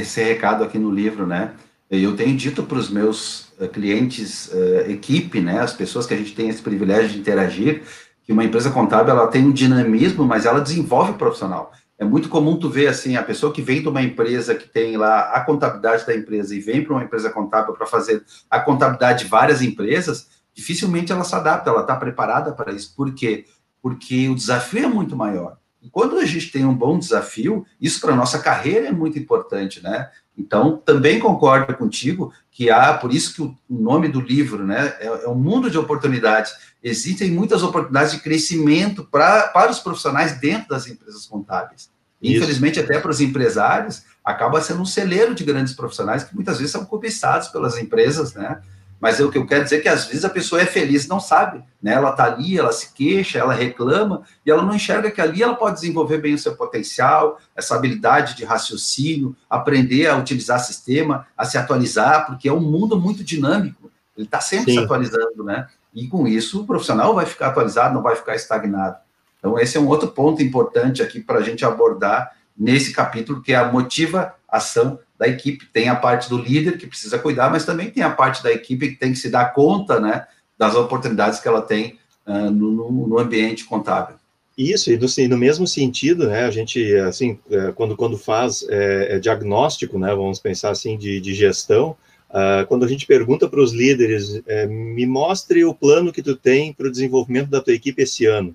esse 0.00 0.22
recado 0.22 0.64
aqui 0.64 0.78
no 0.78 0.90
livro, 0.90 1.26
né? 1.26 1.52
Eu 1.90 2.16
tenho 2.16 2.36
dito 2.36 2.62
para 2.62 2.78
os 2.78 2.90
meus 2.90 3.48
uh, 3.58 3.68
clientes, 3.68 4.48
uh, 4.48 4.90
equipe, 4.90 5.40
né, 5.40 5.58
as 5.60 5.72
pessoas 5.72 6.06
que 6.06 6.12
a 6.12 6.16
gente 6.16 6.34
tem 6.34 6.48
esse 6.48 6.60
privilégio 6.60 7.10
de 7.10 7.18
interagir, 7.18 7.82
que 8.28 8.32
uma 8.34 8.44
empresa 8.44 8.70
contábil 8.70 9.14
ela 9.14 9.26
tem 9.28 9.46
um 9.46 9.50
dinamismo, 9.50 10.22
mas 10.22 10.44
ela 10.44 10.60
desenvolve 10.60 11.12
o 11.12 11.14
profissional. 11.14 11.72
É 11.98 12.04
muito 12.04 12.28
comum 12.28 12.58
tu 12.58 12.68
ver 12.68 12.88
assim 12.88 13.16
a 13.16 13.22
pessoa 13.22 13.50
que 13.50 13.62
vem 13.62 13.80
de 13.80 13.88
uma 13.88 14.02
empresa 14.02 14.54
que 14.54 14.68
tem 14.68 14.98
lá 14.98 15.32
a 15.32 15.40
contabilidade 15.40 16.04
da 16.04 16.14
empresa 16.14 16.54
e 16.54 16.60
vem 16.60 16.84
para 16.84 16.92
uma 16.92 17.02
empresa 17.02 17.30
contábil 17.30 17.72
para 17.72 17.86
fazer 17.86 18.22
a 18.50 18.60
contabilidade 18.60 19.24
de 19.24 19.30
várias 19.30 19.62
empresas, 19.62 20.28
dificilmente 20.52 21.10
ela 21.10 21.24
se 21.24 21.34
adapta, 21.34 21.70
ela 21.70 21.80
está 21.80 21.96
preparada 21.96 22.52
para 22.52 22.70
isso. 22.70 22.94
Por 22.94 23.14
quê? 23.14 23.46
Porque 23.80 24.28
o 24.28 24.34
desafio 24.34 24.84
é 24.84 24.88
muito 24.88 25.16
maior. 25.16 25.56
E 25.80 25.88
quando 25.88 26.18
a 26.18 26.26
gente 26.26 26.52
tem 26.52 26.66
um 26.66 26.74
bom 26.74 26.98
desafio, 26.98 27.64
isso 27.80 27.98
para 27.98 28.14
nossa 28.14 28.38
carreira 28.40 28.88
é 28.88 28.92
muito 28.92 29.18
importante, 29.18 29.82
né? 29.82 30.10
Então, 30.36 30.76
também 30.76 31.18
concordo 31.18 31.74
contigo 31.74 32.30
que 32.58 32.70
há, 32.70 32.92
por 32.92 33.14
isso 33.14 33.32
que 33.34 33.40
o 33.40 33.56
nome 33.70 34.08
do 34.08 34.20
livro, 34.20 34.66
né, 34.66 34.92
é, 34.98 35.06
é 35.06 35.28
um 35.28 35.36
mundo 35.36 35.70
de 35.70 35.78
oportunidades. 35.78 36.52
Existem 36.82 37.30
muitas 37.30 37.62
oportunidades 37.62 38.10
de 38.10 38.18
crescimento 38.18 39.04
pra, 39.04 39.46
para 39.46 39.70
os 39.70 39.78
profissionais 39.78 40.40
dentro 40.40 40.68
das 40.70 40.88
empresas 40.88 41.24
contábeis. 41.24 41.88
Isso. 42.20 42.38
Infelizmente, 42.38 42.80
até 42.80 42.98
para 42.98 43.12
os 43.12 43.20
empresários, 43.20 44.02
acaba 44.24 44.60
sendo 44.60 44.82
um 44.82 44.84
celeiro 44.84 45.36
de 45.36 45.44
grandes 45.44 45.72
profissionais 45.72 46.24
que 46.24 46.34
muitas 46.34 46.58
vezes 46.58 46.72
são 46.72 46.84
cobiçados 46.84 47.46
pelas 47.46 47.78
empresas, 47.78 48.34
né? 48.34 48.60
Mas 49.00 49.20
é 49.20 49.24
o 49.24 49.30
que 49.30 49.38
eu 49.38 49.46
quero 49.46 49.62
dizer 49.62 49.76
é 49.76 49.80
que 49.80 49.88
às 49.88 50.06
vezes 50.06 50.24
a 50.24 50.30
pessoa 50.30 50.60
é 50.60 50.66
feliz 50.66 51.06
não 51.06 51.20
sabe, 51.20 51.62
né? 51.80 51.92
Ela 51.92 52.12
tá 52.12 52.24
ali, 52.24 52.58
ela 52.58 52.72
se 52.72 52.92
queixa, 52.92 53.38
ela 53.38 53.54
reclama 53.54 54.22
e 54.44 54.50
ela 54.50 54.62
não 54.62 54.74
enxerga 54.74 55.10
que 55.10 55.20
ali 55.20 55.42
ela 55.42 55.54
pode 55.54 55.76
desenvolver 55.76 56.18
bem 56.18 56.34
o 56.34 56.38
seu 56.38 56.56
potencial, 56.56 57.38
essa 57.54 57.76
habilidade 57.76 58.34
de 58.34 58.44
raciocínio, 58.44 59.36
aprender 59.48 60.08
a 60.08 60.16
utilizar 60.16 60.58
sistema, 60.58 61.26
a 61.36 61.44
se 61.44 61.56
atualizar, 61.56 62.26
porque 62.26 62.48
é 62.48 62.52
um 62.52 62.60
mundo 62.60 62.98
muito 63.00 63.22
dinâmico. 63.22 63.90
Ele 64.16 64.26
está 64.26 64.40
sempre 64.40 64.72
Sim. 64.72 64.78
se 64.78 64.84
atualizando, 64.84 65.44
né? 65.44 65.68
E 65.94 66.08
com 66.08 66.26
isso 66.26 66.62
o 66.62 66.66
profissional 66.66 67.14
vai 67.14 67.24
ficar 67.24 67.48
atualizado, 67.48 67.94
não 67.94 68.02
vai 68.02 68.16
ficar 68.16 68.34
estagnado. 68.34 68.96
Então 69.38 69.56
esse 69.58 69.76
é 69.76 69.80
um 69.80 69.86
outro 69.86 70.08
ponto 70.08 70.42
importante 70.42 71.02
aqui 71.02 71.20
para 71.20 71.38
a 71.38 71.42
gente 71.42 71.64
abordar 71.64 72.32
nesse 72.56 72.92
capítulo, 72.92 73.40
que 73.40 73.52
é 73.52 73.56
a 73.56 73.70
motivação 73.70 74.98
da 75.18 75.26
equipe. 75.26 75.66
Tem 75.66 75.88
a 75.88 75.96
parte 75.96 76.28
do 76.28 76.38
líder 76.38 76.78
que 76.78 76.86
precisa 76.86 77.18
cuidar, 77.18 77.50
mas 77.50 77.64
também 77.64 77.90
tem 77.90 78.02
a 78.02 78.10
parte 78.10 78.42
da 78.42 78.52
equipe 78.52 78.90
que 78.90 78.96
tem 78.96 79.12
que 79.12 79.18
se 79.18 79.28
dar 79.28 79.52
conta 79.52 79.98
né, 79.98 80.26
das 80.56 80.74
oportunidades 80.74 81.40
que 81.40 81.48
ela 81.48 81.60
tem 81.60 81.98
uh, 82.26 82.50
no, 82.50 82.90
no, 82.90 83.18
ambiente 83.18 83.64
contábil. 83.64 84.16
Isso, 84.56 84.90
e 84.90 84.96
no, 84.96 85.06
e 85.18 85.28
no, 85.28 85.36
mesmo 85.36 85.66
sentido, 85.66 86.28
né, 86.28 86.44
a 86.44 86.50
gente, 86.50 86.94
assim, 86.96 87.38
é, 87.50 87.70
quando, 87.72 87.96
quando 87.96 88.18
faz 88.18 88.66
é, 88.68 89.16
é 89.16 89.18
diagnóstico, 89.18 89.98
né, 89.98 90.08
vamos 90.14 90.40
pensar 90.40 90.70
assim, 90.70 90.98
de, 90.98 91.20
de 91.20 91.32
gestão, 91.32 91.96
uh, 92.30 92.66
quando 92.66 92.84
a 92.84 92.88
gente 92.88 93.06
pergunta 93.06 93.48
para 93.48 93.60
os 93.60 93.72
líderes, 93.72 94.42
é, 94.48 94.66
me 94.66 95.06
mostre 95.06 95.64
o 95.64 95.72
plano 95.72 96.12
que 96.12 96.22
tu 96.22 96.34
tem 96.34 96.72
para 96.72 96.88
o 96.88 96.90
desenvolvimento 96.90 97.50
da 97.50 97.60
tua 97.60 97.72
equipe 97.72 98.02
esse 98.02 98.26
ano. 98.26 98.54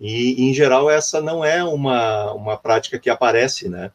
E, 0.00 0.48
em 0.48 0.52
geral, 0.52 0.90
essa 0.90 1.20
não 1.20 1.44
é 1.44 1.62
uma, 1.62 2.32
uma 2.32 2.56
prática 2.56 2.98
que 2.98 3.10
aparece, 3.10 3.68
né? 3.68 3.90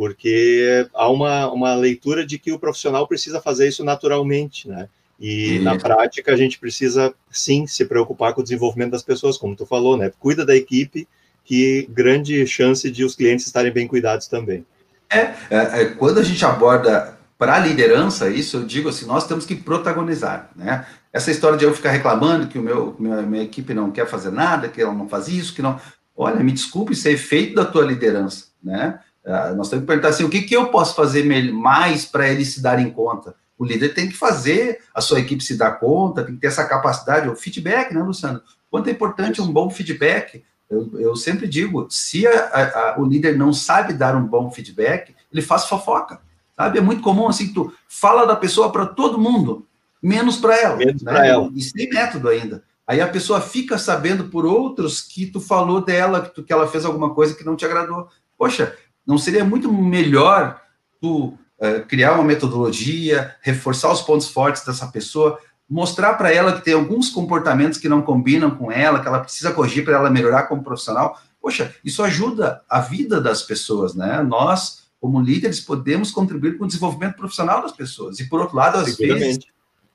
Porque 0.00 0.88
há 0.94 1.10
uma, 1.10 1.52
uma 1.52 1.74
leitura 1.74 2.24
de 2.24 2.38
que 2.38 2.50
o 2.50 2.58
profissional 2.58 3.06
precisa 3.06 3.38
fazer 3.38 3.68
isso 3.68 3.84
naturalmente, 3.84 4.66
né? 4.66 4.88
E 5.20 5.58
na 5.58 5.76
prática 5.76 6.32
a 6.32 6.36
gente 6.38 6.58
precisa 6.58 7.12
sim 7.30 7.66
se 7.66 7.84
preocupar 7.84 8.32
com 8.32 8.40
o 8.40 8.42
desenvolvimento 8.42 8.92
das 8.92 9.02
pessoas, 9.02 9.36
como 9.36 9.54
tu 9.54 9.66
falou, 9.66 9.98
né? 9.98 10.10
Cuida 10.18 10.42
da 10.42 10.56
equipe, 10.56 11.06
que 11.44 11.86
grande 11.90 12.46
chance 12.46 12.90
de 12.90 13.04
os 13.04 13.14
clientes 13.14 13.44
estarem 13.44 13.70
bem 13.70 13.86
cuidados 13.86 14.26
também. 14.26 14.64
É, 15.10 15.34
é, 15.50 15.82
é 15.82 15.84
quando 15.84 16.18
a 16.18 16.24
gente 16.24 16.42
aborda 16.46 17.18
para 17.36 17.56
a 17.56 17.58
liderança 17.58 18.30
isso, 18.30 18.56
eu 18.56 18.64
digo 18.64 18.88
assim, 18.88 19.04
nós 19.04 19.26
temos 19.26 19.44
que 19.44 19.54
protagonizar, 19.54 20.50
né? 20.56 20.86
Essa 21.12 21.30
história 21.30 21.58
de 21.58 21.66
eu 21.66 21.74
ficar 21.74 21.90
reclamando 21.90 22.46
que 22.46 22.58
o 22.58 22.62
meu 22.62 22.96
minha, 22.98 23.20
minha 23.20 23.44
equipe 23.44 23.74
não 23.74 23.90
quer 23.90 24.06
fazer 24.06 24.30
nada, 24.30 24.66
que 24.66 24.80
ela 24.80 24.94
não 24.94 25.10
faz 25.10 25.28
isso, 25.28 25.54
que 25.54 25.60
não, 25.60 25.78
olha, 26.16 26.42
me 26.42 26.52
desculpe, 26.52 26.94
isso 26.94 27.06
é 27.06 27.10
efeito 27.10 27.54
da 27.54 27.66
tua 27.66 27.84
liderança, 27.84 28.46
né? 28.64 28.98
Uh, 29.24 29.54
nós 29.54 29.68
temos 29.68 29.82
que 29.82 29.86
perguntar 29.86 30.08
assim, 30.08 30.24
o 30.24 30.30
que, 30.30 30.42
que 30.42 30.56
eu 30.56 30.68
posso 30.68 30.94
fazer 30.94 31.24
mais 31.52 32.04
para 32.06 32.28
eles 32.28 32.54
se 32.54 32.62
darem 32.62 32.90
conta? 32.90 33.34
O 33.58 33.64
líder 33.64 33.90
tem 33.90 34.08
que 34.08 34.16
fazer 34.16 34.80
a 34.94 35.02
sua 35.02 35.20
equipe 35.20 35.44
se 35.44 35.56
dar 35.56 35.72
conta, 35.72 36.24
tem 36.24 36.34
que 36.34 36.40
ter 36.40 36.46
essa 36.46 36.64
capacidade, 36.64 37.28
o 37.28 37.36
feedback, 37.36 37.92
né, 37.92 38.02
Luciano? 38.02 38.40
Quanto 38.70 38.88
é 38.88 38.92
importante 38.92 39.42
um 39.42 39.52
bom 39.52 39.68
feedback. 39.68 40.42
Eu, 40.70 40.88
eu 40.98 41.16
sempre 41.16 41.46
digo, 41.46 41.86
se 41.90 42.26
a, 42.26 42.30
a, 42.32 42.94
o 42.98 43.04
líder 43.04 43.36
não 43.36 43.52
sabe 43.52 43.92
dar 43.92 44.16
um 44.16 44.24
bom 44.24 44.50
feedback, 44.50 45.14
ele 45.32 45.42
faz 45.42 45.66
fofoca, 45.66 46.20
sabe? 46.56 46.78
É 46.78 46.80
muito 46.80 47.02
comum, 47.02 47.28
assim, 47.28 47.48
que 47.48 47.54
tu 47.54 47.72
fala 47.88 48.24
da 48.24 48.36
pessoa 48.36 48.70
para 48.70 48.86
todo 48.86 49.18
mundo, 49.18 49.66
menos 50.02 50.36
para 50.36 50.56
ela. 50.56 50.76
Menos 50.76 51.02
né? 51.02 51.12
para 51.12 51.26
ela. 51.26 51.50
E 51.54 51.60
sem 51.60 51.88
método 51.90 52.28
ainda. 52.28 52.62
Aí 52.86 53.00
a 53.00 53.08
pessoa 53.08 53.40
fica 53.40 53.76
sabendo 53.78 54.24
por 54.24 54.46
outros 54.46 55.00
que 55.00 55.26
tu 55.26 55.40
falou 55.40 55.84
dela, 55.84 56.22
que, 56.22 56.34
tu, 56.34 56.42
que 56.42 56.52
ela 56.52 56.66
fez 56.66 56.84
alguma 56.84 57.14
coisa 57.14 57.34
que 57.34 57.44
não 57.44 57.56
te 57.56 57.64
agradou. 57.64 58.08
Poxa, 58.38 58.74
não 59.10 59.18
seria 59.18 59.44
muito 59.44 59.72
melhor 59.72 60.62
tu 61.00 61.34
uh, 61.58 61.84
criar 61.88 62.14
uma 62.14 62.22
metodologia, 62.22 63.34
reforçar 63.40 63.90
os 63.90 64.00
pontos 64.00 64.28
fortes 64.28 64.64
dessa 64.64 64.86
pessoa, 64.86 65.36
mostrar 65.68 66.14
para 66.14 66.32
ela 66.32 66.52
que 66.52 66.64
tem 66.64 66.74
alguns 66.74 67.10
comportamentos 67.10 67.78
que 67.78 67.88
não 67.88 68.02
combinam 68.02 68.52
com 68.52 68.70
ela, 68.70 69.00
que 69.00 69.08
ela 69.08 69.18
precisa 69.18 69.52
corrigir 69.52 69.84
para 69.84 69.96
ela 69.96 70.10
melhorar 70.10 70.44
como 70.44 70.62
profissional? 70.62 71.20
Poxa, 71.42 71.74
isso 71.84 72.04
ajuda 72.04 72.62
a 72.68 72.80
vida 72.80 73.20
das 73.20 73.42
pessoas, 73.42 73.96
né? 73.96 74.22
Nós, 74.22 74.84
como 75.00 75.20
líderes, 75.20 75.60
podemos 75.60 76.12
contribuir 76.12 76.56
com 76.56 76.64
o 76.64 76.68
desenvolvimento 76.68 77.16
profissional 77.16 77.62
das 77.62 77.72
pessoas. 77.72 78.20
E, 78.20 78.28
por 78.28 78.40
outro 78.40 78.56
lado, 78.56 78.78
às 78.78 78.96
vezes, 78.96 79.40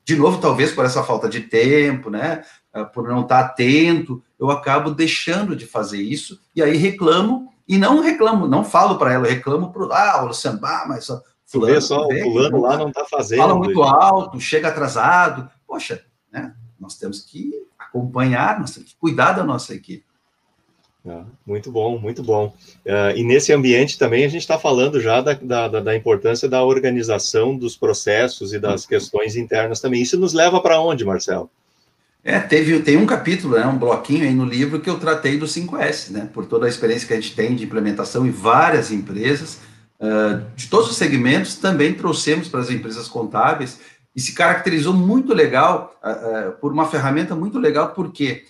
de 0.04 0.16
novo, 0.16 0.40
talvez 0.42 0.72
por 0.72 0.84
essa 0.84 1.02
falta 1.02 1.26
de 1.26 1.40
tempo, 1.40 2.10
né? 2.10 2.42
Ah, 2.70 2.84
por 2.84 3.08
não 3.08 3.22
estar 3.22 3.40
atento, 3.40 4.22
eu 4.38 4.50
acabo 4.50 4.90
deixando 4.90 5.56
de 5.56 5.66
fazer 5.66 6.02
isso 6.02 6.38
e 6.54 6.62
aí 6.62 6.76
reclamo 6.76 7.55
e 7.68 7.78
não 7.78 8.00
reclamo, 8.00 8.46
não 8.46 8.64
falo 8.64 8.96
para 8.96 9.12
ela, 9.12 9.26
reclamo 9.26 9.72
para 9.72 9.96
ah, 9.96 10.22
o 10.22 10.28
Luciano, 10.28 10.60
ah, 10.62 10.84
mas 10.86 11.06
fulano, 11.44 11.74
vê 11.74 11.80
só, 11.80 12.06
o 12.06 12.20
fulano 12.20 12.60
lá 12.60 12.76
não 12.76 12.88
está 12.88 13.04
fazendo. 13.04 13.38
Fala 13.38 13.54
muito 13.54 13.82
alto, 13.82 14.40
chega 14.40 14.68
atrasado. 14.68 15.50
Poxa, 15.66 16.04
né? 16.30 16.54
Nós 16.78 16.96
temos 16.96 17.22
que 17.22 17.52
acompanhar, 17.78 18.60
nós 18.60 18.72
temos 18.72 18.92
que 18.92 18.98
cuidar 18.98 19.32
da 19.32 19.42
nossa 19.42 19.74
equipe. 19.74 20.04
Ah, 21.08 21.24
muito 21.46 21.70
bom, 21.70 21.98
muito 21.98 22.22
bom. 22.22 22.52
Uh, 22.84 23.16
e 23.16 23.22
nesse 23.22 23.52
ambiente 23.52 23.98
também 23.98 24.24
a 24.24 24.28
gente 24.28 24.42
está 24.42 24.58
falando 24.58 25.00
já 25.00 25.20
da, 25.20 25.34
da, 25.34 25.80
da, 25.80 25.96
importância 25.96 26.48
da 26.48 26.64
organização 26.64 27.56
dos 27.56 27.76
processos 27.76 28.52
e 28.52 28.58
das 28.58 28.84
questões 28.84 29.36
internas 29.36 29.80
também. 29.80 30.02
Isso 30.02 30.18
nos 30.18 30.32
leva 30.32 30.60
para 30.60 30.80
onde, 30.80 31.04
Marcelo? 31.04 31.48
É, 32.28 32.40
teve, 32.40 32.80
tem 32.80 32.96
um 32.96 33.06
capítulo, 33.06 33.56
né, 33.56 33.64
um 33.64 33.78
bloquinho 33.78 34.24
aí 34.24 34.34
no 34.34 34.44
livro 34.44 34.80
que 34.80 34.90
eu 34.90 34.98
tratei 34.98 35.38
do 35.38 35.46
5S, 35.46 36.10
né, 36.10 36.28
por 36.34 36.44
toda 36.44 36.66
a 36.66 36.68
experiência 36.68 37.06
que 37.06 37.14
a 37.14 37.20
gente 37.20 37.36
tem 37.36 37.54
de 37.54 37.62
implementação 37.62 38.26
em 38.26 38.32
várias 38.32 38.90
empresas, 38.90 39.60
uh, 40.00 40.44
de 40.56 40.66
todos 40.66 40.90
os 40.90 40.96
segmentos, 40.96 41.54
também 41.54 41.94
trouxemos 41.94 42.48
para 42.48 42.58
as 42.58 42.68
empresas 42.68 43.06
contábeis 43.06 43.78
e 44.12 44.20
se 44.20 44.32
caracterizou 44.32 44.92
muito 44.92 45.32
legal, 45.32 45.94
uh, 46.02 46.48
uh, 46.48 46.52
por 46.54 46.72
uma 46.72 46.88
ferramenta 46.88 47.36
muito 47.36 47.60
legal, 47.60 47.92
porque, 47.92 48.44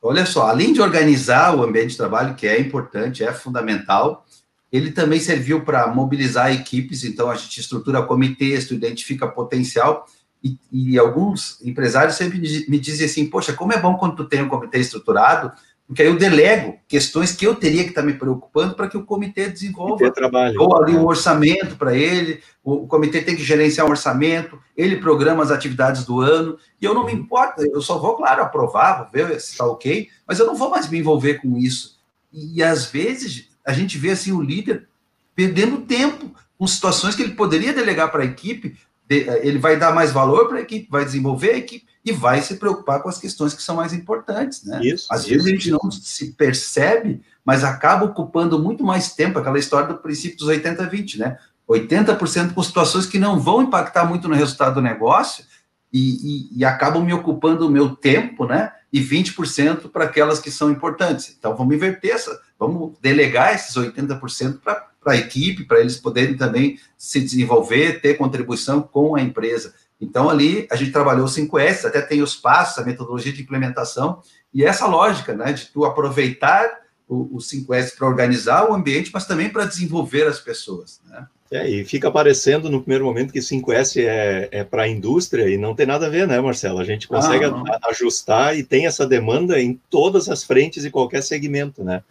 olha 0.00 0.24
só, 0.24 0.48
além 0.48 0.72
de 0.72 0.80
organizar 0.80 1.54
o 1.54 1.62
ambiente 1.62 1.90
de 1.90 1.98
trabalho, 1.98 2.34
que 2.34 2.46
é 2.46 2.58
importante, 2.58 3.22
é 3.22 3.30
fundamental, 3.30 4.24
ele 4.72 4.90
também 4.90 5.20
serviu 5.20 5.60
para 5.66 5.86
mobilizar 5.88 6.50
equipes, 6.50 7.04
então 7.04 7.30
a 7.30 7.34
gente 7.34 7.60
estrutura 7.60 8.02
comitês, 8.02 8.70
identifica 8.70 9.28
potencial, 9.28 10.06
e, 10.44 10.58
e, 10.70 10.98
alguns 10.98 11.58
empresários 11.64 12.16
sempre 12.16 12.38
me 12.68 12.78
dizem 12.78 13.06
assim, 13.06 13.26
poxa, 13.26 13.54
como 13.54 13.72
é 13.72 13.80
bom 13.80 13.94
quando 13.94 14.16
tu 14.16 14.24
tem 14.26 14.42
um 14.42 14.48
comitê 14.48 14.78
estruturado, 14.78 15.50
porque 15.86 16.02
aí 16.02 16.08
eu 16.08 16.16
delego 16.16 16.78
questões 16.86 17.32
que 17.32 17.46
eu 17.46 17.54
teria 17.54 17.82
que 17.82 17.90
estar 17.90 18.02
me 18.02 18.12
preocupando 18.14 18.74
para 18.74 18.88
que 18.88 18.96
o 18.96 19.04
comitê 19.04 19.48
desenvolva. 19.48 20.10
Trabalho. 20.10 20.60
Ou 20.60 20.82
ali 20.82 20.94
um 20.94 21.06
orçamento 21.06 21.76
para 21.76 21.94
ele, 21.94 22.42
o, 22.62 22.86
comitê 22.86 23.22
tem 23.22 23.34
que 23.34 23.42
gerenciar 23.42 23.86
um 23.86 23.90
orçamento, 23.90 24.58
ele 24.76 24.96
programa 24.96 25.42
as 25.42 25.50
atividades 25.50 26.04
do 26.04 26.20
ano, 26.20 26.58
e 26.80 26.84
eu 26.84 26.94
não 26.94 27.06
me 27.06 27.12
uhum. 27.12 27.20
importo, 27.20 27.62
eu 27.62 27.80
só 27.80 27.98
vou, 27.98 28.14
claro, 28.14 28.42
aprovar, 28.42 28.98
vou 28.98 29.08
ver 29.10 29.40
se 29.40 29.52
está 29.52 29.66
ok, 29.66 30.08
mas 30.26 30.38
eu 30.38 30.46
não 30.46 30.54
vou 30.54 30.70
mais 30.70 30.88
me 30.88 30.98
envolver 30.98 31.34
com 31.34 31.56
isso. 31.56 31.98
E, 32.32 32.62
às 32.62 32.86
vezes 32.86 33.48
a 33.64 33.72
gente 33.72 33.96
vê 33.96 34.10
assim 34.10 34.32
o 34.32 34.42
líder 34.42 34.88
perdendo 35.34 35.82
tempo 35.82 36.34
com 36.58 36.66
situações 36.66 37.14
que 37.14 37.22
ele 37.22 37.34
poderia 37.34 37.72
delegar 37.72 38.10
para 38.10 38.22
a 38.22 38.26
equipe, 38.26 38.76
ele 39.08 39.58
vai 39.58 39.78
dar 39.78 39.94
mais 39.94 40.12
valor 40.12 40.48
para 40.48 40.58
a 40.58 40.60
equipe, 40.60 40.88
vai 40.90 41.04
desenvolver 41.04 41.50
a 41.50 41.58
equipe 41.58 41.86
e 42.04 42.12
vai 42.12 42.40
se 42.42 42.56
preocupar 42.56 43.02
com 43.02 43.08
as 43.08 43.18
questões 43.18 43.54
que 43.54 43.62
são 43.62 43.76
mais 43.76 43.92
importantes, 43.92 44.64
né? 44.64 44.80
Isso, 44.82 45.06
Às 45.10 45.22
isso, 45.22 45.30
vezes 45.30 45.46
a 45.46 45.50
gente 45.50 45.70
não 45.70 45.90
se 45.90 46.32
percebe, 46.32 47.22
mas 47.44 47.64
acaba 47.64 48.04
ocupando 48.04 48.58
muito 48.58 48.84
mais 48.84 49.14
tempo, 49.14 49.38
aquela 49.38 49.58
história 49.58 49.88
do 49.88 49.98
princípio 49.98 50.38
dos 50.38 50.48
80-20, 50.48 51.18
né? 51.18 51.38
80% 51.68 52.52
com 52.52 52.62
situações 52.62 53.06
que 53.06 53.18
não 53.18 53.40
vão 53.40 53.62
impactar 53.62 54.04
muito 54.04 54.28
no 54.28 54.34
resultado 54.34 54.74
do 54.74 54.82
negócio 54.82 55.44
e, 55.92 56.50
e, 56.52 56.58
e 56.58 56.64
acabam 56.64 57.02
me 57.02 57.14
ocupando 57.14 57.66
o 57.66 57.70
meu 57.70 57.96
tempo, 57.96 58.46
né? 58.46 58.72
E 58.92 59.00
20% 59.00 59.90
para 59.90 60.04
aquelas 60.04 60.40
que 60.40 60.50
são 60.50 60.70
importantes. 60.70 61.34
Então, 61.38 61.56
vamos 61.56 61.74
inverter 61.74 62.12
essa, 62.12 62.38
vamos 62.58 62.96
delegar 63.00 63.54
esses 63.54 63.74
80% 63.74 64.60
para 64.60 64.88
para 65.04 65.12
a 65.12 65.16
equipe, 65.16 65.64
para 65.64 65.80
eles 65.80 65.96
poderem 65.96 66.36
também 66.36 66.80
se 66.98 67.20
desenvolver, 67.20 68.00
ter 68.00 68.14
contribuição 68.14 68.82
com 68.82 69.14
a 69.14 69.20
empresa. 69.20 69.74
Então, 70.00 70.28
ali, 70.28 70.66
a 70.70 70.76
gente 70.76 70.90
trabalhou 70.90 71.26
5S, 71.26 71.84
até 71.84 72.00
tem 72.00 72.22
os 72.22 72.34
passos, 72.34 72.78
a 72.78 72.84
metodologia 72.84 73.32
de 73.32 73.42
implementação, 73.42 74.20
e 74.52 74.64
essa 74.64 74.86
lógica, 74.86 75.34
né, 75.34 75.52
de 75.52 75.66
tu 75.66 75.84
aproveitar 75.84 76.80
o, 77.08 77.36
o 77.36 77.38
5S 77.38 77.96
para 77.96 78.08
organizar 78.08 78.68
o 78.68 78.74
ambiente, 78.74 79.10
mas 79.12 79.26
também 79.26 79.50
para 79.50 79.66
desenvolver 79.66 80.26
as 80.26 80.40
pessoas, 80.40 81.00
né? 81.06 81.26
É, 81.50 81.70
e 81.70 81.84
fica 81.84 82.10
parecendo 82.10 82.68
no 82.68 82.80
primeiro 82.80 83.04
momento 83.04 83.32
que 83.32 83.38
5S 83.38 84.02
é, 84.02 84.48
é 84.50 84.64
para 84.64 84.84
a 84.84 84.88
indústria 84.88 85.48
e 85.48 85.56
não 85.56 85.72
tem 85.72 85.86
nada 85.86 86.06
a 86.06 86.10
ver, 86.10 86.26
né, 86.26 86.40
Marcelo? 86.40 86.80
A 86.80 86.84
gente 86.84 87.06
consegue 87.06 87.44
ah, 87.44 87.78
ajustar 87.90 88.58
e 88.58 88.64
tem 88.64 88.86
essa 88.86 89.06
demanda 89.06 89.60
em 89.60 89.78
todas 89.88 90.28
as 90.28 90.42
frentes 90.42 90.84
e 90.84 90.90
qualquer 90.90 91.22
segmento, 91.22 91.84
né? 91.84 92.02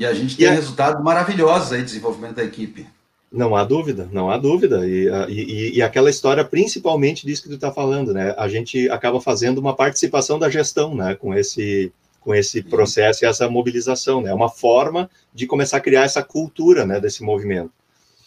E 0.00 0.06
a 0.06 0.14
gente 0.14 0.34
tem 0.34 0.46
e 0.46 0.50
resultados 0.50 1.04
maravilhosos 1.04 1.72
aí 1.72 1.80
de 1.80 1.84
desenvolvimento 1.84 2.36
da 2.36 2.42
equipe. 2.42 2.86
Não 3.30 3.54
há 3.54 3.62
dúvida, 3.62 4.08
não 4.10 4.30
há 4.30 4.38
dúvida. 4.38 4.88
E, 4.88 5.06
e, 5.28 5.76
e 5.76 5.82
aquela 5.82 6.08
história, 6.08 6.42
principalmente 6.42 7.26
disso 7.26 7.42
que 7.42 7.50
tu 7.50 7.56
está 7.56 7.70
falando, 7.70 8.14
né? 8.14 8.34
A 8.38 8.48
gente 8.48 8.88
acaba 8.88 9.20
fazendo 9.20 9.58
uma 9.58 9.76
participação 9.76 10.38
da 10.38 10.48
gestão, 10.48 10.94
né? 10.94 11.14
Com 11.14 11.34
esse, 11.34 11.92
com 12.18 12.34
esse 12.34 12.62
processo 12.62 13.24
e 13.24 13.28
essa 13.28 13.46
mobilização, 13.46 14.22
né? 14.22 14.30
É 14.30 14.34
uma 14.34 14.48
forma 14.48 15.08
de 15.34 15.46
começar 15.46 15.76
a 15.76 15.80
criar 15.80 16.04
essa 16.04 16.22
cultura, 16.22 16.86
né? 16.86 16.98
Desse 16.98 17.22
movimento. 17.22 17.70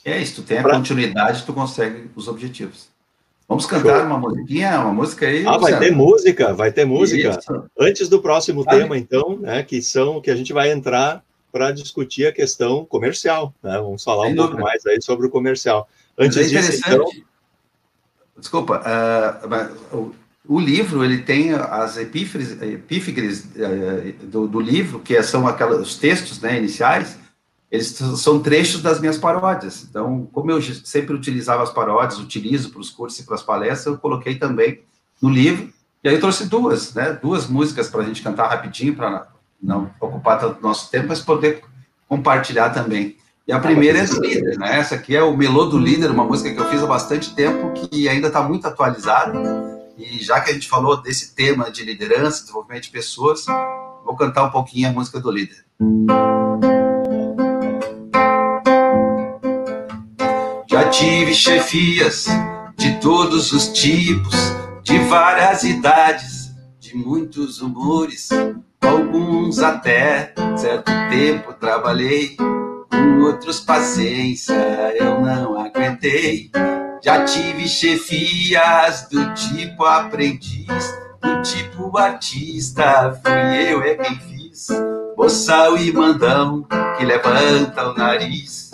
É, 0.06 0.24
se 0.24 0.36
tu 0.36 0.44
tem 0.44 0.60
a 0.60 0.62
pra... 0.62 0.76
continuidade, 0.76 1.44
tu 1.44 1.54
consegue 1.54 2.08
os 2.16 2.28
objetivos. 2.28 2.88
Vamos 3.50 3.66
cantar 3.66 3.98
Show. 3.98 4.06
uma 4.06 4.20
musiquinha, 4.20 4.80
uma 4.80 4.94
música 4.94 5.26
aí? 5.26 5.44
Ah, 5.46 5.58
vai 5.58 5.80
ter 5.80 5.92
música, 5.92 6.54
vai 6.54 6.72
ter 6.72 6.86
música. 6.86 7.30
Isso. 7.32 7.64
Antes 7.78 8.08
do 8.08 8.22
próximo 8.22 8.64
tema, 8.64 8.96
então, 8.96 9.40
né? 9.40 9.64
Que 9.64 9.82
são 9.82 10.22
que 10.22 10.30
a 10.30 10.36
gente 10.36 10.54
vai 10.54 10.72
entrar 10.72 11.24
para 11.54 11.72
discutir 11.72 12.26
a 12.26 12.34
questão 12.34 12.84
comercial. 12.84 13.54
Né? 13.62 13.78
Vamos 13.78 14.04
falar 14.04 14.24
Sem 14.24 14.34
um 14.34 14.36
dúvida. 14.36 14.56
pouco 14.56 14.68
mais 14.68 14.84
aí 14.88 15.00
sobre 15.00 15.28
o 15.28 15.30
comercial. 15.30 15.88
Antes 16.18 16.38
é 16.38 16.44
disso, 16.44 16.82
então... 16.86 17.06
Desculpa, 18.36 18.82
uh, 18.82 19.96
o, 19.96 20.16
o, 20.56 20.60
livro 20.60 21.06
ele 21.06 21.20
tem 21.22 21.54
as 21.54 21.96
epífres, 21.98 22.60
epífigres 22.60 23.46
uh, 23.46 24.26
do, 24.26 24.48
do, 24.48 24.60
livro, 24.60 25.00
que 25.00 25.22
são 25.22 25.48
aquelas, 25.48 25.80
os 25.80 25.96
textos 25.96 26.42
né, 26.42 26.58
iniciais, 26.58 27.20
eles 27.72 27.88
são 28.18 28.40
trechos 28.40 28.82
das 28.82 29.00
minhas 29.00 29.20
paródias. 29.20 29.86
Então, 29.88 30.28
como 30.34 30.50
eu 30.50 30.60
sempre 30.62 31.16
utilizava 31.16 31.62
as 31.62 31.72
paródias, 31.72 32.20
utilizo 32.20 32.72
para 32.72 32.82
os 32.82 32.90
cursos 32.90 33.20
e 33.20 33.24
para 33.24 33.36
as 33.36 33.44
palestras, 33.44 33.94
eu 33.94 34.00
coloquei 34.00 34.36
também 34.36 34.82
no 35.22 35.30
livro. 35.30 35.72
E 36.04 36.10
aí 36.10 36.16
eu 36.16 36.20
trouxe 36.20 36.48
duas, 36.48 36.94
né? 36.96 37.14
Duas 37.14 37.48
músicas 37.48 37.90
para 37.90 38.02
a 38.02 38.06
gente 38.06 38.22
cantar 38.22 38.50
rapidinho, 38.50 38.96
para 38.96 39.28
não 39.64 39.90
ocupar 40.00 40.40
tanto 40.40 40.62
nosso 40.62 40.92
tempo, 40.92 41.08
mas 41.08 41.22
poder 41.22 41.64
compartilhar 42.08 42.70
também. 42.70 43.16
E 43.48 43.52
a 43.52 43.60
primeira 43.60 44.00
é 44.00 44.06
do 44.06 44.22
líder, 44.22 44.58
né? 44.58 44.80
Essa 44.80 44.96
aqui 44.96 45.16
é 45.16 45.24
o 45.24 45.36
Melô 45.36 45.66
do 45.66 45.78
Líder, 45.78 46.12
uma 46.12 46.24
música 46.24 46.54
que 46.54 46.60
eu 46.60 46.70
fiz 46.70 46.82
há 46.82 46.86
bastante 46.86 47.34
tempo, 47.36 47.72
que 47.72 48.08
ainda 48.08 48.28
está 48.28 48.42
muito 48.42 48.68
atualizada. 48.68 49.38
E 49.98 50.24
já 50.24 50.40
que 50.40 50.52
a 50.52 50.54
gente 50.54 50.70
falou 50.70 51.02
desse 51.02 51.36
tema 51.36 51.70
de 51.72 51.84
liderança, 51.84 52.42
desenvolvimento 52.42 52.84
de 52.84 52.90
pessoas, 52.90 53.46
vou 54.06 54.16
cantar 54.16 54.46
um 54.46 54.52
pouquinho 54.52 54.90
a 54.90 54.92
música 54.92 55.20
do 55.20 55.32
líder. 55.32 55.66
Música 55.80 56.34
tive 60.94 61.34
chefias 61.34 62.28
de 62.78 63.00
todos 63.00 63.52
os 63.52 63.68
tipos, 63.70 64.36
de 64.84 65.00
várias 65.00 65.64
idades, 65.64 66.52
de 66.80 66.96
muitos 66.96 67.62
humores, 67.62 68.30
alguns 68.84 69.60
até 69.60 70.34
certo 70.58 70.92
tempo 71.10 71.54
trabalhei, 71.54 72.36
com 72.90 73.22
outros 73.22 73.60
paciência 73.60 74.54
eu 74.96 75.22
não 75.22 75.60
aguentei. 75.60 76.52
Já 77.02 77.26
tive 77.26 77.68
chefias 77.68 79.08
do 79.10 79.34
tipo 79.34 79.84
aprendiz, 79.84 80.98
do 81.22 81.42
tipo 81.42 81.98
artista, 81.98 83.20
fui 83.22 83.72
eu 83.72 83.82
é 83.82 83.96
quem 83.96 84.16
fiz. 84.20 84.68
Boçal 85.16 85.78
e 85.78 85.92
mandão 85.92 86.66
que 86.98 87.06
levanta 87.06 87.90
o 87.90 87.98
nariz, 87.98 88.72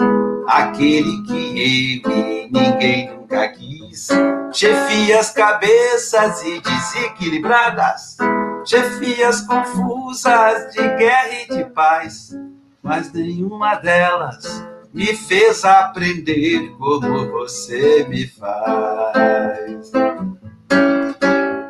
aquele 0.48 1.24
que 1.24 2.04
eu 2.06 2.12
e 2.12 2.50
ninguém 2.52 3.12
nunca 3.13 3.48
quis. 3.50 4.10
Chefias 4.52 5.32
cabeças 5.32 6.43
e 6.43 6.62
desequilibradas, 6.62 8.17
chefias 8.65 9.41
confusas 9.41 10.72
de 10.74 10.82
guerra 10.95 11.41
e 11.43 11.48
de 11.48 11.65
paz, 11.72 12.36
mas 12.82 13.12
nenhuma 13.12 13.76
delas 13.76 14.63
me 14.93 15.08
fez 15.15 15.63
aprender 15.63 16.72
como 16.78 17.30
você 17.32 18.06
me 18.10 18.28
faz. 18.28 19.91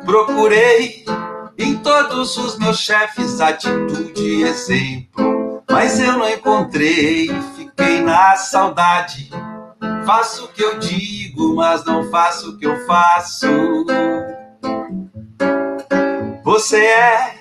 Procurei 0.04 1.04
em 1.58 1.76
todos 1.78 2.36
os 2.36 2.58
meus 2.58 2.78
chefes 2.78 3.40
atitude 3.40 4.22
e 4.22 4.42
exemplo, 4.42 5.62
mas 5.70 6.00
eu 6.00 6.14
não 6.14 6.28
encontrei, 6.28 7.28
fiquei 7.56 8.00
na 8.00 8.36
saudade. 8.36 9.30
Faço 10.06 10.46
o 10.46 10.48
que 10.48 10.62
eu 10.62 10.78
digo, 10.78 11.54
mas 11.54 11.84
não 11.84 12.10
faço 12.10 12.50
o 12.50 12.58
que 12.58 12.66
eu 12.66 12.86
faço. 12.86 13.46
Você 16.42 16.84
é 16.84 17.34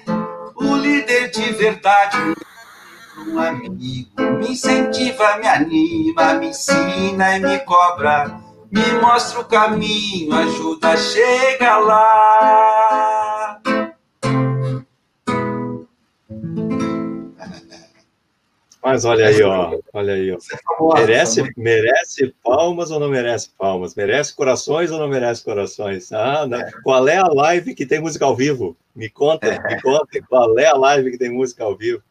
o 0.56 0.76
líder 0.76 1.32
de 1.32 1.52
verdade 1.54 2.18
um 3.28 3.40
amigo. 3.40 4.10
Me 4.40 4.52
incentiva, 4.52 5.38
me 5.38 5.48
anima, 5.48 6.34
me 6.34 6.48
ensina 6.48 7.38
e 7.38 7.40
me 7.40 7.60
cobra. 7.60 8.40
Me 8.72 8.92
mostra 9.02 9.40
o 9.40 9.46
caminho, 9.46 10.34
ajuda, 10.36 10.96
chega 10.98 11.78
lá. 11.78 13.60
Mas 18.82 19.04
olha 19.04 19.28
aí, 19.28 19.44
ó, 19.44 19.78
olha 19.94 20.14
aí, 20.14 20.32
ó. 20.32 20.38
É 20.96 21.02
merece, 21.02 21.44
merece 21.58 22.34
palmas 22.42 22.92
ou 22.92 23.00
não 23.00 23.10
merece 23.10 23.50
palmas? 23.58 23.94
Merece 23.94 24.34
corações 24.34 24.90
ou 24.90 24.98
não 24.98 25.10
merece 25.10 25.44
corações? 25.44 26.12
Ah, 26.14 26.48
é. 26.50 26.72
Qual 26.82 27.08
é 27.08 27.18
a 27.18 27.28
live 27.28 27.76
que 27.76 27.86
tem 27.86 28.00
música 28.00 28.24
ao 28.24 28.36
vivo? 28.36 28.78
Me 28.96 29.10
conta, 29.10 29.48
é. 29.48 29.76
me 29.76 29.82
conta, 29.82 30.22
qual 30.30 30.58
é 30.58 30.68
a 30.68 30.76
live 30.76 31.12
que 31.12 31.18
tem 31.18 31.30
música 31.30 31.64
ao 31.64 31.76
vivo? 31.76 32.02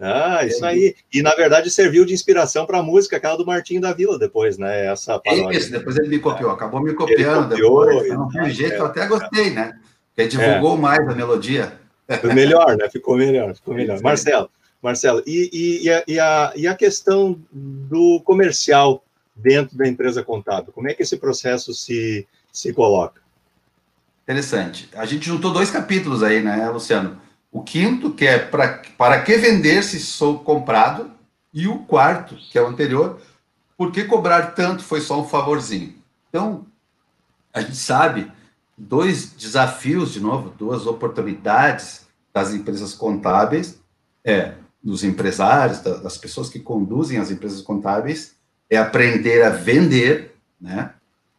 Ah, 0.00 0.44
isso 0.44 0.64
aí. 0.64 0.94
E 1.12 1.22
na 1.22 1.34
verdade 1.34 1.70
serviu 1.70 2.04
de 2.04 2.12
inspiração 2.12 2.66
para 2.66 2.78
a 2.78 2.82
música, 2.82 3.16
aquela 3.16 3.36
do 3.36 3.46
Martinho 3.46 3.80
da 3.80 3.92
Vila, 3.92 4.18
depois, 4.18 4.58
né? 4.58 4.86
Essa 4.86 5.18
paródia. 5.18 5.56
Isso, 5.56 5.70
depois 5.70 5.96
ele 5.96 6.08
me 6.08 6.18
copiou, 6.18 6.50
acabou 6.50 6.82
me 6.82 6.92
copiando. 6.92 7.50
Copiou, 7.50 7.86
depois, 7.86 8.08
não 8.12 8.26
um 8.26 8.50
jeito, 8.50 8.74
é. 8.74 8.78
eu 8.78 8.86
até 8.86 9.06
gostei, 9.06 9.50
né? 9.50 9.78
Porque 10.14 10.28
divulgou 10.28 10.74
é. 10.74 10.80
mais 10.80 11.08
a 11.08 11.14
melodia. 11.14 11.72
Foi 12.20 12.34
melhor, 12.34 12.76
né? 12.76 12.88
Ficou 12.90 13.16
melhor, 13.16 13.54
ficou 13.54 13.74
melhor. 13.74 14.00
Marcelo, 14.02 14.50
Marcelo, 14.82 15.22
e, 15.26 15.50
e, 15.52 15.84
e, 15.84 15.90
a, 15.90 16.04
e, 16.06 16.20
a, 16.20 16.52
e 16.56 16.66
a 16.66 16.74
questão 16.74 17.40
do 17.50 18.20
comercial 18.24 19.04
dentro 19.34 19.76
da 19.76 19.86
empresa 19.86 20.22
contábil? 20.22 20.72
Como 20.72 20.88
é 20.88 20.94
que 20.94 21.02
esse 21.02 21.16
processo 21.16 21.74
se, 21.74 22.26
se 22.52 22.72
coloca? 22.72 23.20
Interessante. 24.22 24.88
A 24.94 25.06
gente 25.06 25.26
juntou 25.26 25.52
dois 25.52 25.70
capítulos 25.70 26.22
aí, 26.22 26.42
né, 26.42 26.68
Luciano? 26.68 27.20
O 27.50 27.62
quinto, 27.62 28.12
que 28.12 28.26
é 28.26 28.38
pra, 28.38 28.82
para 28.98 29.22
que 29.22 29.36
vender 29.36 29.82
se 29.82 30.00
sou 30.00 30.40
comprado, 30.40 31.10
e 31.52 31.66
o 31.66 31.78
quarto, 31.80 32.36
que 32.50 32.58
é 32.58 32.62
o 32.62 32.66
anterior, 32.66 33.20
por 33.76 33.90
que 33.90 34.04
cobrar 34.04 34.48
tanto 34.52 34.82
foi 34.82 35.00
só 35.00 35.20
um 35.20 35.28
favorzinho. 35.28 35.94
Então, 36.28 36.66
a 37.52 37.60
gente 37.60 37.76
sabe 37.76 38.30
dois 38.76 39.32
desafios, 39.32 40.12
de 40.12 40.20
novo, 40.20 40.50
duas 40.50 40.86
oportunidades 40.86 42.06
das 42.32 42.52
empresas 42.52 42.92
contábeis, 42.92 43.80
é, 44.22 44.54
dos 44.86 45.02
empresários, 45.02 45.80
das 45.80 46.16
pessoas 46.16 46.48
que 46.48 46.60
conduzem 46.60 47.18
as 47.18 47.30
empresas 47.30 47.60
contábeis, 47.60 48.36
é 48.70 48.76
aprender 48.76 49.42
a 49.42 49.50
vender, 49.50 50.36
né, 50.60 50.92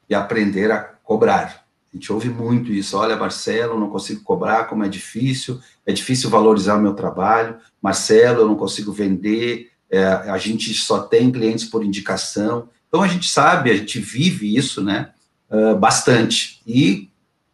e 0.09 0.13
aprender 0.13 0.69
a 0.69 0.79
cobrar. 0.79 1.65
A 1.91 1.95
gente 1.95 2.11
ouve 2.11 2.29
muito 2.29 2.73
isso. 2.73 2.97
Olha, 2.97 3.15
Marcelo, 3.15 3.79
não 3.79 3.89
consigo 3.89 4.21
cobrar, 4.21 4.65
como 4.65 4.83
é 4.83 4.89
difícil. 4.89 5.61
É 5.85 5.93
difícil 5.93 6.29
valorizar 6.29 6.75
o 6.75 6.81
meu 6.81 6.93
trabalho. 6.93 7.55
Marcelo, 7.81 8.41
eu 8.41 8.47
não 8.47 8.55
consigo 8.55 8.91
vender. 8.91 9.71
É, 9.89 10.03
a 10.03 10.37
gente 10.37 10.73
só 10.73 10.99
tem 10.99 11.31
clientes 11.31 11.65
por 11.65 11.85
indicação. 11.85 12.67
Então 12.89 13.01
a 13.01 13.07
gente 13.07 13.29
sabe, 13.29 13.71
a 13.71 13.75
gente 13.75 13.99
vive 13.99 14.55
isso, 14.55 14.83
né? 14.83 15.11
Uh, 15.49 15.77
bastante. 15.77 16.61
E 16.67 17.09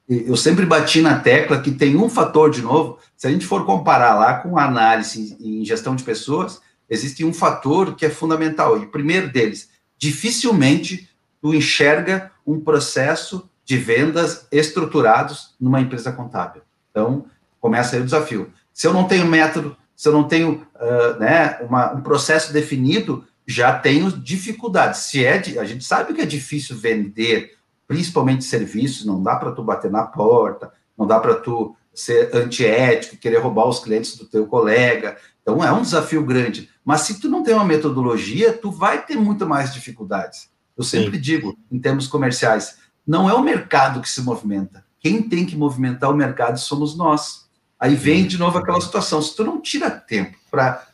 eu 0.08 0.36
sempre 0.36 0.66
bati 0.66 1.02
na 1.02 1.20
tecla 1.20 1.62
que 1.62 1.72
tem 1.72 1.96
um 1.96 2.10
fator 2.10 2.50
de 2.50 2.62
novo. 2.62 3.00
Se 3.16 3.28
a 3.28 3.32
gente 3.32 3.46
for 3.46 3.66
comparar 3.66 4.16
lá 4.16 4.36
com 4.36 4.58
análise 4.58 5.38
em 5.40 5.64
gestão 5.64 5.96
de 5.96 6.04
pessoas, 6.04 6.62
existe 6.90 7.24
um 7.24 7.34
fator 7.34 7.96
que 7.96 8.06
é 8.06 8.10
fundamental. 8.10 8.78
E 8.78 8.86
o 8.86 8.92
primeiro 8.92 9.32
deles, 9.32 9.70
dificilmente 9.98 11.10
tu 11.42 11.54
enxerga 11.54 12.32
um 12.46 12.60
processo 12.60 13.50
de 13.66 13.78
vendas 13.78 14.46
estruturados 14.52 15.56
numa 15.60 15.80
empresa 15.80 16.12
contábil. 16.12 16.62
Então, 16.92 17.26
começa 17.60 17.96
aí 17.96 18.02
o 18.02 18.06
desafio. 18.06 18.52
Se 18.74 18.86
eu 18.88 18.94
não 18.94 19.06
tenho 19.06 19.26
método, 19.26 19.76
se 19.96 20.08
eu 20.08 20.14
não 20.14 20.26
tenho 20.26 20.68
uh, 20.76 21.20
né, 21.20 21.60
uma, 21.62 21.94
um 21.94 22.02
processo 22.02 22.52
definido, 22.52 23.26
já 23.48 23.78
tenho 23.78 24.12
dificuldades. 24.12 25.02
Se 25.02 25.26
é, 25.26 25.42
a 25.58 25.64
gente 25.64 25.84
sabe 25.84 26.14
que 26.14 26.22
é 26.22 26.26
difícil 26.26 26.76
vender, 26.76 27.58
principalmente 27.94 28.44
serviços, 28.44 29.06
não 29.06 29.22
dá 29.22 29.36
para 29.36 29.52
tu 29.52 29.64
bater 29.64 29.92
na 29.92 30.04
porta, 30.04 30.74
não 30.98 31.06
dá 31.06 31.20
para 31.20 31.36
tu 31.36 31.76
ser 31.94 32.36
antiético, 32.36 33.18
querer 33.18 33.38
roubar 33.38 33.68
os 33.68 33.80
clientes 33.80 34.18
do 34.18 34.26
teu 34.26 34.48
colega. 34.48 35.16
Então 35.44 35.64
é 35.64 35.72
um 35.72 35.84
desafio 35.84 36.26
grande. 36.26 36.72
Mas 36.84 37.02
se 37.02 37.20
tu 37.20 37.30
não 37.30 37.44
tem 37.44 37.54
uma 37.54 37.64
metodologia, 37.64 38.52
tu 38.52 38.72
vai 38.72 39.06
ter 39.06 39.16
muito 39.16 39.46
mais 39.46 39.72
dificuldades. 39.72 40.50
Eu 40.76 40.84
sempre 40.84 41.18
Sim. 41.18 41.22
digo, 41.22 41.58
em 41.72 41.78
termos 41.78 42.08
comerciais, 42.08 42.80
não 43.06 43.30
é 43.30 43.34
o 43.36 43.44
mercado 43.44 44.02
que 44.02 44.10
se 44.10 44.22
movimenta. 44.22 44.84
Quem 45.00 45.22
tem 45.22 45.46
que 45.46 45.56
movimentar 45.56 46.10
o 46.10 46.16
mercado 46.16 46.60
somos 46.60 46.98
nós. 46.98 47.48
Aí 47.80 47.94
vem 47.94 48.26
de 48.26 48.40
novo 48.40 48.58
aquela 48.58 48.82
situação: 48.82 49.22
se 49.22 49.36
tu 49.36 49.44
não 49.44 49.62
tira 49.62 49.92
tempo 49.92 50.36
para 50.50 50.88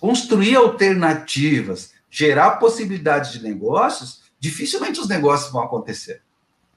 construir 0.00 0.56
alternativas, 0.56 1.92
gerar 2.10 2.52
possibilidades 2.52 3.30
de 3.30 3.42
negócios, 3.42 4.22
dificilmente 4.40 4.98
os 4.98 5.06
negócios 5.06 5.52
vão 5.52 5.62
acontecer. 5.62 6.22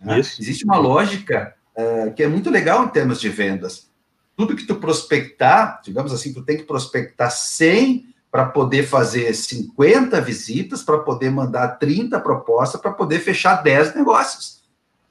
Né? 0.04 0.20
Existe 0.20 0.66
uma 0.66 0.78
lógica 0.78 1.56
uh, 1.76 2.13
que 2.13 2.24
é 2.24 2.28
muito 2.28 2.50
legal 2.50 2.84
em 2.86 2.89
termos 2.89 3.20
de 3.20 3.30
vendas. 3.30 3.89
Tudo 4.36 4.56
que 4.56 4.66
tu 4.66 4.76
prospectar, 4.76 5.82
digamos 5.84 6.12
assim, 6.12 6.34
tu 6.34 6.42
tem 6.42 6.58
que 6.58 6.63
prospectar 6.63 7.32
100 7.32 8.13
para 8.32 8.46
poder 8.46 8.88
fazer 8.88 9.32
50 9.34 10.20
visitas, 10.20 10.82
para 10.82 10.98
poder 10.98 11.30
mandar 11.30 11.78
30 11.78 12.20
propostas, 12.20 12.82
para 12.82 12.92
poder 12.92 13.20
fechar 13.20 13.62
10 13.62 13.96
negócios. 13.96 14.63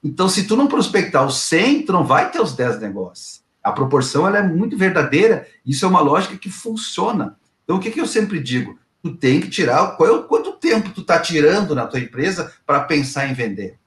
Então, 0.02 0.28
se 0.28 0.44
tu 0.44 0.56
não 0.56 0.66
prospectar 0.66 1.24
os 1.24 1.36
100, 1.36 1.84
tu 1.84 1.92
não 1.92 2.04
vai 2.04 2.32
ter 2.32 2.40
os 2.40 2.56
10 2.56 2.80
negócios. 2.80 3.40
A 3.62 3.70
proporção 3.70 4.26
ela 4.26 4.38
é 4.38 4.42
muito 4.42 4.76
verdadeira, 4.76 5.46
isso 5.64 5.84
é 5.84 5.88
uma 5.88 6.00
lógica 6.00 6.36
que 6.36 6.50
funciona. 6.50 7.36
Então, 7.62 7.76
o 7.76 7.80
que, 7.80 7.92
que 7.92 8.00
eu 8.00 8.08
sempre 8.08 8.40
digo? 8.40 8.76
Tu 9.00 9.14
tem 9.14 9.40
que 9.40 9.48
tirar, 9.48 9.96
qual 9.96 10.16
é, 10.16 10.22
quanto 10.24 10.52
tempo 10.54 10.90
tu 10.90 11.02
está 11.02 11.20
tirando 11.20 11.76
na 11.76 11.86
tua 11.86 12.00
empresa 12.00 12.52
para 12.66 12.80
pensar 12.80 13.28
em 13.28 13.34
vender, 13.34 13.78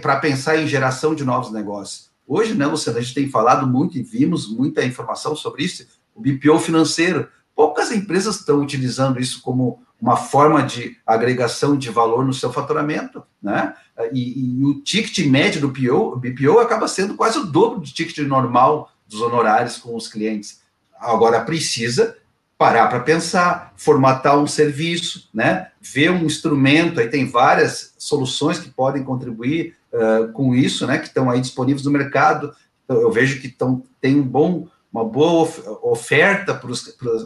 para 0.00 0.20
pensar 0.20 0.56
em 0.56 0.68
geração 0.68 1.14
de 1.14 1.24
novos 1.24 1.50
negócios. 1.50 2.10
Hoje, 2.26 2.54
né, 2.54 2.66
Luciano, 2.66 2.98
a 2.98 3.02
gente 3.02 3.14
tem 3.14 3.28
falado 3.28 3.66
muito 3.66 3.98
e 3.98 4.02
vimos 4.02 4.48
muita 4.48 4.84
informação 4.84 5.34
sobre 5.34 5.64
isso, 5.64 5.84
o 6.14 6.20
BPO 6.20 6.60
financeiro. 6.60 7.28
Poucas 7.56 7.90
empresas 7.90 8.36
estão 8.36 8.60
utilizando 8.60 9.18
isso 9.18 9.42
como 9.42 9.82
uma 10.00 10.16
forma 10.16 10.62
de 10.62 10.96
agregação 11.04 11.76
de 11.76 11.90
valor 11.90 12.24
no 12.24 12.32
seu 12.32 12.52
faturamento, 12.52 13.24
né? 13.42 13.74
E, 14.12 14.60
e 14.60 14.64
o 14.64 14.80
ticket 14.82 15.26
médio 15.26 15.60
do 15.60 15.70
PO, 15.70 16.16
BPO 16.16 16.60
acaba 16.60 16.86
sendo 16.86 17.14
quase 17.14 17.38
o 17.38 17.46
dobro 17.46 17.80
do 17.80 17.86
ticket 17.86 18.18
normal 18.18 18.92
dos 19.08 19.20
honorários 19.20 19.76
com 19.76 19.96
os 19.96 20.06
clientes. 20.06 20.60
Agora 21.00 21.40
precisa 21.40 22.16
parar 22.58 22.88
para 22.88 23.00
pensar, 23.00 23.72
formatar 23.76 24.36
um 24.36 24.46
serviço, 24.46 25.30
né? 25.32 25.68
Ver 25.80 26.10
um 26.10 26.24
instrumento, 26.24 26.98
aí 26.98 27.08
tem 27.08 27.24
várias 27.24 27.94
soluções 27.96 28.58
que 28.58 28.68
podem 28.68 29.04
contribuir 29.04 29.76
uh, 29.92 30.32
com 30.32 30.54
isso, 30.54 30.84
né? 30.84 30.98
Que 30.98 31.06
estão 31.06 31.30
aí 31.30 31.40
disponíveis 31.40 31.86
no 31.86 31.92
mercado. 31.92 32.52
Então, 32.84 33.00
eu 33.00 33.12
vejo 33.12 33.40
que 33.40 33.48
tão, 33.48 33.84
tem 34.00 34.18
um 34.18 34.24
bom 34.24 34.66
uma 34.90 35.04
boa 35.04 35.48
oferta 35.82 36.54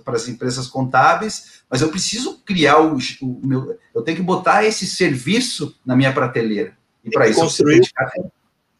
para 0.05 0.16
as 0.16 0.29
empresas 0.29 0.66
contábeis, 0.66 1.62
mas 1.71 1.81
eu 1.81 1.88
preciso 1.88 2.40
criar 2.45 2.81
o, 2.81 2.99
o, 3.23 3.40
meu. 3.47 3.79
Eu 3.95 4.03
tenho 4.03 4.16
que 4.16 4.23
botar 4.23 4.64
esse 4.64 4.85
serviço 4.85 5.75
na 5.87 5.97
minha 5.97 6.12
prateleira. 6.12 6.77
E 7.05 7.11
para 7.11 7.29
isso 7.29 7.40
construir, 7.40 7.81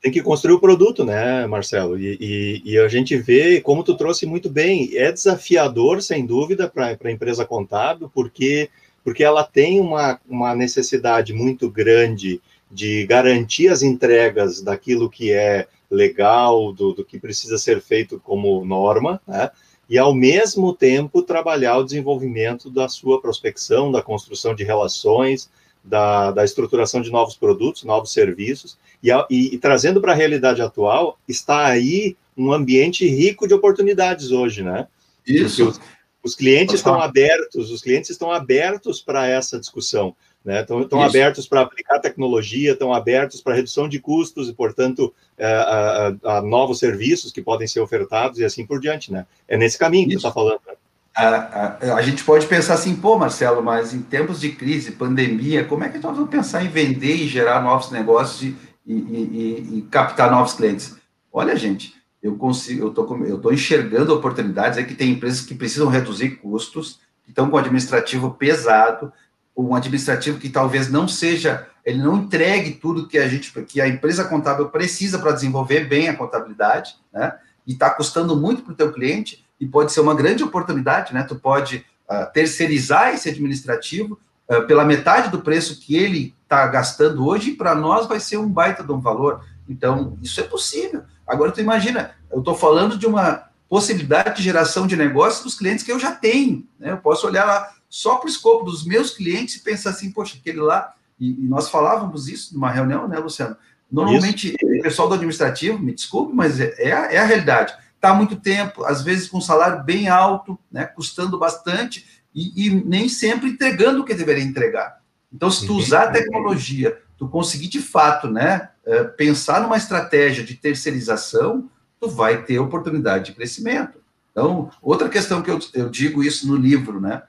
tem 0.03 0.11
que 0.11 0.21
construir 0.21 0.55
o 0.55 0.61
produto, 0.61 1.05
né, 1.05 1.47
Marcelo? 1.47 1.97
E, 1.97 2.19
e, 2.21 2.73
e, 2.73 2.79
a 2.79 2.89
gente 2.89 3.17
vê, 3.17 3.61
como 3.61 3.85
tu 3.85 3.97
trouxe 3.97 4.27
muito 4.27 4.51
bem, 4.51 4.91
é 4.97 5.13
desafiador, 5.13 6.03
sem 6.03 6.27
dúvida, 6.27 6.69
para 6.69 6.99
a 7.05 7.11
empresa 7.11 7.45
contábil, 7.45 8.11
porque, 8.13 8.69
porque 9.05 9.23
ela 9.23 9.45
tem 9.45 9.79
uma, 9.79 10.21
uma 10.29 10.57
necessidade 10.57 11.33
muito 11.33 11.71
grande 11.71 12.43
de 12.69 13.07
garantir 13.07 13.69
as 13.69 13.83
entregas 13.83 14.61
daquilo 14.61 15.09
que 15.09 15.31
é 15.31 15.69
legal, 15.89 16.73
do, 16.73 16.93
do 16.93 17.05
que 17.05 17.21
precisa 17.21 17.57
ser 17.57 17.81
feito 17.81 18.19
como 18.19 18.65
norma, 18.65 19.21
né? 19.27 19.51
e 19.89 19.99
ao 19.99 20.13
mesmo 20.13 20.75
tempo 20.75 21.23
trabalhar 21.23 21.77
o 21.77 21.85
desenvolvimento 21.85 22.71
da 22.71 22.89
sua 22.89 23.21
prospecção, 23.21 23.93
da 23.93 24.03
construção 24.03 24.55
de 24.55 24.65
relações, 24.65 25.49
da, 25.85 26.31
da 26.31 26.45
estruturação 26.45 27.01
de 27.01 27.11
novos 27.11 27.35
produtos, 27.35 27.85
novos 27.85 28.13
serviços, 28.13 28.79
e, 29.03 29.11
e, 29.31 29.55
e 29.55 29.59
trazendo 29.59 30.01
para 30.01 30.13
a 30.13 30.17
realidade 30.17 30.63
atual, 30.63 31.19
está 31.29 31.67
aí 31.67 32.17
um 32.37 32.53
ambiente 32.53 33.07
rico 33.07 33.47
de 33.47 33.55
oportunidades 33.55 34.31
hoje, 34.31 34.63
né? 34.63 34.87
Isso. 35.27 35.69
Os, 35.69 35.81
os, 36.23 36.35
clientes 36.35 36.77
estão 36.77 37.01
abertos, 37.01 37.71
os 37.71 37.83
clientes 37.83 38.11
estão 38.11 38.31
abertos 38.33 39.01
para 39.01 39.27
essa 39.27 39.59
discussão. 39.59 40.15
Né? 40.45 40.61
Estão, 40.61 40.83
estão 40.83 41.01
abertos 41.01 41.47
para 41.47 41.61
aplicar 41.61 42.01
tecnologia, 42.01 42.73
estão 42.73 42.93
abertos 42.93 43.41
para 43.41 43.55
redução 43.55 43.89
de 43.89 44.01
custos 44.01 44.49
e, 44.49 44.53
portanto, 44.53 45.15
é, 45.39 45.47
a, 45.47 46.17
a, 46.25 46.39
a, 46.39 46.43
novos 46.43 46.81
serviços 46.81 47.31
que 47.31 47.41
podem 47.41 47.69
ser 47.69 47.81
ofertados 47.81 48.41
e 48.41 48.45
assim 48.45 48.67
por 48.67 48.81
diante. 48.81 49.13
Né? 49.13 49.25
É 49.47 49.57
nesse 49.57 49.79
caminho 49.79 50.07
que 50.07 50.15
você 50.15 50.19
está 50.19 50.33
falando. 50.33 50.61
Né? 50.67 50.72
A, 51.15 51.95
a, 51.97 52.03
gente 52.03 52.25
pode 52.25 52.47
pensar 52.47 52.75
assim, 52.75 52.97
pô, 52.97 53.19
Marcelo, 53.19 53.63
mas 53.63 53.93
em 53.93 54.01
tempos 54.01 54.41
de 54.41 54.51
crise, 54.53 54.93
pandemia, 54.93 55.65
como 55.65 55.85
é 55.85 55.89
que 55.91 55.99
nós 55.99 56.17
vamos 56.17 56.31
pensar 56.31 56.65
em 56.65 56.69
vender 56.69 57.15
e 57.15 57.29
gerar 57.29 57.63
novos 57.63 57.91
negócios 57.91 58.43
e, 58.43 58.57
e, 58.87 58.95
e, 58.95 59.79
e 59.79 59.83
captar 59.91 60.31
novos 60.31 60.55
clientes? 60.55 60.97
Olha, 61.31 61.55
gente, 61.55 61.95
eu 62.23 62.37
consigo, 62.37 62.87
eu 62.87 62.91
tô, 62.91 63.17
eu 63.25 63.39
tô 63.39 63.53
enxergando 63.53 64.15
oportunidades, 64.15 64.79
é 64.79 64.85
que 64.85 64.95
tem 64.95 65.11
empresas 65.11 65.43
que 65.43 65.55
precisam 65.55 65.89
reduzir 65.89 66.37
custos, 66.37 67.01
que 67.25 67.31
estão 67.31 67.51
com 67.51 67.59
administrativo 67.59 68.31
pesado, 68.31 69.13
um 69.57 69.75
administrativo 69.75 70.39
que 70.39 70.49
talvez 70.49 70.91
não 70.91 71.07
seja, 71.07 71.67
ele 71.85 71.99
não 71.99 72.17
entregue 72.17 72.73
tudo 72.73 73.07
que 73.07 73.19
a 73.19 73.29
gente, 73.29 73.51
que 73.65 73.81
a 73.81 73.89
empresa 73.89 74.25
contábil 74.25 74.69
precisa 74.69 75.19
para 75.19 75.33
desenvolver 75.33 75.87
bem 75.89 76.09
a 76.09 76.17
contabilidade, 76.17 76.97
né? 77.13 77.35
E 77.67 77.73
está 77.73 77.91
custando 77.91 78.35
muito 78.35 78.63
para 78.63 78.73
o 78.73 78.77
teu 78.77 78.93
cliente 78.93 79.45
e 79.63 79.67
pode 79.69 79.93
ser 79.93 80.01
uma 80.01 80.13
grande 80.13 80.43
oportunidade, 80.43 81.15
né? 81.15 81.23
Tu 81.23 81.37
pode 81.37 81.87
uh, 82.11 82.33
terceirizar 82.33 83.15
esse 83.15 83.29
administrativo 83.29 84.19
uh, 84.49 84.67
pela 84.67 84.85
metade 84.85 85.31
do 85.31 85.41
preço 85.41 85.79
que 85.79 85.95
ele 85.95 86.35
está 86.43 86.67
gastando 86.67 87.25
hoje 87.25 87.51
e 87.51 87.55
para 87.55 87.73
nós 87.73 88.09
vai 88.09 88.19
ser 88.19 88.39
um 88.39 88.49
baita 88.49 88.83
de 88.83 88.91
um 88.91 88.99
valor. 88.99 89.45
Então, 89.69 90.19
isso 90.21 90.41
é 90.41 90.43
possível. 90.43 91.05
Agora, 91.25 91.53
tu 91.53 91.61
imagina, 91.61 92.11
eu 92.33 92.41
estou 92.41 92.57
falando 92.57 92.99
de 92.99 93.07
uma 93.07 93.45
possibilidade 93.69 94.39
de 94.39 94.43
geração 94.43 94.85
de 94.85 94.97
negócio 94.97 95.45
dos 95.45 95.55
clientes 95.55 95.85
que 95.85 95.93
eu 95.93 96.01
já 96.01 96.11
tenho. 96.11 96.67
Né? 96.77 96.91
Eu 96.91 96.99
posso 96.99 97.25
olhar 97.25 97.45
lá, 97.45 97.73
só 97.89 98.17
para 98.17 98.27
o 98.27 98.31
escopo 98.31 98.65
dos 98.65 98.85
meus 98.85 99.13
clientes 99.13 99.55
e 99.55 99.61
pensar 99.63 99.91
assim, 99.91 100.11
poxa, 100.11 100.37
aquele 100.41 100.61
lá, 100.61 100.93
e, 101.21 101.45
e 101.45 101.47
nós 101.47 101.71
falávamos 101.71 102.27
isso 102.27 102.53
numa 102.53 102.69
reunião, 102.69 103.07
né, 103.07 103.17
Luciano? 103.17 103.57
Normalmente, 103.89 104.57
isso. 104.61 104.79
o 104.81 104.83
pessoal 104.83 105.09
do 105.09 105.15
administrativo, 105.15 105.79
me 105.79 105.95
desculpe, 105.95 106.35
mas 106.35 106.59
é, 106.59 106.75
é, 106.79 106.93
a, 106.93 107.13
é 107.13 107.19
a 107.19 107.25
realidade. 107.25 107.73
Está 108.03 108.11
há 108.11 108.15
muito 108.15 108.35
tempo, 108.35 108.85
às 108.85 109.01
vezes 109.01 109.29
com 109.29 109.39
um 109.39 109.41
salário 109.41 109.85
bem 109.85 110.09
alto, 110.09 110.59
né, 110.73 110.85
custando 110.87 111.39
bastante, 111.39 112.05
e, 112.35 112.67
e, 112.67 112.71
nem 112.85 113.09
sempre 113.09 113.51
entregando 113.51 114.01
o 114.01 114.05
que 114.05 114.13
deveria 114.13 114.43
entregar. 114.43 115.01
Então, 115.33 115.49
se 115.49 115.65
tu 115.65 115.77
usar 115.77 116.09
a 116.09 116.11
tecnologia, 116.11 117.01
tu 117.17 117.29
conseguir 117.29 117.69
de 117.69 117.81
fato, 117.81 118.29
né, 118.29 118.71
é, 118.85 119.05
pensar 119.05 119.63
numa 119.63 119.77
estratégia 119.77 120.43
de 120.43 120.57
terceirização, 120.57 121.71
tu 122.01 122.09
vai 122.09 122.43
ter 122.43 122.59
oportunidade 122.59 123.27
de 123.27 123.35
crescimento. 123.35 124.01
Então, 124.33 124.69
outra 124.83 125.09
questão 125.09 125.41
que 125.41 125.53
eu, 125.53 125.61
eu 125.73 125.89
digo 125.89 126.25
isso 126.25 126.49
no 126.49 126.57
livro, 126.57 127.01
né, 127.01 127.23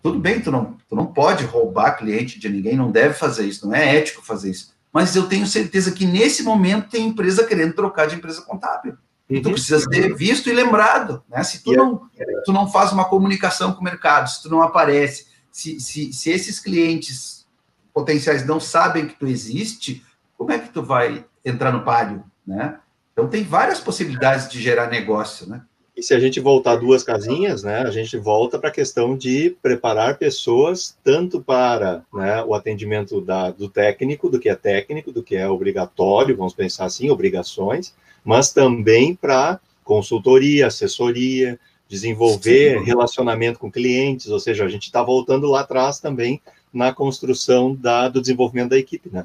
tudo 0.00 0.20
bem, 0.20 0.40
tu 0.40 0.52
não, 0.52 0.76
tu 0.88 0.94
não 0.94 1.06
pode 1.06 1.44
roubar 1.46 1.98
cliente 1.98 2.38
de 2.38 2.48
ninguém, 2.48 2.76
não 2.76 2.92
deve 2.92 3.14
fazer 3.14 3.44
isso, 3.44 3.66
não 3.66 3.74
é 3.74 3.96
ético 3.96 4.24
fazer 4.24 4.52
isso. 4.52 4.72
Mas 4.92 5.16
eu 5.16 5.26
tenho 5.26 5.48
certeza 5.48 5.90
que 5.90 6.06
nesse 6.06 6.44
momento 6.44 6.90
tem 6.90 7.08
empresa 7.08 7.44
querendo 7.44 7.74
trocar 7.74 8.06
de 8.06 8.14
empresa 8.14 8.42
contábil. 8.42 8.96
Uhum. 9.28 9.42
Tu 9.42 9.50
precisa 9.50 9.80
ser 9.80 10.14
visto 10.14 10.48
e 10.48 10.52
lembrado, 10.52 11.22
né? 11.28 11.42
Se 11.42 11.62
tu, 11.62 11.72
não, 11.72 12.08
tu 12.44 12.52
não 12.52 12.70
faz 12.70 12.92
uma 12.92 13.04
comunicação 13.04 13.72
com 13.72 13.80
o 13.80 13.84
mercado, 13.84 14.28
se 14.28 14.42
tu 14.42 14.48
não 14.48 14.62
aparece, 14.62 15.26
se, 15.50 15.80
se, 15.80 16.12
se 16.12 16.30
esses 16.30 16.60
clientes 16.60 17.46
potenciais 17.92 18.46
não 18.46 18.60
sabem 18.60 19.06
que 19.06 19.18
tu 19.18 19.26
existe, 19.26 20.04
como 20.36 20.52
é 20.52 20.58
que 20.58 20.68
tu 20.68 20.82
vai 20.82 21.24
entrar 21.44 21.72
no 21.72 21.82
palio, 21.82 22.24
né? 22.46 22.78
Então 23.12 23.28
tem 23.28 23.42
várias 23.42 23.80
possibilidades 23.80 24.48
de 24.48 24.60
gerar 24.60 24.88
negócio, 24.88 25.48
né? 25.48 25.62
E 25.96 26.02
se 26.02 26.12
a 26.12 26.20
gente 26.20 26.38
voltar 26.38 26.76
duas 26.76 27.02
casinhas, 27.02 27.62
né, 27.62 27.78
a 27.78 27.90
gente 27.90 28.18
volta 28.18 28.58
para 28.58 28.68
a 28.68 28.72
questão 28.72 29.16
de 29.16 29.56
preparar 29.62 30.18
pessoas 30.18 30.94
tanto 31.02 31.40
para 31.40 32.04
né, 32.12 32.44
o 32.44 32.52
atendimento 32.52 33.18
da, 33.18 33.50
do 33.50 33.66
técnico, 33.66 34.28
do 34.28 34.38
que 34.38 34.50
é 34.50 34.54
técnico, 34.54 35.10
do 35.10 35.22
que 35.22 35.34
é 35.34 35.48
obrigatório, 35.48 36.36
vamos 36.36 36.52
pensar 36.52 36.84
assim, 36.84 37.08
obrigações, 37.08 37.94
mas 38.26 38.52
também 38.52 39.14
para 39.14 39.60
consultoria, 39.84 40.66
assessoria, 40.66 41.58
desenvolver 41.88 42.78
Sim. 42.80 42.84
relacionamento 42.84 43.60
com 43.60 43.70
clientes, 43.70 44.26
ou 44.26 44.40
seja, 44.40 44.64
a 44.64 44.68
gente 44.68 44.86
está 44.86 45.00
voltando 45.00 45.46
lá 45.46 45.60
atrás 45.60 46.00
também 46.00 46.42
na 46.72 46.92
construção 46.92 47.72
da, 47.72 48.08
do 48.08 48.20
desenvolvimento 48.20 48.70
da 48.70 48.78
equipe, 48.78 49.08
né? 49.10 49.24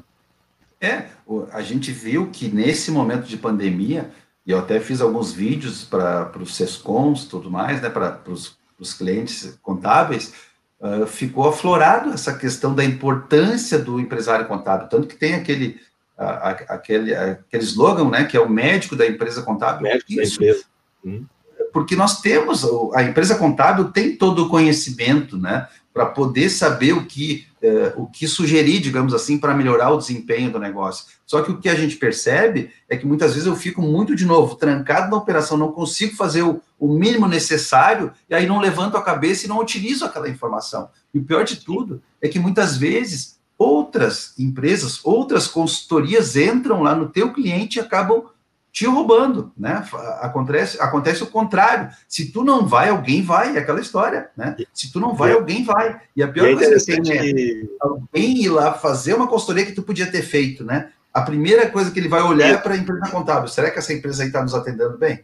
É, 0.80 1.06
a 1.52 1.62
gente 1.62 1.90
viu 1.90 2.30
que 2.30 2.48
nesse 2.48 2.90
momento 2.90 3.26
de 3.26 3.36
pandemia, 3.36 4.10
e 4.46 4.52
eu 4.52 4.58
até 4.58 4.80
fiz 4.80 5.00
alguns 5.00 5.32
vídeos 5.32 5.84
para 5.84 6.32
os 6.40 6.54
SESCONs 6.54 7.24
tudo 7.24 7.50
mais, 7.50 7.82
né, 7.82 7.88
para 7.88 8.20
os 8.26 8.94
clientes 8.94 9.58
contábeis, 9.62 10.32
uh, 10.80 11.06
ficou 11.06 11.48
aflorado 11.48 12.10
essa 12.10 12.36
questão 12.36 12.74
da 12.74 12.84
importância 12.84 13.78
do 13.78 14.00
empresário 14.00 14.46
contábil, 14.46 14.88
tanto 14.88 15.06
que 15.06 15.16
tem 15.16 15.34
aquele, 15.34 15.80
uh, 16.18 16.64
aquele, 16.68 17.14
aquele 17.14 17.64
slogan, 17.64 18.08
né, 18.10 18.24
que 18.24 18.36
é 18.36 18.40
o 18.40 18.48
médico 18.48 18.96
da 18.96 19.06
empresa 19.06 19.42
contábil. 19.42 19.82
Médico 19.82 20.12
Isso, 20.12 20.38
da 20.40 20.46
empresa. 20.46 20.64
Hum. 21.04 21.24
Porque 21.72 21.96
nós 21.96 22.20
temos, 22.20 22.66
a 22.94 23.02
empresa 23.02 23.34
contábil 23.36 23.90
tem 23.90 24.14
todo 24.16 24.44
o 24.44 24.48
conhecimento, 24.48 25.38
né, 25.38 25.68
para 25.92 26.06
poder 26.06 26.48
saber 26.48 26.92
o 26.92 27.04
que, 27.04 27.46
uh, 27.62 28.02
o 28.02 28.06
que 28.06 28.26
sugerir, 28.26 28.80
digamos 28.80 29.12
assim, 29.12 29.38
para 29.38 29.54
melhorar 29.54 29.90
o 29.90 29.98
desempenho 29.98 30.50
do 30.50 30.58
negócio. 30.58 31.06
Só 31.26 31.42
que 31.42 31.50
o 31.50 31.58
que 31.58 31.68
a 31.68 31.74
gente 31.74 31.96
percebe 31.96 32.70
é 32.88 32.96
que 32.96 33.06
muitas 33.06 33.32
vezes 33.34 33.46
eu 33.46 33.54
fico 33.54 33.82
muito, 33.82 34.16
de 34.16 34.24
novo, 34.24 34.56
trancado 34.56 35.10
na 35.10 35.16
operação, 35.18 35.56
não 35.56 35.72
consigo 35.72 36.16
fazer 36.16 36.42
o, 36.42 36.62
o 36.78 36.88
mínimo 36.88 37.28
necessário, 37.28 38.10
e 38.28 38.34
aí 38.34 38.46
não 38.46 38.58
levanto 38.58 38.96
a 38.96 39.02
cabeça 39.02 39.44
e 39.44 39.48
não 39.48 39.60
utilizo 39.60 40.04
aquela 40.04 40.28
informação. 40.28 40.88
E 41.12 41.18
o 41.18 41.24
pior 41.24 41.44
de 41.44 41.56
tudo 41.56 42.02
é 42.22 42.28
que 42.28 42.38
muitas 42.38 42.76
vezes 42.76 43.38
outras 43.62 44.34
empresas, 44.38 45.00
outras 45.04 45.46
consultorias 45.46 46.36
entram 46.36 46.82
lá 46.82 46.94
no 46.94 47.08
teu 47.08 47.32
cliente 47.32 47.78
e 47.78 47.80
acabam 47.80 48.24
te 48.72 48.86
roubando, 48.86 49.52
né? 49.56 49.86
Acontece, 50.20 50.80
acontece 50.80 51.22
o 51.22 51.26
contrário. 51.26 51.90
Se 52.08 52.32
tu 52.32 52.42
não 52.42 52.66
vai, 52.66 52.88
alguém 52.88 53.22
vai, 53.22 53.54
é 53.54 53.60
aquela 53.60 53.80
história, 53.80 54.30
né? 54.34 54.56
Se 54.72 54.90
tu 54.90 54.98
não 54.98 55.14
vai, 55.14 55.32
alguém 55.32 55.62
vai. 55.62 56.00
E 56.16 56.22
a 56.22 56.28
pior 56.28 56.48
e 56.48 56.52
é 56.52 56.56
coisa 56.56 56.78
que 56.78 57.02
tem 57.02 57.12
é 57.12 57.66
alguém 57.78 58.42
ir 58.42 58.48
lá 58.48 58.72
fazer 58.72 59.14
uma 59.14 59.28
consultoria 59.28 59.66
que 59.66 59.72
tu 59.72 59.82
podia 59.82 60.10
ter 60.10 60.22
feito, 60.22 60.64
né? 60.64 60.90
A 61.12 61.20
primeira 61.20 61.68
coisa 61.68 61.90
que 61.90 62.00
ele 62.00 62.08
vai 62.08 62.22
olhar 62.22 62.48
é 62.48 62.56
para 62.56 62.72
a 62.72 62.76
empresa 62.76 63.10
contábil. 63.10 63.48
Será 63.48 63.70
que 63.70 63.78
essa 63.78 63.92
empresa 63.92 64.22
aí 64.22 64.28
está 64.28 64.42
nos 64.42 64.54
atendendo 64.54 64.96
bem? 64.96 65.22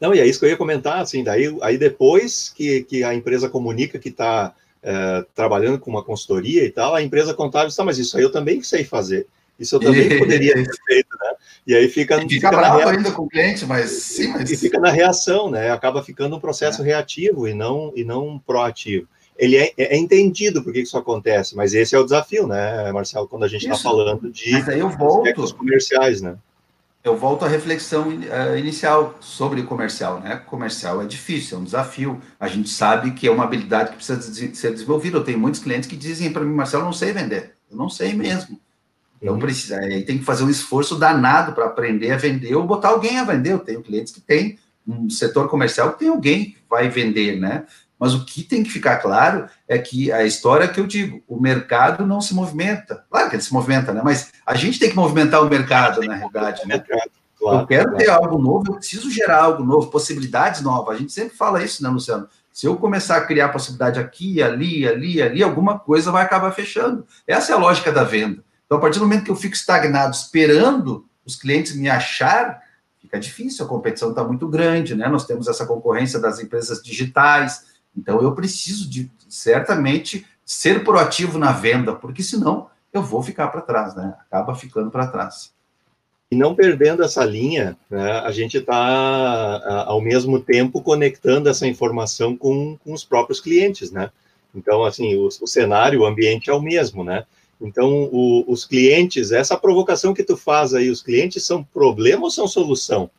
Não, 0.00 0.12
e 0.12 0.18
é 0.18 0.26
isso 0.26 0.40
que 0.40 0.46
eu 0.46 0.50
ia 0.50 0.56
comentar, 0.56 0.98
assim, 0.98 1.22
daí 1.22 1.56
aí 1.62 1.78
depois 1.78 2.48
que, 2.48 2.82
que 2.84 3.04
a 3.04 3.14
empresa 3.14 3.48
comunica 3.48 3.98
que 3.98 4.08
está 4.08 4.52
é, 4.82 5.24
trabalhando 5.34 5.78
com 5.78 5.90
uma 5.90 6.02
consultoria 6.02 6.64
e 6.64 6.70
tal, 6.70 6.94
a 6.94 7.02
empresa 7.02 7.34
contábil 7.34 7.68
está, 7.68 7.84
mas 7.84 7.98
isso 7.98 8.16
aí 8.16 8.22
eu 8.22 8.32
também 8.32 8.62
sei 8.62 8.84
fazer. 8.84 9.26
Isso 9.58 9.76
eu 9.76 9.80
também 9.80 10.08
poderia 10.18 10.54
ter 10.54 10.70
feito, 10.86 11.16
né? 11.20 11.32
E 11.66 11.74
aí 11.74 11.88
fica. 11.88 12.16
E 12.16 12.20
fica, 12.22 12.28
fica 12.28 12.50
bravo 12.50 12.88
ainda 12.88 13.12
com 13.12 13.24
o 13.24 13.28
cliente, 13.28 13.66
mas 13.66 13.90
sim, 13.90 14.28
mas. 14.28 14.50
E 14.50 14.56
fica 14.56 14.80
na 14.80 14.90
reação, 14.90 15.50
né? 15.50 15.70
Acaba 15.70 16.02
ficando 16.02 16.34
um 16.36 16.40
processo 16.40 16.82
é. 16.82 16.86
reativo 16.86 17.46
e 17.46 17.52
não, 17.52 17.92
e 17.94 18.02
não 18.02 18.38
proativo. 18.38 19.06
Ele 19.38 19.56
é, 19.56 19.72
é 19.78 19.96
entendido 19.96 20.62
por 20.62 20.70
que 20.70 20.80
isso 20.80 20.98
acontece, 20.98 21.56
mas 21.56 21.72
esse 21.72 21.94
é 21.94 21.98
o 21.98 22.04
desafio, 22.04 22.46
né, 22.46 22.92
Marcelo, 22.92 23.26
quando 23.26 23.44
a 23.44 23.48
gente 23.48 23.62
está 23.62 23.74
falando 23.74 24.30
de 24.30 24.52
mas 24.52 24.68
aí 24.68 24.80
eu 24.80 24.90
volto, 24.90 25.54
comerciais, 25.54 26.20
né? 26.20 26.36
Eu 27.02 27.16
volto 27.16 27.44
à 27.44 27.48
reflexão 27.48 28.08
uh, 28.08 28.58
inicial 28.58 29.16
sobre 29.20 29.62
o 29.62 29.66
comercial, 29.66 30.20
né? 30.20 30.36
Comercial 30.36 31.00
é 31.00 31.06
difícil, 31.06 31.56
é 31.56 31.60
um 31.60 31.64
desafio. 31.64 32.20
A 32.38 32.46
gente 32.46 32.68
sabe 32.68 33.12
que 33.12 33.26
é 33.26 33.30
uma 33.30 33.44
habilidade 33.44 33.90
que 33.90 33.96
precisa 33.96 34.18
de 34.30 34.54
ser 34.56 34.72
desenvolvida. 34.72 35.16
Eu 35.16 35.24
tenho 35.24 35.38
muitos 35.38 35.60
clientes 35.60 35.88
que 35.88 35.96
dizem 35.96 36.30
para 36.30 36.44
mim, 36.44 36.54
Marcelo, 36.54 36.82
eu 36.82 36.86
não 36.86 36.92
sei 36.92 37.12
vender. 37.12 37.54
Eu 37.70 37.76
não 37.76 37.88
sei 37.88 38.12
mesmo. 38.12 38.60
Então 39.20 39.34
uhum. 39.34 39.40
precisa, 39.40 39.78
aí 39.78 40.04
tem 40.04 40.18
que 40.18 40.24
fazer 40.24 40.44
um 40.44 40.50
esforço 40.50 40.98
danado 40.98 41.52
para 41.52 41.66
aprender 41.66 42.10
a 42.10 42.16
vender 42.16 42.54
ou 42.54 42.66
botar 42.66 42.88
alguém 42.88 43.18
a 43.18 43.24
vender. 43.24 43.52
Eu 43.52 43.58
tenho 43.58 43.82
clientes 43.82 44.12
que 44.12 44.20
têm 44.20 44.58
um 44.86 45.08
setor 45.08 45.48
comercial 45.48 45.92
tem 45.92 46.08
alguém 46.08 46.52
que 46.52 46.58
vai 46.68 46.88
vender, 46.88 47.38
né? 47.38 47.64
Mas 48.00 48.14
o 48.14 48.24
que 48.24 48.42
tem 48.42 48.62
que 48.62 48.70
ficar 48.70 48.96
claro 48.96 49.46
é 49.68 49.78
que 49.78 50.10
a 50.10 50.24
história 50.24 50.66
que 50.66 50.80
eu 50.80 50.86
digo, 50.86 51.22
o 51.28 51.38
mercado 51.38 52.06
não 52.06 52.22
se 52.22 52.34
movimenta. 52.34 53.04
Claro 53.10 53.28
que 53.28 53.36
ele 53.36 53.42
se 53.42 53.52
movimenta, 53.52 53.92
né? 53.92 54.00
Mas 54.02 54.32
a 54.46 54.54
gente 54.54 54.78
tem 54.78 54.88
que 54.88 54.96
movimentar 54.96 55.42
o 55.42 55.50
mercado, 55.50 56.00
na 56.00 56.14
realidade, 56.14 56.66
né? 56.66 56.82
Claro, 57.38 57.60
eu 57.60 57.66
quero 57.66 57.90
claro. 57.90 57.98
ter 57.98 58.10
algo 58.10 58.38
novo, 58.38 58.64
eu 58.68 58.76
preciso 58.76 59.10
gerar 59.10 59.42
algo 59.42 59.62
novo, 59.62 59.90
possibilidades 59.90 60.62
novas. 60.62 60.96
A 60.96 60.98
gente 60.98 61.12
sempre 61.12 61.36
fala 61.36 61.62
isso, 61.62 61.82
né, 61.82 61.90
Luciano? 61.90 62.26
Se 62.50 62.66
eu 62.66 62.76
começar 62.76 63.18
a 63.18 63.20
criar 63.20 63.50
possibilidade 63.50 64.00
aqui, 64.00 64.42
ali, 64.42 64.88
ali, 64.88 65.20
ali, 65.20 65.42
alguma 65.42 65.78
coisa 65.78 66.10
vai 66.10 66.24
acabar 66.24 66.52
fechando. 66.52 67.06
Essa 67.26 67.52
é 67.52 67.54
a 67.54 67.58
lógica 67.58 67.92
da 67.92 68.02
venda. 68.02 68.42
Então, 68.64 68.78
a 68.78 68.80
partir 68.80 68.98
do 68.98 69.04
momento 69.04 69.24
que 69.24 69.30
eu 69.30 69.36
fico 69.36 69.54
estagnado 69.54 70.14
esperando 70.14 71.04
os 71.24 71.36
clientes 71.36 71.76
me 71.76 71.88
achar, 71.88 72.60
fica 72.98 73.20
difícil, 73.20 73.64
a 73.64 73.68
competição 73.68 74.10
está 74.10 74.24
muito 74.24 74.48
grande, 74.48 74.94
né? 74.94 75.06
Nós 75.08 75.26
temos 75.26 75.48
essa 75.48 75.66
concorrência 75.66 76.18
das 76.18 76.40
empresas 76.40 76.82
digitais, 76.82 77.69
então 77.96 78.20
eu 78.22 78.34
preciso 78.34 78.88
de 78.88 79.10
certamente 79.28 80.26
ser 80.44 80.82
proativo 80.84 81.38
na 81.38 81.52
venda, 81.52 81.94
porque 81.94 82.22
senão 82.22 82.68
eu 82.92 83.02
vou 83.02 83.22
ficar 83.22 83.48
para 83.48 83.60
trás, 83.60 83.94
né? 83.94 84.14
Acaba 84.20 84.54
ficando 84.54 84.90
para 84.90 85.06
trás. 85.06 85.52
E 86.30 86.36
não 86.36 86.54
perdendo 86.54 87.02
essa 87.02 87.24
linha, 87.24 87.76
né, 87.90 88.12
a 88.20 88.30
gente 88.30 88.58
está, 88.58 89.84
ao 89.86 90.00
mesmo 90.00 90.38
tempo, 90.38 90.80
conectando 90.80 91.48
essa 91.48 91.66
informação 91.66 92.36
com, 92.36 92.76
com 92.84 92.92
os 92.92 93.04
próprios 93.04 93.40
clientes, 93.40 93.90
né? 93.90 94.10
Então, 94.54 94.84
assim, 94.84 95.16
o, 95.16 95.26
o 95.26 95.46
cenário, 95.46 96.00
o 96.00 96.06
ambiente 96.06 96.48
é 96.48 96.52
o 96.52 96.62
mesmo, 96.62 97.02
né? 97.02 97.24
Então, 97.60 98.08
o, 98.10 98.44
os 98.50 98.64
clientes, 98.64 99.32
essa 99.32 99.56
provocação 99.56 100.14
que 100.14 100.24
tu 100.24 100.36
faz 100.36 100.72
aí, 100.72 100.88
os 100.88 101.02
clientes 101.02 101.44
são 101.44 101.62
problema 101.62 102.22
ou 102.22 102.30
são 102.30 102.48
solução? 102.48 103.10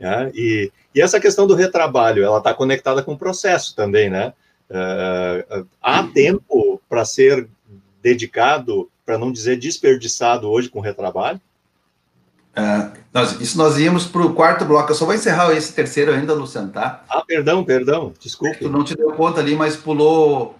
Né? 0.00 0.30
E, 0.34 0.72
e 0.94 1.00
essa 1.00 1.20
questão 1.20 1.46
do 1.46 1.54
retrabalho, 1.54 2.24
ela 2.24 2.38
está 2.38 2.52
conectada 2.52 3.02
com 3.02 3.12
o 3.14 3.18
processo 3.18 3.74
também, 3.74 4.10
né? 4.10 4.32
Uh, 4.70 5.66
há 5.80 6.02
tempo 6.04 6.80
para 6.88 7.04
ser 7.04 7.48
dedicado, 8.02 8.90
para 9.04 9.18
não 9.18 9.32
dizer 9.32 9.58
desperdiçado 9.58 10.48
hoje 10.50 10.68
com 10.68 10.80
retrabalho? 10.80 11.40
Uh, 12.52 12.92
nós, 13.12 13.40
isso 13.40 13.56
nós 13.56 13.78
íamos 13.78 14.06
para 14.06 14.22
o 14.22 14.34
quarto 14.34 14.64
bloco. 14.64 14.90
Eu 14.90 14.94
só 14.94 15.06
vou 15.06 15.14
encerrar 15.14 15.52
esse 15.52 15.72
terceiro 15.72 16.12
ainda, 16.12 16.34
Luciano, 16.34 16.70
tá? 16.70 17.04
Ah, 17.08 17.24
perdão, 17.26 17.64
perdão, 17.64 18.12
desculpe. 18.18 18.58
Tu 18.58 18.68
não 18.68 18.84
te 18.84 18.94
deu 18.94 19.12
conta 19.12 19.40
ali, 19.40 19.54
mas 19.54 19.76
pulou. 19.76 20.56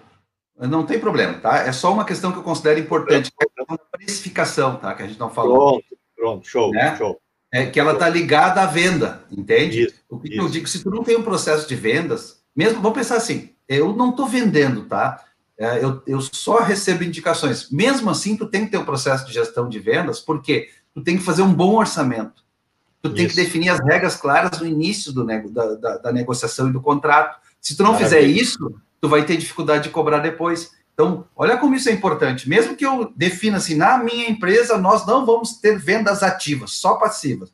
Não 0.58 0.86
tem 0.86 0.98
problema, 0.98 1.34
tá? 1.34 1.58
É 1.66 1.72
só 1.72 1.92
uma 1.92 2.04
questão 2.04 2.32
que 2.32 2.38
eu 2.38 2.42
considero 2.42 2.78
importante, 2.78 3.30
que 3.30 3.44
é 3.44 3.64
a 3.66 3.96
precificação, 3.96 4.76
tá? 4.76 4.94
Que 4.94 5.02
a 5.02 5.06
gente 5.06 5.18
não 5.18 5.30
falou. 5.30 5.82
Pronto, 5.82 5.98
pronto, 6.16 6.48
show, 6.48 6.70
né? 6.70 6.96
show 6.96 7.20
é 7.52 7.66
que 7.66 7.78
ela 7.78 7.92
está 7.92 8.08
ligada 8.08 8.62
à 8.62 8.66
venda, 8.66 9.22
entende? 9.30 9.82
Isso, 9.82 9.94
o 10.08 10.18
que 10.18 10.30
isso. 10.30 10.40
eu 10.40 10.48
digo, 10.48 10.66
se 10.66 10.82
tu 10.82 10.90
não 10.90 11.04
tem 11.04 11.16
um 11.16 11.22
processo 11.22 11.68
de 11.68 11.76
vendas, 11.76 12.42
mesmo, 12.56 12.80
vamos 12.80 12.96
pensar 12.96 13.16
assim, 13.16 13.50
eu 13.68 13.94
não 13.94 14.10
estou 14.10 14.26
vendendo, 14.26 14.86
tá? 14.86 15.22
É, 15.58 15.84
eu, 15.84 16.02
eu 16.06 16.20
só 16.20 16.60
recebo 16.60 17.04
indicações. 17.04 17.70
Mesmo 17.70 18.08
assim, 18.08 18.36
tu 18.36 18.46
tem 18.46 18.64
que 18.64 18.70
ter 18.70 18.78
um 18.78 18.84
processo 18.86 19.26
de 19.26 19.34
gestão 19.34 19.68
de 19.68 19.78
vendas, 19.78 20.18
porque 20.18 20.70
tu 20.94 21.02
tem 21.02 21.18
que 21.18 21.22
fazer 21.22 21.42
um 21.42 21.52
bom 21.52 21.76
orçamento. 21.76 22.42
Tu 23.02 23.10
tem 23.10 23.26
isso. 23.26 23.36
que 23.36 23.42
definir 23.42 23.68
as 23.68 23.80
regras 23.80 24.16
claras 24.16 24.60
no 24.60 24.66
início 24.66 25.12
do 25.12 25.24
da, 25.24 25.74
da, 25.74 25.98
da, 25.98 26.12
negociação 26.12 26.68
e 26.68 26.72
do 26.72 26.80
contrato. 26.80 27.38
Se 27.60 27.76
tu 27.76 27.82
não 27.82 27.92
Maravilha. 27.92 28.20
fizer 28.20 28.28
isso, 28.28 28.74
tu 29.00 29.08
vai 29.08 29.26
ter 29.26 29.36
dificuldade 29.36 29.84
de 29.84 29.90
cobrar 29.90 30.20
depois. 30.20 30.70
Então, 30.94 31.26
olha 31.34 31.56
como 31.56 31.74
isso 31.74 31.88
é 31.88 31.92
importante. 31.92 32.48
Mesmo 32.48 32.76
que 32.76 32.84
eu 32.84 33.12
defina 33.16 33.56
assim, 33.56 33.74
na 33.74 33.98
minha 33.98 34.28
empresa, 34.28 34.76
nós 34.76 35.06
não 35.06 35.24
vamos 35.24 35.56
ter 35.56 35.78
vendas 35.78 36.22
ativas, 36.22 36.72
só 36.72 36.96
passivas. 36.96 37.52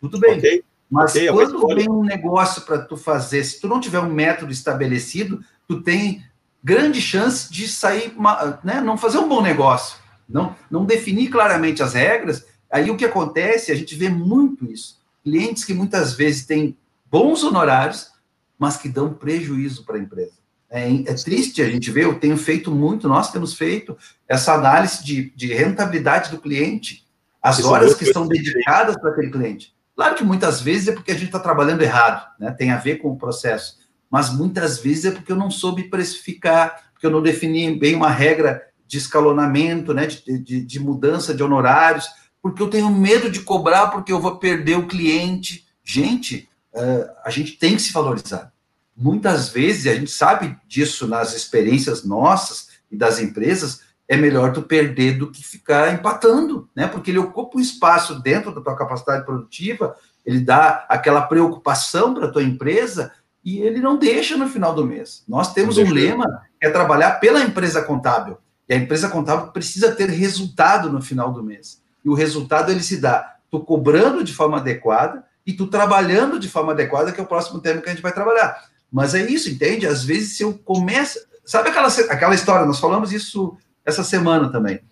Tudo 0.00 0.18
bem. 0.18 0.38
Okay. 0.38 0.64
Mas 0.90 1.12
okay, 1.12 1.28
quando 1.28 1.66
vem 1.74 1.88
um 1.88 2.04
negócio 2.04 2.62
para 2.62 2.78
tu 2.78 2.96
fazer, 2.96 3.42
se 3.42 3.60
tu 3.60 3.66
não 3.66 3.80
tiver 3.80 4.00
um 4.00 4.12
método 4.12 4.52
estabelecido, 4.52 5.42
tu 5.66 5.80
tem 5.82 6.22
grande 6.62 7.00
chance 7.00 7.52
de 7.52 7.66
sair, 7.66 8.14
né, 8.62 8.80
não 8.80 8.96
fazer 8.96 9.18
um 9.18 9.28
bom 9.28 9.42
negócio, 9.42 9.98
não, 10.28 10.54
não 10.70 10.84
definir 10.84 11.30
claramente 11.30 11.82
as 11.82 11.94
regras. 11.94 12.46
Aí 12.70 12.90
o 12.90 12.96
que 12.96 13.04
acontece, 13.04 13.72
a 13.72 13.74
gente 13.74 13.94
vê 13.94 14.08
muito 14.08 14.70
isso. 14.70 15.00
Clientes 15.22 15.64
que 15.64 15.74
muitas 15.74 16.14
vezes 16.14 16.46
têm 16.46 16.76
bons 17.10 17.42
honorários, 17.42 18.12
mas 18.58 18.76
que 18.76 18.88
dão 18.88 19.12
prejuízo 19.12 19.84
para 19.84 19.96
a 19.96 20.00
empresa. 20.00 20.43
É, 20.74 20.92
é, 20.92 21.14
triste 21.14 21.62
a 21.62 21.70
gente 21.70 21.88
ver, 21.88 22.02
eu 22.02 22.18
tenho 22.18 22.36
feito 22.36 22.68
muito, 22.68 23.06
nós 23.06 23.30
temos 23.30 23.54
feito 23.54 23.96
essa 24.26 24.54
análise 24.54 25.04
de, 25.04 25.30
de 25.30 25.54
rentabilidade 25.54 26.32
do 26.32 26.40
cliente, 26.40 27.06
as 27.40 27.60
Isso 27.60 27.68
horas 27.68 27.92
é 27.92 27.94
que 27.94 28.02
estão 28.02 28.26
dedicadas 28.26 28.96
para 28.96 29.12
aquele 29.12 29.30
cliente. 29.30 29.72
Claro 29.94 30.16
que 30.16 30.24
muitas 30.24 30.60
vezes 30.60 30.88
é 30.88 30.92
porque 30.92 31.12
a 31.12 31.14
gente 31.14 31.26
está 31.26 31.38
trabalhando 31.38 31.82
errado, 31.82 32.26
né? 32.40 32.50
tem 32.50 32.72
a 32.72 32.76
ver 32.76 32.96
com 32.96 33.12
o 33.12 33.16
processo, 33.16 33.78
mas 34.10 34.32
muitas 34.34 34.80
vezes 34.80 35.04
é 35.04 35.10
porque 35.12 35.30
eu 35.30 35.36
não 35.36 35.48
soube 35.48 35.84
precificar, 35.84 36.90
porque 36.92 37.06
eu 37.06 37.10
não 37.10 37.22
defini 37.22 37.78
bem 37.78 37.94
uma 37.94 38.10
regra 38.10 38.60
de 38.84 38.98
escalonamento, 38.98 39.94
né? 39.94 40.06
de, 40.08 40.38
de, 40.40 40.60
de 40.60 40.80
mudança 40.80 41.32
de 41.32 41.42
honorários, 41.44 42.08
porque 42.42 42.60
eu 42.60 42.68
tenho 42.68 42.90
medo 42.90 43.30
de 43.30 43.42
cobrar 43.42 43.92
porque 43.92 44.12
eu 44.12 44.20
vou 44.20 44.40
perder 44.40 44.76
o 44.76 44.88
cliente. 44.88 45.68
Gente, 45.84 46.48
uh, 46.74 47.06
a 47.24 47.30
gente 47.30 47.52
tem 47.52 47.76
que 47.76 47.82
se 47.82 47.92
valorizar 47.92 48.52
muitas 48.96 49.48
vezes, 49.48 49.86
a 49.86 49.94
gente 49.94 50.10
sabe 50.10 50.56
disso 50.66 51.06
nas 51.06 51.34
experiências 51.34 52.04
nossas 52.04 52.68
e 52.90 52.96
das 52.96 53.18
empresas, 53.18 53.80
é 54.06 54.16
melhor 54.16 54.52
tu 54.52 54.62
perder 54.62 55.18
do 55.18 55.30
que 55.30 55.42
ficar 55.42 55.92
empatando, 55.92 56.68
né? 56.76 56.86
Porque 56.86 57.10
ele 57.10 57.18
ocupa 57.18 57.58
um 57.58 57.60
espaço 57.60 58.20
dentro 58.20 58.54
da 58.54 58.60
tua 58.60 58.76
capacidade 58.76 59.24
produtiva, 59.24 59.96
ele 60.24 60.40
dá 60.40 60.84
aquela 60.88 61.22
preocupação 61.22 62.14
para 62.14 62.26
a 62.26 62.30
tua 62.30 62.42
empresa 62.42 63.12
e 63.44 63.58
ele 63.58 63.80
não 63.80 63.98
deixa 63.98 64.36
no 64.36 64.48
final 64.48 64.74
do 64.74 64.86
mês. 64.86 65.22
Nós 65.28 65.52
temos 65.52 65.76
um 65.76 65.90
lema 65.90 66.42
que 66.60 66.66
é 66.66 66.70
trabalhar 66.70 67.12
pela 67.20 67.40
empresa 67.40 67.82
contábil. 67.82 68.38
E 68.68 68.74
a 68.74 68.76
empresa 68.76 69.08
contábil 69.08 69.52
precisa 69.52 69.92
ter 69.92 70.08
resultado 70.08 70.90
no 70.90 71.02
final 71.02 71.32
do 71.32 71.42
mês. 71.42 71.82
E 72.04 72.08
o 72.08 72.14
resultado 72.14 72.70
ele 72.70 72.82
se 72.82 72.98
dá 72.98 73.36
tu 73.50 73.60
cobrando 73.60 74.24
de 74.24 74.32
forma 74.32 74.58
adequada 74.58 75.24
e 75.46 75.52
tu 75.52 75.66
trabalhando 75.66 76.38
de 76.38 76.48
forma 76.48 76.72
adequada, 76.72 77.12
que 77.12 77.20
é 77.20 77.22
o 77.22 77.26
próximo 77.26 77.60
tema 77.60 77.82
que 77.82 77.88
a 77.88 77.92
gente 77.92 78.02
vai 78.02 78.12
trabalhar. 78.12 78.56
Mas 78.94 79.12
é 79.12 79.28
isso, 79.28 79.50
entende? 79.50 79.88
Às 79.88 80.04
vezes, 80.04 80.36
se 80.36 80.44
eu 80.44 80.54
começo. 80.54 81.18
Sabe 81.44 81.68
aquela, 81.68 81.88
aquela 81.88 82.32
história? 82.32 82.64
Nós 82.64 82.78
falamos 82.78 83.12
isso 83.12 83.58
essa 83.84 84.04
semana 84.04 84.52
também. 84.52 84.82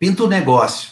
Pinta 0.00 0.24
o 0.24 0.26
um 0.26 0.28
negócio. 0.28 0.90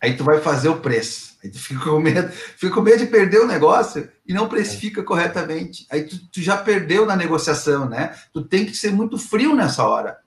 Aí 0.00 0.16
tu 0.16 0.24
vai 0.24 0.40
fazer 0.40 0.68
o 0.68 0.80
preço. 0.80 1.36
Aí 1.42 1.48
tu 1.48 1.60
fica 1.60 1.78
com 1.78 2.00
medo, 2.00 2.28
fica 2.32 2.74
com 2.74 2.80
medo 2.80 2.98
de 2.98 3.06
perder 3.06 3.40
o 3.40 3.46
negócio 3.46 4.10
e 4.26 4.34
não 4.34 4.48
precifica 4.48 5.00
é. 5.00 5.04
corretamente. 5.04 5.86
Aí 5.92 6.02
tu, 6.02 6.18
tu, 6.28 6.42
já 6.42 6.56
perdeu 6.56 7.06
na 7.06 7.14
negociação, 7.14 7.88
né? 7.88 8.16
Tu 8.32 8.42
tem 8.42 8.66
que 8.66 8.76
ser 8.76 8.90
muito 8.90 9.16
frio 9.16 9.54
nessa 9.54 9.86
hora. 9.86 10.18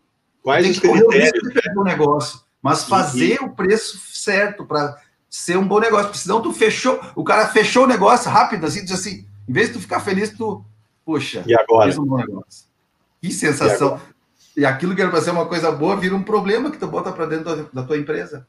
Quais 0.42 0.70
os 0.70 0.80
critérios? 0.80 1.44
De 1.44 1.54
perder 1.54 1.78
o 1.78 1.84
negócio, 1.84 2.40
mas 2.62 2.86
fazer 2.86 3.42
o 3.42 3.50
preço 3.50 4.00
certo 4.14 4.66
para 4.66 4.98
ser 5.30 5.58
um 5.58 5.68
bom 5.68 5.82
negócio. 5.82 6.06
Porque 6.06 6.20
senão 6.20 6.42
tu 6.42 6.54
fechou, 6.54 7.02
o 7.16 7.24
cara 7.24 7.50
fechou 7.50 7.84
o 7.84 7.88
negócio 7.88 8.32
rápido, 8.32 8.66
assim, 8.66 8.86
diz 8.86 8.94
assim, 8.94 9.28
em 9.48 9.52
vez 9.52 9.68
de 9.68 9.74
tu 9.74 9.82
ficar 9.82 10.00
feliz, 10.00 10.30
tu 10.30 10.64
Puxa, 11.06 11.44
e 11.46 11.54
agora? 11.54 11.92
um 12.02 12.06
bom 12.06 12.18
negócio. 12.18 12.66
Que 13.22 13.32
sensação. 13.32 14.02
E, 14.58 14.62
e 14.62 14.66
aquilo 14.66 14.96
que 14.96 15.02
era 15.02 15.12
para 15.12 15.22
ser 15.22 15.32
uma 15.32 15.46
coisa 15.46 15.72
boa 15.72 15.96
vira 15.96 16.16
um 16.16 16.24
problema 16.24 16.72
que 16.72 16.78
tu 16.78 16.88
bota 16.88 17.12
para 17.12 17.28
dentro 17.28 17.56
da, 17.56 17.66
da, 17.72 17.84
tua 17.84 17.98
empresa. 17.98 18.48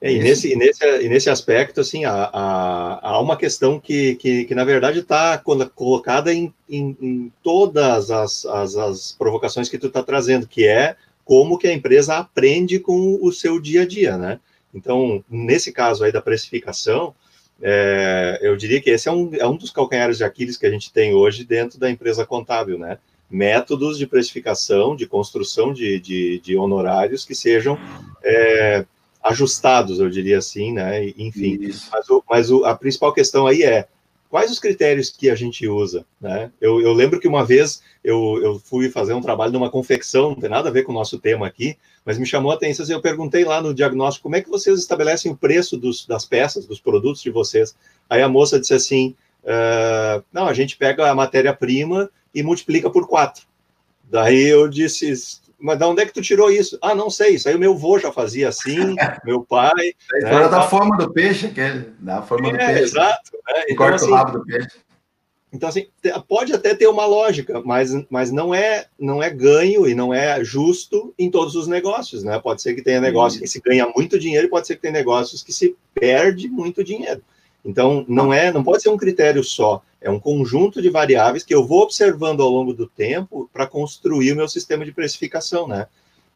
É, 0.00 0.12
e, 0.12 0.18
nesse, 0.18 0.52
e, 0.52 0.56
nesse, 0.56 0.84
e 1.02 1.08
nesse 1.08 1.30
aspecto, 1.30 1.80
assim, 1.80 2.04
há, 2.04 2.30
há, 2.32 3.00
há 3.02 3.20
uma 3.20 3.36
questão 3.36 3.78
que, 3.78 4.16
que, 4.16 4.44
que 4.44 4.54
na 4.54 4.64
verdade, 4.64 5.00
está 5.00 5.38
colocada 5.38 6.32
em, 6.32 6.52
em, 6.68 6.96
em 7.00 7.32
todas 7.42 8.10
as, 8.10 8.44
as, 8.46 8.76
as, 8.76 9.12
provocações 9.12 9.68
que 9.68 9.78
tu 9.78 9.86
está 9.86 10.02
trazendo, 10.02 10.46
que 10.46 10.66
é 10.66 10.96
como 11.24 11.58
que 11.58 11.66
a 11.66 11.72
empresa 11.72 12.16
aprende 12.16 12.78
com 12.78 13.18
o 13.20 13.32
seu 13.32 13.60
dia 13.60 13.82
a 13.82 13.86
dia, 13.86 14.18
né? 14.18 14.40
Então, 14.74 15.24
nesse 15.30 15.72
caso 15.72 16.04
aí 16.04 16.12
da 16.12 16.20
precificação, 16.20 17.14
é, 17.66 18.38
eu 18.42 18.54
diria 18.58 18.78
que 18.78 18.90
esse 18.90 19.08
é 19.08 19.12
um, 19.12 19.34
é 19.34 19.46
um 19.46 19.56
dos 19.56 19.70
calcanhares 19.70 20.18
de 20.18 20.24
Aquiles 20.24 20.58
que 20.58 20.66
a 20.66 20.70
gente 20.70 20.92
tem 20.92 21.14
hoje 21.14 21.44
dentro 21.44 21.78
da 21.78 21.90
empresa 21.90 22.26
contábil, 22.26 22.78
né? 22.78 22.98
Métodos 23.30 23.96
de 23.96 24.06
precificação, 24.06 24.94
de 24.94 25.06
construção 25.06 25.72
de, 25.72 25.98
de, 25.98 26.40
de 26.40 26.56
honorários 26.58 27.24
que 27.24 27.34
sejam 27.34 27.78
é, 28.22 28.84
ajustados, 29.22 29.98
eu 29.98 30.10
diria 30.10 30.36
assim, 30.36 30.74
né? 30.74 31.08
Enfim, 31.16 31.56
Isso. 31.58 31.88
mas, 31.90 32.10
o, 32.10 32.24
mas 32.28 32.50
o, 32.50 32.66
a 32.66 32.76
principal 32.76 33.14
questão 33.14 33.46
aí 33.46 33.62
é 33.62 33.88
quais 34.34 34.50
os 34.50 34.58
critérios 34.58 35.10
que 35.10 35.30
a 35.30 35.36
gente 35.36 35.68
usa, 35.68 36.04
né? 36.20 36.50
Eu, 36.60 36.80
eu 36.80 36.92
lembro 36.92 37.20
que 37.20 37.28
uma 37.28 37.44
vez 37.46 37.80
eu, 38.02 38.40
eu 38.42 38.58
fui 38.58 38.90
fazer 38.90 39.12
um 39.14 39.20
trabalho 39.20 39.52
numa 39.52 39.70
confecção, 39.70 40.30
não 40.30 40.40
tem 40.40 40.50
nada 40.50 40.68
a 40.68 40.72
ver 40.72 40.82
com 40.82 40.90
o 40.90 40.94
nosso 40.94 41.20
tema 41.20 41.46
aqui, 41.46 41.76
mas 42.04 42.18
me 42.18 42.26
chamou 42.26 42.50
a 42.50 42.56
atenção, 42.56 42.82
assim, 42.82 42.92
eu 42.92 43.00
perguntei 43.00 43.44
lá 43.44 43.62
no 43.62 43.72
diagnóstico, 43.72 44.24
como 44.24 44.34
é 44.34 44.40
que 44.40 44.50
vocês 44.50 44.80
estabelecem 44.80 45.30
o 45.30 45.36
preço 45.36 45.76
dos, 45.76 46.04
das 46.04 46.24
peças, 46.24 46.66
dos 46.66 46.80
produtos 46.80 47.22
de 47.22 47.30
vocês? 47.30 47.76
Aí 48.10 48.22
a 48.22 48.28
moça 48.28 48.58
disse 48.58 48.74
assim, 48.74 49.14
uh, 49.44 50.24
não, 50.32 50.48
a 50.48 50.52
gente 50.52 50.76
pega 50.76 51.08
a 51.08 51.14
matéria-prima 51.14 52.10
e 52.34 52.42
multiplica 52.42 52.90
por 52.90 53.06
quatro. 53.06 53.44
Daí 54.10 54.48
eu 54.48 54.66
disse, 54.66 55.12
mas 55.58 55.78
de 55.78 55.84
onde 55.84 56.02
é 56.02 56.06
que 56.06 56.12
tu 56.12 56.22
tirou 56.22 56.50
isso? 56.50 56.78
Ah, 56.80 56.94
não 56.94 57.10
sei, 57.10 57.34
isso 57.34 57.48
aí 57.48 57.54
o 57.54 57.58
meu 57.58 57.72
avô 57.72 57.98
já 57.98 58.12
fazia 58.12 58.48
assim, 58.48 58.94
meu 59.24 59.42
pai. 59.42 59.94
É 60.14 60.24
né, 60.24 60.48
da 60.48 60.62
forma 60.62 60.96
do 60.96 61.12
peixe, 61.12 61.48
que 61.48 61.60
é 61.60 61.84
da 61.98 62.22
forma 62.22 62.48
é, 62.48 62.52
do 62.52 62.58
peixe. 62.58 62.82
Exato. 62.82 63.32
Né? 63.46 63.64
Então, 63.64 63.76
Corta 63.76 63.96
assim, 63.96 64.10
o 64.10 64.14
rabo 64.14 64.38
do 64.38 64.44
peixe. 64.44 64.84
Então, 65.54 65.68
assim, 65.68 65.86
pode 66.26 66.52
até 66.52 66.74
ter 66.74 66.88
uma 66.88 67.06
lógica, 67.06 67.62
mas, 67.64 67.92
mas 68.10 68.32
não, 68.32 68.52
é, 68.52 68.86
não 68.98 69.22
é 69.22 69.30
ganho 69.30 69.86
e 69.86 69.94
não 69.94 70.12
é 70.12 70.42
justo 70.42 71.14
em 71.16 71.30
todos 71.30 71.54
os 71.54 71.68
negócios, 71.68 72.24
né? 72.24 72.40
Pode 72.40 72.60
ser 72.60 72.74
que 72.74 72.82
tenha 72.82 73.00
negócio 73.00 73.40
que 73.40 73.46
se 73.46 73.60
ganha 73.60 73.86
muito 73.94 74.18
dinheiro 74.18 74.48
e 74.48 74.50
pode 74.50 74.66
ser 74.66 74.74
que 74.74 74.82
tenha 74.82 74.92
negócios 74.92 75.44
que 75.44 75.52
se 75.52 75.76
perde 75.94 76.48
muito 76.48 76.82
dinheiro. 76.82 77.22
Então, 77.64 78.04
não 78.08 78.32
é, 78.32 78.52
não 78.52 78.62
pode 78.62 78.82
ser 78.82 78.90
um 78.90 78.96
critério 78.96 79.42
só, 79.42 79.82
é 80.00 80.10
um 80.10 80.20
conjunto 80.20 80.82
de 80.82 80.90
variáveis 80.90 81.42
que 81.42 81.54
eu 81.54 81.66
vou 81.66 81.82
observando 81.82 82.42
ao 82.42 82.50
longo 82.50 82.74
do 82.74 82.86
tempo 82.86 83.48
para 83.52 83.66
construir 83.66 84.32
o 84.32 84.36
meu 84.36 84.46
sistema 84.46 84.84
de 84.84 84.92
precificação, 84.92 85.66
né? 85.66 85.86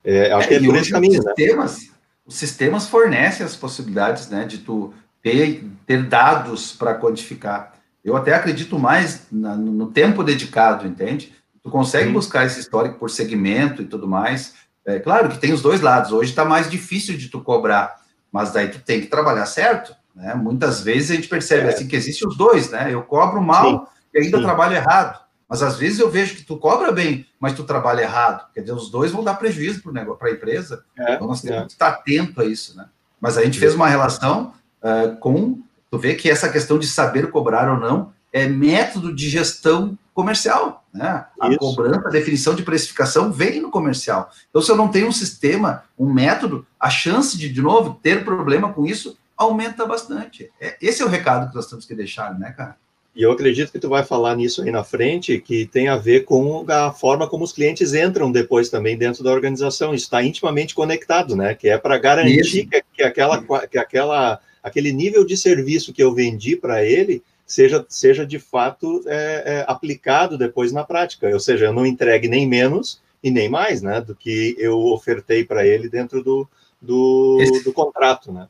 É, 0.03 0.33
acho 0.33 0.47
é, 0.47 0.49
que 0.49 0.55
é 0.55 0.67
por 0.67 0.77
esse 0.77 0.91
caminho, 0.91 1.23
né? 1.23 1.35
sistemas, 1.37 1.83
né? 1.83 1.89
Os 2.25 2.35
sistemas 2.35 2.87
fornecem 2.87 3.45
as 3.45 3.57
possibilidades, 3.57 4.29
né, 4.29 4.45
de 4.45 4.59
tu 4.59 4.93
ter, 5.23 5.65
ter 5.87 6.07
dados 6.07 6.73
para 6.73 6.95
quantificar. 6.95 7.75
Eu 8.05 8.17
até 8.17 8.35
acredito 8.35 8.79
mais 8.79 9.27
na, 9.31 9.55
no 9.55 9.91
tempo 9.91 10.25
dedicado, 10.25 10.87
entende? 10.87 11.35
Tu 11.63 11.71
consegue 11.71 12.07
Sim. 12.07 12.13
buscar 12.13 12.47
esse 12.47 12.61
histórico 12.61 12.99
por 12.99 13.11
segmento 13.11 13.83
e 13.83 13.85
tudo 13.85 14.07
mais. 14.07 14.55
É 14.87 14.99
claro 14.99 15.29
que 15.29 15.39
tem 15.39 15.53
os 15.53 15.61
dois 15.61 15.83
lados. 15.83 16.13
Hoje 16.13 16.31
está 16.31 16.45
mais 16.45 16.71
difícil 16.71 17.17
de 17.17 17.29
tu 17.29 17.41
cobrar, 17.41 17.97
mas 18.33 18.53
daí 18.53 18.69
tu 18.69 18.81
tem 18.81 19.01
que 19.01 19.09
trabalhar 19.09 19.45
certo. 19.45 19.95
Né? 20.19 20.35
Muitas 20.35 20.81
vezes 20.81 21.13
a 21.13 21.15
gente 21.15 21.29
percebe 21.29 21.69
é. 21.69 21.71
assim 21.71 21.87
que 21.87 21.95
existem 21.95 22.27
os 22.27 22.37
dois, 22.37 22.71
né? 22.71 22.93
Eu 22.93 23.03
cobro 23.03 23.41
mal 23.41 23.71
Sim. 23.71 23.87
e 24.13 24.19
ainda 24.19 24.39
Sim. 24.39 24.43
trabalho 24.43 24.75
errado. 24.75 25.21
Mas 25.49 25.63
às 25.63 25.77
vezes 25.77 26.01
eu 26.01 26.11
vejo 26.11 26.35
que 26.35 26.43
tu 26.43 26.59
cobra 26.59 26.91
bem, 26.91 27.25
mas 27.39 27.55
tu 27.55 27.63
trabalha 27.63 28.03
errado. 28.03 28.47
Quer 28.53 28.63
dizer, 28.63 28.73
os 28.73 28.91
dois 28.91 29.13
vão 29.13 29.23
dar 29.23 29.35
prejuízo 29.35 29.81
para 29.81 30.29
a 30.29 30.33
empresa. 30.33 30.85
É. 30.99 31.15
Então 31.15 31.29
nós 31.29 31.41
temos 31.41 31.63
é. 31.63 31.65
que 31.67 31.73
estar 31.73 31.89
atento 31.89 32.41
a 32.41 32.45
isso, 32.45 32.77
né? 32.77 32.87
Mas 33.21 33.39
a 33.39 33.45
gente 33.45 33.61
fez 33.61 33.75
uma 33.75 33.89
relação 33.89 34.53
uh, 34.83 35.17
com 35.19 35.63
tu 35.91 35.99
vê 35.99 36.15
que 36.15 36.29
essa 36.29 36.49
questão 36.49 36.79
de 36.79 36.87
saber 36.87 37.31
cobrar 37.31 37.71
ou 37.71 37.79
não 37.79 38.13
é 38.33 38.47
método 38.47 39.15
de 39.15 39.31
gestão 39.31 39.97
comercial, 40.13 40.85
né? 40.93 41.25
A 41.41 41.49
Isso. 41.49 41.59
cobrança, 41.59 42.09
a 42.09 42.11
definição 42.11 42.55
de 42.55 42.63
precificação 42.63 43.33
vem 43.33 43.61
no 43.61 43.71
comercial. 43.71 44.31
Então, 44.51 44.61
se 44.61 44.71
eu 44.71 44.77
não 44.77 44.89
tenho 44.89 45.07
um 45.07 45.13
sistema, 45.13 45.85
um 45.99 46.13
método, 46.13 46.67
a 46.79 46.91
chance 46.91 47.39
de, 47.39 47.49
de 47.49 47.63
novo, 47.63 47.99
ter 48.03 48.25
problema 48.25 48.73
com 48.73 48.85
isso 48.85 49.17
aumenta 49.39 49.87
bastante. 49.87 50.51
É, 50.61 50.77
esse 50.83 51.01
é 51.01 51.05
o 51.05 51.09
recado 51.09 51.49
que 51.49 51.57
nós 51.57 51.69
temos 51.69 51.87
que 51.87 51.95
deixar, 51.95 52.39
né, 52.39 52.53
cara? 52.57 52.77
E 53.15 53.23
eu 53.23 53.33
acredito 53.33 53.73
que 53.73 53.79
tu 53.79 53.89
vai 53.89 54.05
falar 54.05 54.37
nisso 54.37 54.63
aí 54.63 54.71
na 54.71 54.85
frente, 54.85 55.41
que 55.41 55.67
tem 55.67 55.89
a 55.89 55.97
ver 55.97 56.25
com 56.25 56.65
a 56.69 56.93
forma 56.93 57.29
como 57.29 57.45
os 57.45 57.53
clientes 57.53 57.95
entram 57.95 58.31
depois 58.31 58.69
também 58.69 58.97
dentro 58.97 59.25
da 59.25 59.33
organização. 59.33 59.95
Isso 59.95 60.05
está 60.05 60.23
intimamente 60.23 60.75
conectado, 60.75 61.35
né? 61.35 61.55
Que 61.55 61.69
é 61.69 61.79
para 61.79 61.99
garantir 61.99 62.67
que, 62.67 62.83
que, 62.95 63.03
aquela, 63.03 63.43
que 63.67 63.79
aquela 63.79 64.41
aquele 64.63 64.93
nível 64.93 65.25
de 65.25 65.37
serviço 65.37 65.93
que 65.93 66.03
eu 66.03 66.15
vendi 66.15 66.57
para 66.57 66.85
ele 66.85 67.23
seja, 67.47 67.85
seja 67.89 68.27
de 68.27 68.39
fato 68.39 69.03
é, 69.07 69.43
é, 69.47 69.65
aplicado 69.67 70.39
depois 70.39 70.71
na 70.73 70.85
prática. 70.85 71.29
Ou 71.29 71.41
seja, 71.41 71.67
eu 71.67 71.73
não 71.73 71.87
entregue 71.87 72.29
nem 72.29 72.47
menos 72.47 73.01
e 73.23 73.31
nem 73.31 73.49
mais 73.49 73.83
né, 73.83 74.01
do 74.01 74.15
que 74.15 74.55
eu 74.59 74.79
ofertei 74.79 75.45
para 75.45 75.67
ele 75.67 75.89
dentro 75.89 76.23
do, 76.23 76.49
do, 76.81 77.39
esse, 77.41 77.65
do 77.65 77.73
contrato. 77.73 78.31
Né? 78.31 78.47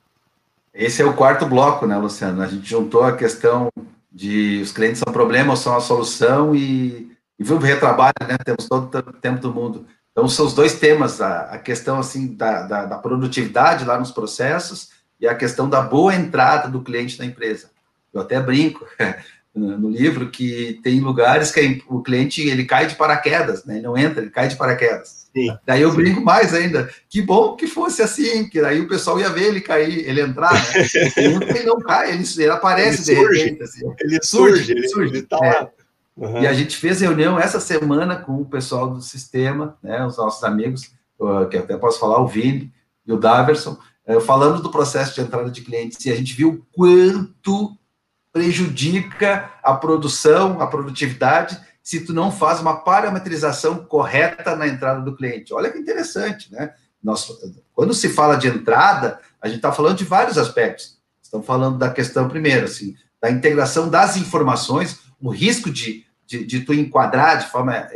Esse 0.79 1.03
é 1.03 1.05
o 1.05 1.13
quarto 1.13 1.45
bloco, 1.45 1.89
né, 1.89 1.97
Luciano? 1.97 2.41
A 2.41 2.47
gente 2.47 2.71
juntou 2.71 3.03
a 3.03 3.17
questão 3.17 3.69
de 4.13 4.61
os 4.63 4.71
clientes 4.71 5.01
são 5.01 5.13
problema 5.13 5.51
ou 5.51 5.57
são 5.57 5.77
a 5.77 5.81
solução 5.81 6.55
e, 6.55 7.11
e 7.37 7.43
viu 7.43 7.59
retrabalho, 7.59 8.15
né? 8.21 8.39
Temos 8.45 8.69
todo 8.69 8.97
o 8.97 9.13
tempo 9.15 9.41
do 9.41 9.53
mundo. 9.53 9.85
Então, 10.13 10.29
são 10.29 10.47
os 10.47 10.55
dois 10.55 10.79
temas, 10.79 11.21
a, 11.21 11.47
a 11.47 11.59
questão 11.59 11.99
assim 11.99 12.33
da, 12.33 12.63
da, 12.63 12.85
da, 12.85 12.99
produtividade 12.99 13.85
lá 13.85 13.99
nos 13.99 14.13
processos 14.13 14.91
e 15.21 15.27
a 15.27 15.35
questão 15.35 15.69
da 15.69 15.81
boa 15.81 16.15
entrada 16.15 16.69
do 16.69 16.81
cliente 16.81 17.19
na 17.19 17.25
empresa. 17.25 17.71
Eu 18.15 18.21
até 18.21 18.41
brinco 18.41 18.87
no 19.53 19.91
livro 19.91 20.31
que 20.31 20.79
tem 20.85 21.01
lugares 21.01 21.51
que 21.51 21.83
o 21.89 22.01
cliente 22.03 22.49
ele 22.49 22.65
cai 22.65 22.87
de 22.87 22.95
paraquedas, 22.95 23.65
né? 23.65 23.75
Ele 23.75 23.83
não 23.83 23.99
entra, 23.99 24.23
ele 24.23 24.31
cai 24.31 24.47
de 24.47 24.55
paraquedas. 24.55 25.18
Sim, 25.35 25.57
daí 25.65 25.83
eu 25.83 25.93
brinco 25.95 26.21
mais 26.21 26.55
ainda. 26.55 26.91
Que 27.09 27.23
bom 27.23 27.55
que 27.55 27.67
fosse 27.67 28.03
assim, 28.03 28.49
que 28.49 28.61
daí 28.61 28.81
o 28.81 28.89
pessoal 28.89 29.21
ia 29.21 29.29
ver 29.29 29.45
ele 29.45 29.61
cair, 29.61 30.09
ele 30.09 30.21
entrar, 30.21 30.53
né? 30.53 30.61
ele 31.17 31.65
não 31.65 31.79
cai, 31.81 32.13
ele, 32.13 32.25
ele 32.37 32.51
aparece 32.51 33.13
ele 33.13 33.21
de 33.21 33.27
surge, 33.27 33.45
repente. 33.45 33.63
Assim. 33.63 33.95
Ele 34.01 34.19
surge, 34.23 34.73
ele 34.73 34.89
surge. 34.89 35.15
Ele 35.15 35.23
tá 35.23 35.39
é. 35.45 35.71
Uhum. 36.17 36.43
E 36.43 36.47
a 36.47 36.53
gente 36.53 36.77
fez 36.77 37.01
reunião 37.01 37.39
essa 37.39 37.61
semana 37.61 38.17
com 38.17 38.41
o 38.41 38.45
pessoal 38.45 38.91
do 38.91 39.01
sistema, 39.01 39.77
né? 39.83 40.05
Os 40.05 40.17
nossos 40.17 40.43
amigos, 40.43 40.91
que 41.51 41.57
até 41.57 41.77
posso 41.77 42.01
falar, 42.01 42.21
o 42.21 42.27
Vini 42.27 42.73
e 43.07 43.13
o 43.13 43.19
Daverson, 43.19 43.79
é, 44.05 44.19
falando 44.21 44.63
do 44.63 44.71
processo 44.71 45.15
de 45.15 45.21
entrada 45.21 45.51
de 45.51 45.61
clientes, 45.61 46.05
e 46.05 46.11
a 46.11 46.17
gente 46.17 46.35
viu 46.35 46.67
quanto 46.73 47.77
prejudica 48.33 49.51
a 49.63 49.75
produção, 49.75 50.61
a 50.61 50.67
produtividade, 50.67 51.59
se 51.89 52.01
tu 52.01 52.13
não 52.13 52.31
faz 52.31 52.61
uma 52.61 52.77
parametrização 52.77 53.77
correta 53.77 54.55
na 54.55 54.69
entrada 54.69 55.01
do 55.01 55.17
cliente. 55.17 55.55
Olha 55.55 55.73
que 55.73 55.79
interessante, 55.79 56.53
né? 56.53 56.75
Nós, 57.03 57.27
quando 57.73 57.95
se 57.95 58.11
fala 58.11 58.37
de 58.37 58.47
entrada, 58.47 59.19
a 59.41 59.49
gente 59.49 59.57
está 59.57 59.73
falando 59.73 59.97
de 59.97 60.05
vários 60.05 60.37
aspectos. 60.37 60.99
Estamos 61.23 61.47
falando 61.47 61.79
da 61.79 61.89
questão, 61.89 62.29
primeiro, 62.29 62.67
assim, 62.67 62.95
da 63.23 63.31
integração 63.31 63.89
das 63.89 64.19
informações, 64.19 64.99
o 65.19 65.31
risco 65.31 65.71
de, 65.71 66.05
de, 66.27 66.45
de 66.45 66.61
tu 66.61 66.75
enquadrar 66.75 67.39
de 67.39 67.51
forma 67.51 67.89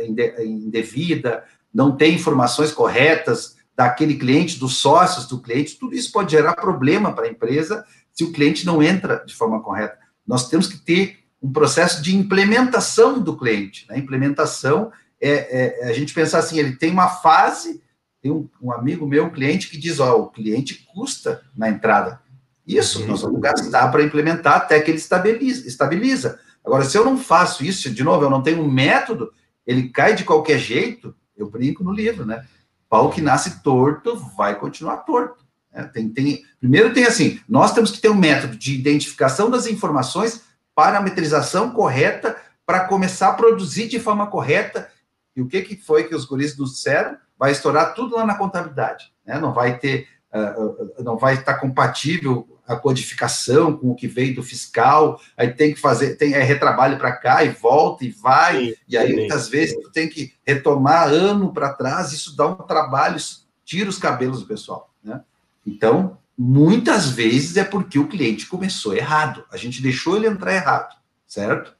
indevida, 0.43 1.43
não 1.71 1.95
ter 1.95 2.11
informações 2.11 2.71
corretas, 2.71 3.57
daquele 3.77 4.15
cliente, 4.15 4.57
dos 4.57 4.77
sócios 4.77 5.27
do 5.27 5.39
cliente, 5.39 5.77
tudo 5.77 5.93
isso 5.93 6.11
pode 6.11 6.31
gerar 6.31 6.55
problema 6.55 7.13
para 7.13 7.25
a 7.25 7.29
empresa 7.29 7.85
se 8.11 8.23
o 8.23 8.31
cliente 8.31 8.65
não 8.65 8.81
entra 8.81 9.23
de 9.23 9.35
forma 9.35 9.61
correta. 9.61 9.99
Nós 10.25 10.49
temos 10.49 10.65
que 10.65 10.79
ter 10.79 11.19
um 11.43 11.51
processo 11.51 12.01
de 12.01 12.15
implementação 12.15 13.19
do 13.19 13.35
cliente. 13.35 13.85
Né? 13.89 13.99
Implementação 13.99 14.91
é, 15.21 15.83
é, 15.83 15.89
a 15.89 15.93
gente 15.93 16.13
pensar 16.13 16.39
assim, 16.39 16.57
ele 16.57 16.77
tem 16.77 16.91
uma 16.91 17.09
fase, 17.09 17.83
tem 18.21 18.31
um, 18.31 18.49
um 18.61 18.71
amigo 18.71 19.05
meu, 19.05 19.25
um 19.25 19.29
cliente, 19.29 19.69
que 19.69 19.77
diz, 19.77 19.99
ó, 19.99 20.17
o 20.17 20.29
cliente 20.29 20.85
custa 20.93 21.41
na 21.55 21.69
entrada. 21.69 22.21
Isso, 22.65 23.01
uhum. 23.01 23.07
nós 23.07 23.21
vamos 23.21 23.41
gastar 23.41 23.89
para 23.89 24.03
implementar 24.03 24.55
até 24.55 24.79
que 24.79 24.89
ele 24.89 24.97
estabiliza, 24.97 25.67
estabiliza. 25.67 26.39
Agora, 26.63 26.85
se 26.85 26.97
eu 26.97 27.03
não 27.03 27.17
faço 27.17 27.65
isso, 27.65 27.91
de 27.91 28.03
novo, 28.03 28.23
eu 28.23 28.29
não 28.29 28.41
tenho 28.41 28.63
um 28.63 28.71
método, 28.71 29.33
ele 29.67 29.89
cai 29.89 30.15
de 30.15 30.23
qualquer 30.23 30.57
jeito, 30.57 31.13
eu 31.35 31.49
brinco 31.49 31.83
no 31.83 31.91
livro, 31.91 32.25
né? 32.25 32.45
pau 32.93 33.09
que 33.09 33.21
nasce 33.21 33.61
torto 33.61 34.15
vai 34.37 34.57
continuar 34.57 34.97
torto. 34.97 35.43
Né? 35.73 35.83
Tem, 35.93 36.07
tem, 36.07 36.43
primeiro 36.59 36.93
tem 36.93 37.05
assim, 37.05 37.39
nós 37.49 37.73
temos 37.73 37.91
que 37.91 37.99
ter 37.99 38.09
um 38.09 38.15
método 38.15 38.55
de 38.55 38.75
identificação 38.75 39.49
das 39.49 39.65
informações, 39.65 40.41
parametrização 40.75 41.71
correta, 41.71 42.35
para 42.65 42.85
começar 42.85 43.29
a 43.29 43.33
produzir 43.33 43.87
de 43.87 43.99
forma 43.99 44.27
correta. 44.27 44.89
E 45.35 45.41
o 45.41 45.47
que, 45.47 45.61
que 45.61 45.75
foi 45.75 46.05
que 46.05 46.15
os 46.15 46.25
guris 46.25 46.57
nos 46.57 46.73
disseram? 46.75 47.17
Vai 47.37 47.51
estourar 47.51 47.93
tudo 47.93 48.15
lá 48.15 48.25
na 48.25 48.35
contabilidade. 48.35 49.11
Né? 49.25 49.37
Não 49.39 49.53
vai 49.53 49.77
ter, 49.77 50.07
uh, 50.33 51.03
não 51.03 51.17
vai 51.17 51.35
estar 51.35 51.55
compatível 51.55 52.47
a 52.65 52.75
codificação 52.75 53.75
com 53.75 53.91
o 53.91 53.95
que 53.95 54.07
veio 54.07 54.35
do 54.35 54.43
fiscal, 54.43 55.19
aí 55.35 55.53
tem 55.53 55.73
que 55.73 55.79
fazer, 55.79 56.15
tem 56.15 56.33
é, 56.33 56.41
retrabalho 56.41 56.97
para 56.97 57.11
cá 57.11 57.43
e 57.43 57.49
volta 57.49 58.05
e 58.05 58.09
vai, 58.09 58.67
sim, 58.67 58.75
e 58.87 58.97
aí 58.97 59.09
sim, 59.09 59.15
muitas 59.15 59.45
sim. 59.45 59.51
vezes 59.51 59.75
tu 59.81 59.91
tem 59.91 60.07
que 60.07 60.33
retomar 60.47 61.09
ano 61.09 61.51
para 61.51 61.73
trás, 61.73 62.13
isso 62.13 62.37
dá 62.37 62.47
um 62.47 62.55
trabalho, 62.55 63.17
isso 63.17 63.45
tira 63.65 63.89
os 63.89 63.97
cabelos 63.97 64.39
do 64.39 64.47
pessoal, 64.47 64.89
né? 65.03 65.21
Então, 65.65 66.17
muitas 66.37 67.09
vezes 67.09 67.57
é 67.57 67.63
porque 67.63 67.99
o 67.99 68.07
cliente 68.07 68.47
começou 68.47 68.95
errado, 68.95 69.45
a 69.51 69.57
gente 69.57 69.81
deixou 69.81 70.15
ele 70.15 70.27
entrar 70.27 70.53
errado, 70.53 70.95
certo? 71.27 71.75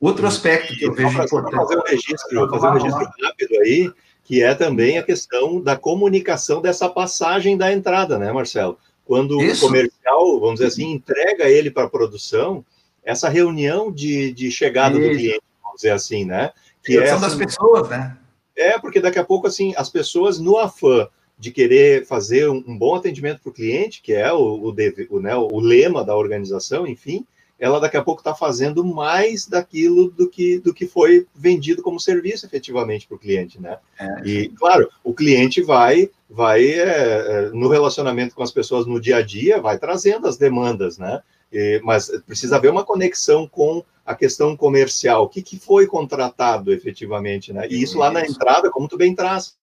Outro 0.00 0.26
aspecto 0.26 0.74
que 0.74 0.84
eu 0.84 0.94
vejo 0.94 1.10
importante. 1.10 1.56
Fazer 1.56 1.76
um 1.76 1.82
registro, 1.82 2.48
fazer 2.50 2.66
um 2.66 2.72
registro 2.72 3.08
rápido 3.24 3.60
aí, 3.62 3.92
que 4.22 4.42
é 4.42 4.54
também 4.54 4.98
a 4.98 5.02
questão 5.02 5.60
da 5.60 5.76
comunicação 5.76 6.62
dessa 6.62 6.88
passagem 6.88 7.56
da 7.56 7.72
entrada, 7.72 8.18
né, 8.18 8.32
Marcelo? 8.32 8.78
Quando 9.04 9.42
Isso. 9.42 9.64
o 9.64 9.68
comercial, 9.68 10.38
vamos 10.38 10.56
dizer 10.56 10.66
assim, 10.66 10.92
entrega 10.92 11.48
ele 11.48 11.70
para 11.70 11.84
a 11.84 11.90
produção, 11.90 12.64
essa 13.02 13.28
reunião 13.28 13.90
de, 13.90 14.32
de 14.32 14.50
chegada 14.50 14.98
Isso. 14.98 15.08
do 15.08 15.16
cliente, 15.16 15.42
vamos 15.62 15.76
dizer 15.76 15.90
assim, 15.90 16.24
né? 16.24 16.52
Que 16.84 16.98
é, 16.98 17.18
das 17.18 17.34
pessoas, 17.34 17.88
né? 17.88 18.16
É, 18.54 18.78
porque 18.78 19.00
daqui 19.00 19.18
a 19.18 19.24
pouco, 19.24 19.46
assim, 19.46 19.72
as 19.76 19.88
pessoas 19.88 20.38
no 20.38 20.58
afã 20.58 21.08
de 21.38 21.50
querer 21.50 22.04
fazer 22.04 22.48
um, 22.48 22.76
bom 22.76 22.96
atendimento 22.96 23.40
para 23.40 23.50
o 23.50 23.54
cliente, 23.54 24.02
que 24.02 24.12
é 24.12 24.32
o, 24.32 24.38
o, 24.38 24.74
o, 25.10 25.20
né, 25.20 25.36
o 25.36 25.60
lema 25.60 26.04
da 26.04 26.16
organização, 26.16 26.86
enfim, 26.86 27.24
ela 27.58 27.80
daqui 27.80 27.96
a 27.96 28.02
pouco 28.02 28.20
está 28.20 28.34
fazendo 28.34 28.84
mais 28.84 29.46
daquilo 29.46 30.10
do 30.10 30.28
que, 30.28 30.58
do 30.58 30.72
que 30.72 30.86
foi 30.86 31.26
vendido 31.34 31.82
como 31.82 31.98
serviço 31.98 32.46
efetivamente 32.46 33.06
para 33.06 33.16
o 33.16 33.18
cliente, 33.18 33.60
né? 33.60 33.78
É. 33.98 34.20
E, 34.24 34.48
claro, 34.50 34.88
o 35.02 35.12
cliente 35.12 35.60
vai, 35.60 36.08
vai 36.30 36.64
é, 36.64 36.82
é, 36.82 37.50
no 37.52 37.68
relacionamento 37.68 38.34
com 38.34 38.44
as 38.44 38.52
pessoas 38.52 38.86
no 38.86 39.00
dia 39.00 39.16
a 39.16 39.22
dia, 39.22 39.60
vai 39.60 39.76
trazendo 39.76 40.28
as 40.28 40.36
demandas, 40.36 40.98
né? 40.98 41.20
E, 41.52 41.80
mas 41.82 42.08
precisa 42.26 42.56
haver 42.56 42.70
uma 42.70 42.84
conexão 42.84 43.48
com 43.48 43.84
a 44.06 44.14
questão 44.14 44.56
comercial. 44.56 45.24
O 45.24 45.28
que, 45.28 45.42
que 45.42 45.58
foi 45.58 45.86
contratado 45.86 46.72
efetivamente, 46.72 47.52
né? 47.52 47.66
E 47.68 47.82
isso 47.82 47.98
lá 47.98 48.10
na 48.10 48.24
entrada, 48.24 48.70
como 48.70 48.86
tu 48.86 48.96
bem 48.96 49.14
traz. 49.16 49.56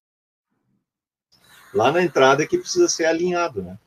Lá 1.76 1.91
na 1.91 2.01
entrada 2.01 2.41
é 2.41 2.47
que 2.47 2.57
precisa 2.57 2.88
ser 2.88 3.05
alinhado, 3.05 3.61
né? 3.61 3.78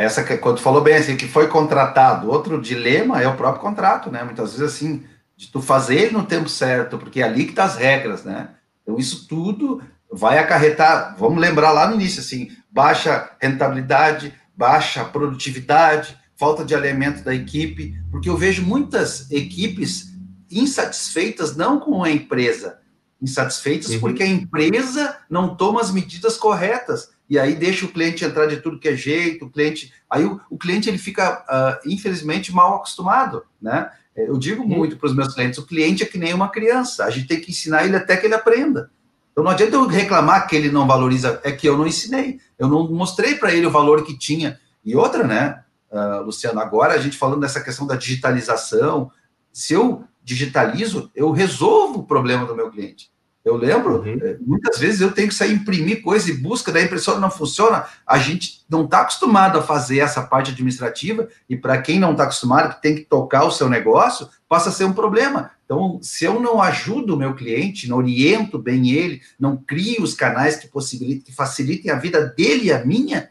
essa 0.00 0.24
que 0.24 0.34
quando 0.38 0.62
falou 0.62 0.80
bem 0.80 0.94
assim 0.94 1.14
que 1.14 1.28
foi 1.28 1.46
contratado, 1.46 2.30
outro 2.30 2.58
dilema 2.58 3.20
é 3.20 3.28
o 3.28 3.36
próprio 3.36 3.60
contrato, 3.60 4.10
né? 4.10 4.24
Muitas 4.24 4.54
vezes 4.56 4.74
assim, 4.74 5.04
de 5.36 5.48
tu 5.48 5.60
fazer 5.60 5.96
ele 5.96 6.12
no 6.12 6.24
tempo 6.24 6.48
certo, 6.48 6.96
porque 6.96 7.20
é 7.20 7.24
ali 7.24 7.44
que 7.44 7.52
tá 7.52 7.64
as 7.64 7.76
regras, 7.76 8.24
né? 8.24 8.48
Então 8.82 8.98
isso 8.98 9.28
tudo 9.28 9.82
vai 10.10 10.38
acarretar, 10.38 11.14
vamos 11.18 11.38
lembrar 11.38 11.72
lá 11.72 11.86
no 11.86 11.96
início, 11.96 12.20
assim, 12.20 12.50
baixa 12.70 13.30
rentabilidade, 13.38 14.32
baixa 14.56 15.04
produtividade, 15.04 16.16
falta 16.34 16.64
de 16.64 16.74
alinhamento 16.74 17.22
da 17.22 17.34
equipe, 17.34 17.94
porque 18.10 18.30
eu 18.30 18.38
vejo 18.38 18.62
muitas 18.62 19.30
equipes 19.30 20.14
insatisfeitas 20.50 21.54
não 21.54 21.78
com 21.78 22.02
a 22.02 22.10
empresa, 22.10 22.78
insatisfeitas 23.20 23.90
uhum. 23.90 24.00
porque 24.00 24.22
a 24.22 24.26
empresa 24.26 25.18
não 25.28 25.54
toma 25.54 25.82
as 25.82 25.92
medidas 25.92 26.38
corretas 26.38 27.10
e 27.30 27.38
aí 27.38 27.54
deixa 27.54 27.86
o 27.86 27.88
cliente 27.88 28.24
entrar 28.24 28.46
de 28.46 28.56
tudo 28.56 28.80
que 28.80 28.88
é 28.88 28.96
jeito, 28.96 29.44
o 29.44 29.50
cliente, 29.50 29.92
aí 30.10 30.24
o, 30.24 30.40
o 30.50 30.58
cliente 30.58 30.88
ele 30.88 30.98
fica 30.98 31.44
uh, 31.48 31.88
infelizmente 31.88 32.52
mal 32.52 32.74
acostumado, 32.74 33.44
né? 33.62 33.88
Eu 34.16 34.36
digo 34.36 34.62
uhum. 34.62 34.68
muito 34.68 34.96
para 34.96 35.06
os 35.06 35.14
meus 35.14 35.32
clientes, 35.32 35.56
o 35.60 35.64
cliente 35.64 36.02
é 36.02 36.06
que 36.06 36.18
nem 36.18 36.34
uma 36.34 36.48
criança, 36.48 37.04
a 37.04 37.10
gente 37.10 37.28
tem 37.28 37.40
que 37.40 37.52
ensinar 37.52 37.84
ele 37.84 37.94
até 37.94 38.16
que 38.16 38.26
ele 38.26 38.34
aprenda. 38.34 38.90
Então 39.30 39.44
não 39.44 39.52
adianta 39.52 39.76
eu 39.76 39.86
reclamar 39.86 40.48
que 40.48 40.56
ele 40.56 40.72
não 40.72 40.88
valoriza, 40.88 41.40
é 41.44 41.52
que 41.52 41.68
eu 41.68 41.78
não 41.78 41.86
ensinei, 41.86 42.40
eu 42.58 42.66
não 42.66 42.90
mostrei 42.90 43.36
para 43.36 43.54
ele 43.54 43.64
o 43.64 43.70
valor 43.70 44.04
que 44.04 44.18
tinha. 44.18 44.58
E 44.84 44.96
outra, 44.96 45.24
né, 45.24 45.62
uh, 45.92 46.24
Luciano, 46.24 46.58
agora 46.58 46.94
a 46.94 46.98
gente 46.98 47.16
falando 47.16 47.42
dessa 47.42 47.60
questão 47.60 47.86
da 47.86 47.94
digitalização, 47.94 49.08
se 49.52 49.72
eu 49.72 50.02
digitalizo, 50.20 51.12
eu 51.14 51.30
resolvo 51.30 52.00
o 52.00 52.06
problema 52.06 52.44
do 52.44 52.56
meu 52.56 52.70
cliente. 52.72 53.08
Eu 53.42 53.56
lembro, 53.56 54.02
uhum. 54.02 54.18
Eh, 54.22 54.36
muitas 54.40 54.78
vezes 54.78 55.00
eu 55.00 55.12
tenho 55.12 55.28
que 55.28 55.34
sair 55.34 55.54
imprimir 55.54 56.02
coisa 56.02 56.30
e 56.30 56.36
busca, 56.36 56.70
da 56.70 56.82
impressora 56.82 57.18
não 57.18 57.30
funciona, 57.30 57.86
a 58.06 58.18
gente 58.18 58.62
não 58.68 58.84
está 58.84 59.00
acostumado 59.00 59.58
a 59.58 59.62
fazer 59.62 60.00
essa 60.00 60.22
parte 60.22 60.50
administrativa, 60.50 61.26
e 61.48 61.56
para 61.56 61.80
quem 61.80 61.98
não 61.98 62.12
está 62.12 62.24
acostumado, 62.24 62.74
que 62.74 62.82
tem 62.82 62.94
que 62.96 63.02
tocar 63.02 63.44
o 63.44 63.50
seu 63.50 63.68
negócio, 63.68 64.28
passa 64.46 64.68
a 64.68 64.72
ser 64.72 64.84
um 64.84 64.92
problema. 64.92 65.52
Então, 65.64 65.98
se 66.02 66.24
eu 66.24 66.38
não 66.38 66.60
ajudo 66.60 67.14
o 67.14 67.16
meu 67.16 67.34
cliente, 67.34 67.88
não 67.88 67.96
oriento 67.96 68.58
bem 68.58 68.90
ele, 68.90 69.22
não 69.38 69.56
crio 69.56 70.02
os 70.02 70.12
canais 70.12 70.56
que 70.56 70.68
possibilitem, 70.68 71.22
que 71.22 71.32
facilitem 71.32 71.90
a 71.90 71.96
vida 71.96 72.26
dele 72.26 72.64
e 72.64 72.72
a 72.72 72.84
minha, 72.84 73.30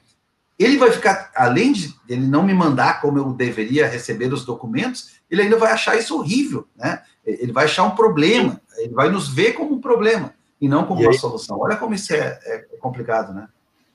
ele 0.60 0.78
vai 0.78 0.92
ficar, 0.92 1.32
além 1.34 1.72
de 1.72 1.96
ele 2.08 2.28
não 2.28 2.44
me 2.44 2.54
mandar 2.54 3.00
como 3.00 3.18
eu 3.18 3.32
deveria 3.32 3.88
receber 3.88 4.32
os 4.34 4.44
documentos, 4.44 5.12
ele 5.32 5.44
ainda 5.44 5.56
vai 5.56 5.72
achar 5.72 5.98
isso 5.98 6.18
horrível, 6.18 6.68
né? 6.76 7.02
Ele 7.26 7.52
vai 7.54 7.66
achar 7.66 7.84
um 7.84 7.96
problema, 7.96 8.60
ele 8.78 8.94
vai 8.94 9.10
nos 9.10 9.30
ver 9.30 9.54
como 9.54 9.76
um 9.76 9.82
problema 9.82 10.34
e 10.60 10.68
não 10.68 10.86
como 10.86 11.02
e 11.02 11.06
uma 11.06 11.14
aí? 11.14 11.18
solução. 11.18 11.58
Olha 11.60 11.78
como 11.78 11.94
isso 11.94 12.14
é, 12.14 12.40
é, 12.44 12.66
complicado, 12.80 13.34
né? 13.34 13.48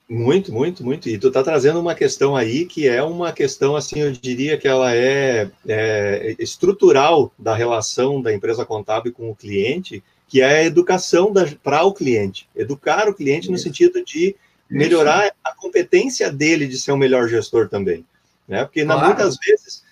Muito, 0.09 0.53
muito, 0.53 0.85
muito. 0.85 1.09
E 1.09 1.19
tu 1.19 1.29
está 1.29 1.43
trazendo 1.43 1.81
uma 1.81 1.95
questão 1.95 2.37
aí 2.37 2.67
que 2.67 2.87
é 2.87 3.03
uma 3.03 3.33
questão, 3.33 3.75
assim, 3.75 4.01
eu 4.01 4.13
diria 4.13 4.57
que 4.57 4.69
ela 4.69 4.95
é, 4.95 5.51
é 5.67 6.37
estrutural 6.39 7.33
da 7.39 7.55
relação 7.55 8.21
da 8.21 8.33
empresa 8.33 8.65
contábil 8.65 9.13
com 9.13 9.31
o 9.31 9.35
cliente, 9.35 10.03
que 10.29 10.41
é 10.41 10.61
a 10.61 10.65
educação 10.65 11.33
para 11.63 11.85
o 11.85 11.93
cliente. 11.93 12.49
Educar 12.55 13.09
o 13.09 13.15
cliente 13.15 13.51
no 13.51 13.59
sentido 13.59 14.05
de 14.05 14.37
melhorar 14.71 15.25
Isso. 15.25 15.35
a 15.45 15.55
competência 15.55 16.33
dele 16.33 16.67
de 16.67 16.79
ser 16.79 16.93
um 16.93 16.97
melhor 16.97 17.29
gestor 17.29 17.69
também. 17.69 18.05
Né? 18.47 18.65
Porque 18.65 18.85
claro. 18.85 19.07
muitas 19.07 19.37
vezes 19.37 19.85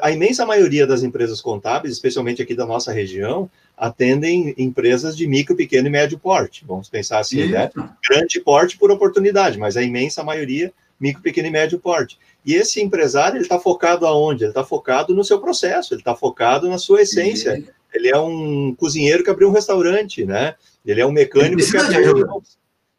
a 0.00 0.10
imensa 0.10 0.46
maioria 0.46 0.86
das 0.86 1.02
empresas 1.02 1.40
contábeis, 1.40 1.92
especialmente 1.92 2.40
aqui 2.40 2.54
da 2.54 2.64
nossa 2.64 2.92
região, 2.92 3.50
atendem 3.76 4.54
empresas 4.56 5.14
de 5.16 5.26
micro, 5.26 5.54
pequeno 5.54 5.86
e 5.86 5.90
médio 5.90 6.18
porte. 6.18 6.64
Vamos 6.66 6.88
pensar 6.88 7.18
assim, 7.18 7.46
né? 7.46 7.70
Grande 8.08 8.40
porte 8.40 8.78
por 8.78 8.90
oportunidade, 8.90 9.58
mas 9.58 9.76
a 9.76 9.82
imensa 9.82 10.24
maioria 10.24 10.72
micro, 10.98 11.22
pequeno 11.22 11.48
e 11.48 11.50
médio 11.50 11.78
porte. 11.78 12.18
E 12.44 12.54
esse 12.54 12.80
empresário, 12.80 13.36
ele 13.36 13.44
está 13.44 13.58
focado 13.58 14.06
aonde? 14.06 14.44
Ele 14.44 14.50
está 14.50 14.64
focado 14.64 15.14
no 15.14 15.24
seu 15.24 15.40
processo, 15.40 15.94
ele 15.94 16.00
está 16.00 16.14
focado 16.14 16.68
na 16.68 16.78
sua 16.78 17.02
essência. 17.02 17.62
Ele 17.92 18.08
é 18.08 18.18
um 18.18 18.74
cozinheiro 18.74 19.24
que 19.24 19.30
abriu 19.30 19.48
um 19.48 19.52
restaurante, 19.52 20.24
né? 20.24 20.54
Ele 20.86 21.00
é 21.00 21.06
um 21.06 21.12
mecânico 21.12 21.62
que 21.62 21.76
abriu... 21.76 22.42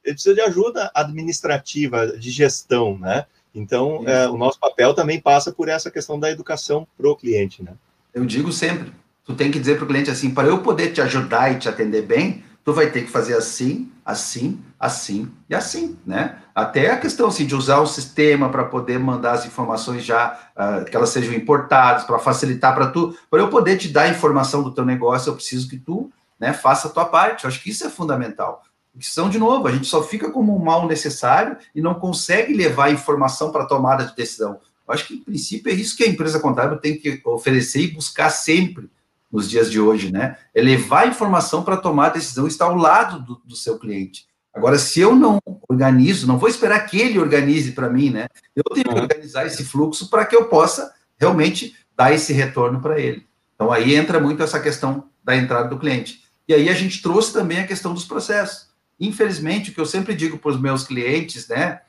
Ele 0.04 0.14
precisa 0.16 0.36
de 0.36 0.42
ajuda 0.42 0.92
administrativa, 0.94 2.08
de 2.18 2.32
gestão, 2.32 2.98
né? 2.98 3.26
Então, 3.54 4.04
é, 4.08 4.28
o 4.28 4.38
nosso 4.38 4.60
papel 4.60 4.94
também 4.94 5.20
passa 5.20 5.52
por 5.52 5.68
essa 5.68 5.92
questão 5.92 6.20
da 6.20 6.32
educação 6.32 6.88
para 6.98 7.10
o 7.10 7.16
cliente, 7.16 7.62
né? 7.62 7.74
Eu 8.14 8.26
digo 8.26 8.52
sempre, 8.52 8.92
tu 9.26 9.36
tem 9.36 9.52
que 9.52 9.60
dizer 9.60 9.76
para 9.76 9.86
o 9.86 9.88
cliente 9.88 10.10
assim, 10.10 10.34
para 10.34 10.48
eu 10.48 10.60
poder 10.60 10.92
te 10.92 11.02
ajudar 11.02 11.52
e 11.52 11.60
te 11.60 11.70
atender 11.70 12.04
bem, 12.04 12.44
tu 12.64 12.74
vai 12.74 12.90
ter 12.90 13.02
que 13.02 13.10
fazer 13.10 13.36
assim, 13.36 13.92
assim, 14.06 14.60
assim 14.80 15.32
e 15.50 15.56
assim, 15.56 15.98
né? 16.06 16.38
Até 16.54 16.92
a 16.92 16.98
questão 16.98 17.28
assim, 17.28 17.46
de 17.46 17.56
usar 17.56 17.80
o 17.80 17.88
sistema 17.88 18.50
para 18.50 18.66
poder 18.66 19.00
mandar 19.00 19.34
as 19.34 19.46
informações 19.46 20.04
já, 20.04 20.52
uh, 20.56 20.86
que 20.86 20.96
elas 20.96 21.10
sejam 21.10 21.34
importadas, 21.34 22.04
para 22.04 22.20
facilitar 22.20 22.74
para 22.74 22.88
tu, 22.88 23.18
para 23.30 23.42
eu 23.42 23.50
poder 23.50 23.78
te 23.78 23.90
dar 23.90 24.04
a 24.04 24.10
informação 24.10 24.64
do 24.64 24.72
teu 24.72 24.86
negócio, 24.86 25.30
eu 25.30 25.36
preciso 25.36 25.68
que 25.70 25.78
tu 25.78 26.12
né, 26.40 26.54
faça 26.54 26.88
a 26.88 26.92
tua 26.92 27.06
parte. 27.06 27.44
Eu 27.44 27.50
acho 27.50 27.62
que 27.62 27.70
isso 27.70 27.86
é 27.86 27.90
fundamental 27.90 28.64
que 29.00 29.06
são, 29.06 29.30
de 29.30 29.40
novo, 29.40 29.68
a 29.68 29.72
gente 29.72 29.88
só 29.88 30.04
fica 30.04 30.30
como 30.30 30.56
um 30.56 30.64
mal 30.64 30.88
necessário 30.88 31.58
e 31.74 31.82
não 31.82 31.94
consegue 31.94 32.54
levar 32.54 32.92
informação 32.92 33.52
para 33.52 33.64
a 33.64 33.68
tomada 33.68 34.06
de 34.06 34.16
decisão. 34.16 34.60
Eu 34.88 34.94
acho 34.94 35.08
que, 35.08 35.16
em 35.16 35.24
princípio, 35.24 35.72
é 35.72 35.76
isso 35.76 35.96
que 35.96 36.04
a 36.04 36.08
empresa 36.08 36.40
contábil 36.40 36.78
tem 36.78 36.98
que 36.98 37.22
oferecer 37.26 37.82
e 37.82 37.92
buscar 37.92 38.30
sempre 38.30 38.90
nos 39.32 39.50
dias 39.50 39.72
de 39.72 39.80
hoje, 39.80 40.12
né? 40.12 40.38
É 40.54 40.62
levar 40.62 41.08
informação 41.08 41.64
para 41.64 41.78
tomar 41.78 42.08
a 42.08 42.10
decisão, 42.10 42.48
estar 42.48 42.66
ao 42.66 42.76
lado 42.76 43.20
do, 43.20 43.42
do, 43.46 43.56
seu 43.56 43.80
cliente. 43.80 44.26
Agora, 44.54 44.78
se 44.78 45.00
eu 45.00 45.16
não 45.16 45.40
organizo, 45.70 46.28
não 46.28 46.38
vou 46.38 46.50
esperar 46.50 46.82
que 46.82 47.00
ele 47.00 47.18
organize 47.18 47.72
para 47.72 47.90
mim, 47.90 48.10
né? 48.10 48.28
Eu 48.54 48.64
tenho 48.74 48.90
que 48.90 48.94
uhum. 48.94 49.02
organizar 49.04 49.46
esse 49.46 49.64
fluxo 49.64 50.10
para 50.10 50.26
que 50.26 50.36
eu 50.36 50.50
possa 50.50 50.94
realmente 51.18 51.74
dar 51.96 52.12
esse 52.12 52.34
retorno 52.34 52.82
para 52.82 53.00
ele. 53.00 53.26
Então, 53.56 53.72
aí 53.72 53.96
entra 53.96 54.20
muito 54.20 54.44
essa 54.44 54.60
questão 54.60 55.06
da 55.24 55.36
entrada 55.36 55.70
do 55.70 55.80
cliente. 55.80 56.24
E 56.48 56.54
aí 56.54 56.68
a 56.68 56.74
gente 56.74 57.02
trouxe 57.02 57.32
também 57.32 57.60
a 57.60 57.68
questão 57.68 57.94
dos 57.94 58.04
processos. 58.04 58.71
Infelizmente, 59.02 59.72
o 59.72 59.74
que 59.74 59.82
eu 59.82 59.86
sempre 59.86 60.14
digo 60.14 60.38
para 60.38 60.52
os 60.52 60.62
meus 60.62 60.84
clientes, 60.84 61.48
né, 61.48 61.82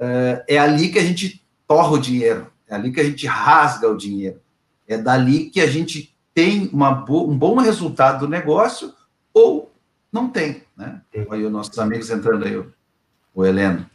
eh, 0.00 0.44
é 0.48 0.58
ali 0.58 0.88
que 0.88 0.98
a 0.98 1.02
gente 1.02 1.40
torra 1.66 1.92
o 1.92 1.98
dinheiro, 1.98 2.48
é 2.68 2.74
ali 2.74 2.90
que 2.90 3.00
a 3.00 3.04
gente 3.04 3.24
rasga 3.24 3.88
o 3.88 3.96
dinheiro, 3.96 4.40
é 4.88 4.98
dali 4.98 5.48
que 5.48 5.60
a 5.60 5.66
gente 5.68 6.12
tem 6.34 6.68
uma 6.72 7.04
um 7.08 7.38
bom 7.38 7.56
resultado 7.56 8.26
do 8.26 8.28
negócio 8.28 8.92
ou 9.32 9.72
não 10.12 10.28
tem, 10.28 10.64
né? 10.76 11.00
Aí 11.30 11.44
os 11.44 11.52
nossos 11.52 11.78
amigos 11.78 12.10
entrando 12.10 12.44
aí, 12.44 12.62
o 13.34 13.44
Heleno. 13.44 13.88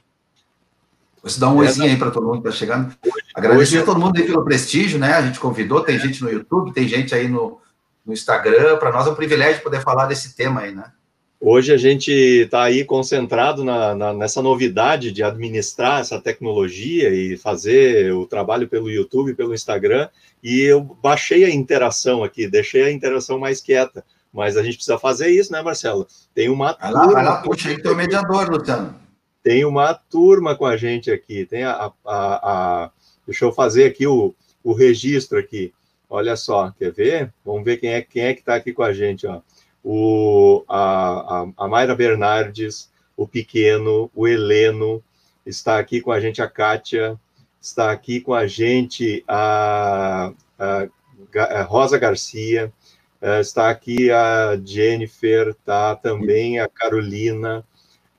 Você 1.21 1.39
dá 1.39 1.49
um 1.49 1.57
oizinho 1.57 1.87
aí 1.87 1.97
para 1.97 2.09
todo 2.09 2.25
mundo 2.25 2.41
que 2.41 2.47
está 2.47 2.57
chegando. 2.57 2.95
Agradecer 3.35 3.79
a 3.79 3.85
todo 3.85 3.99
mundo 3.99 4.17
aí 4.17 4.25
pelo 4.25 4.43
prestígio, 4.43 4.97
né? 4.97 5.13
A 5.13 5.21
gente 5.21 5.39
convidou, 5.39 5.83
tem 5.83 5.99
gente 5.99 6.23
no 6.23 6.31
YouTube, 6.31 6.73
tem 6.73 6.87
gente 6.87 7.13
aí 7.13 7.27
no, 7.27 7.59
no 8.05 8.13
Instagram. 8.13 8.77
Para 8.77 8.91
nós 8.91 9.07
é 9.07 9.11
um 9.11 9.15
privilégio 9.15 9.61
poder 9.61 9.81
falar 9.81 10.07
desse 10.07 10.35
tema 10.35 10.61
aí, 10.61 10.73
né? 10.73 10.91
Hoje 11.43 11.73
a 11.73 11.77
gente 11.77 12.11
está 12.11 12.61
aí 12.61 12.85
concentrado 12.85 13.63
na, 13.63 13.95
na, 13.95 14.13
nessa 14.13 14.43
novidade 14.43 15.11
de 15.11 15.23
administrar 15.23 15.99
essa 15.99 16.21
tecnologia 16.21 17.09
e 17.09 17.35
fazer 17.35 18.13
o 18.13 18.27
trabalho 18.27 18.69
pelo 18.69 18.91
YouTube, 18.91 19.33
pelo 19.33 19.55
Instagram, 19.55 20.07
e 20.43 20.61
eu 20.61 20.79
baixei 20.79 21.43
a 21.43 21.49
interação 21.49 22.23
aqui, 22.23 22.47
deixei 22.47 22.83
a 22.83 22.91
interação 22.91 23.39
mais 23.39 23.59
quieta. 23.59 24.05
Mas 24.31 24.55
a 24.55 24.61
gente 24.61 24.75
precisa 24.75 24.99
fazer 24.99 25.29
isso, 25.29 25.51
né, 25.51 25.63
Marcelo? 25.63 26.07
Tem 26.31 26.47
uma 26.47 26.77
vai 26.79 26.91
lá, 26.91 27.01
turma. 27.01 27.13
Vai 27.15 27.25
lá, 27.25 27.41
puxa 27.41 27.69
aí 27.69 27.81
teu 27.81 27.95
mediador, 27.95 28.47
Luciano. 28.47 28.95
Tem 29.41 29.65
uma 29.65 29.95
turma 29.95 30.55
com 30.55 30.67
a 30.67 30.77
gente 30.77 31.09
aqui. 31.09 31.47
Tem 31.47 31.63
a, 31.63 31.91
a, 32.05 32.83
a 32.85 32.91
deixa 33.25 33.45
eu 33.45 33.51
fazer 33.51 33.85
aqui 33.85 34.05
o, 34.05 34.35
o 34.63 34.73
registro 34.73 35.39
aqui. 35.39 35.73
Olha 36.07 36.35
só, 36.35 36.69
quer 36.77 36.91
ver? 36.91 37.33
Vamos 37.43 37.63
ver 37.63 37.77
quem 37.77 37.93
é 37.93 38.01
quem 38.03 38.25
é 38.25 38.33
que 38.35 38.41
está 38.41 38.53
aqui 38.53 38.71
com 38.71 38.83
a 38.83 38.93
gente, 38.93 39.25
ó 39.25 39.41
o, 39.83 40.63
a, 40.67 41.41
a, 41.41 41.65
a 41.65 41.67
Mayra 41.67 41.95
Bernardes, 41.95 42.89
o 43.15 43.27
Pequeno, 43.27 44.09
o 44.15 44.27
Heleno, 44.27 45.03
está 45.45 45.79
aqui 45.79 46.01
com 46.01 46.11
a 46.11 46.19
gente 46.19 46.41
a 46.41 46.47
Kátia, 46.47 47.19
está 47.59 47.91
aqui 47.91 48.21
com 48.21 48.33
a 48.33 48.47
gente 48.47 49.23
a, 49.27 50.33
a, 50.57 50.87
a 51.35 51.61
Rosa 51.63 51.97
Garcia, 51.97 52.71
uh, 53.21 53.39
está 53.39 53.69
aqui 53.69 54.11
a 54.11 54.59
Jennifer, 54.63 55.49
está 55.49 55.95
também 55.95 56.59
a 56.59 56.67
Carolina, 56.67 57.65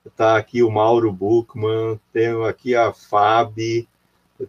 está 0.04 0.36
aqui 0.36 0.62
o 0.62 0.70
Mauro 0.70 1.12
Buchmann, 1.12 1.98
tenho 2.12 2.44
aqui 2.44 2.74
a 2.74 2.92
Fabi, 2.92 3.88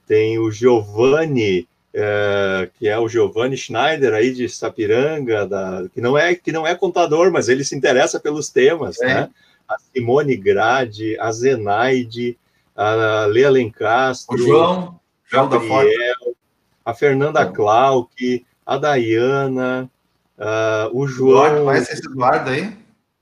tem 0.07 0.39
o 0.39 0.51
Giovanni, 0.51 1.68
é, 1.94 2.70
que 2.78 2.88
é 2.88 2.98
o 2.98 3.08
Giovanni 3.08 3.56
Schneider 3.56 4.14
aí 4.14 4.34
de 4.34 4.50
Sapiranga, 4.50 5.46
da, 5.46 5.86
que 5.94 6.02
não 6.02 6.18
é 6.18 6.34
que 6.34 6.52
não 6.52 6.66
é 6.66 6.74
contador, 6.74 7.32
mas 7.32 7.50
ele 7.50 7.64
se 7.64 7.76
interessa 7.76 8.20
pelos 8.20 8.50
temas, 8.50 9.00
é. 9.02 9.06
né? 9.06 9.30
A 9.70 9.78
Simone 9.78 10.36
Grade, 10.36 11.18
a 11.20 11.32
Zenaide, 11.32 12.38
a 12.76 13.26
Lea 13.26 13.50
Lencastro, 13.50 14.36
o 14.36 14.38
João, 14.38 15.00
João 15.26 15.48
Gabriel, 15.48 16.36
a 16.84 16.94
Fernanda 16.94 17.46
Clark, 17.46 18.46
a 18.66 18.78
Dayana, 18.78 19.89
uh, 20.38 20.98
o 20.98 21.08
João. 21.08 21.46
Eduardo, 21.46 21.66
conhece 21.66 21.94
esse 21.94 22.06
Eduardo 22.08 22.50
aí? 22.50 22.76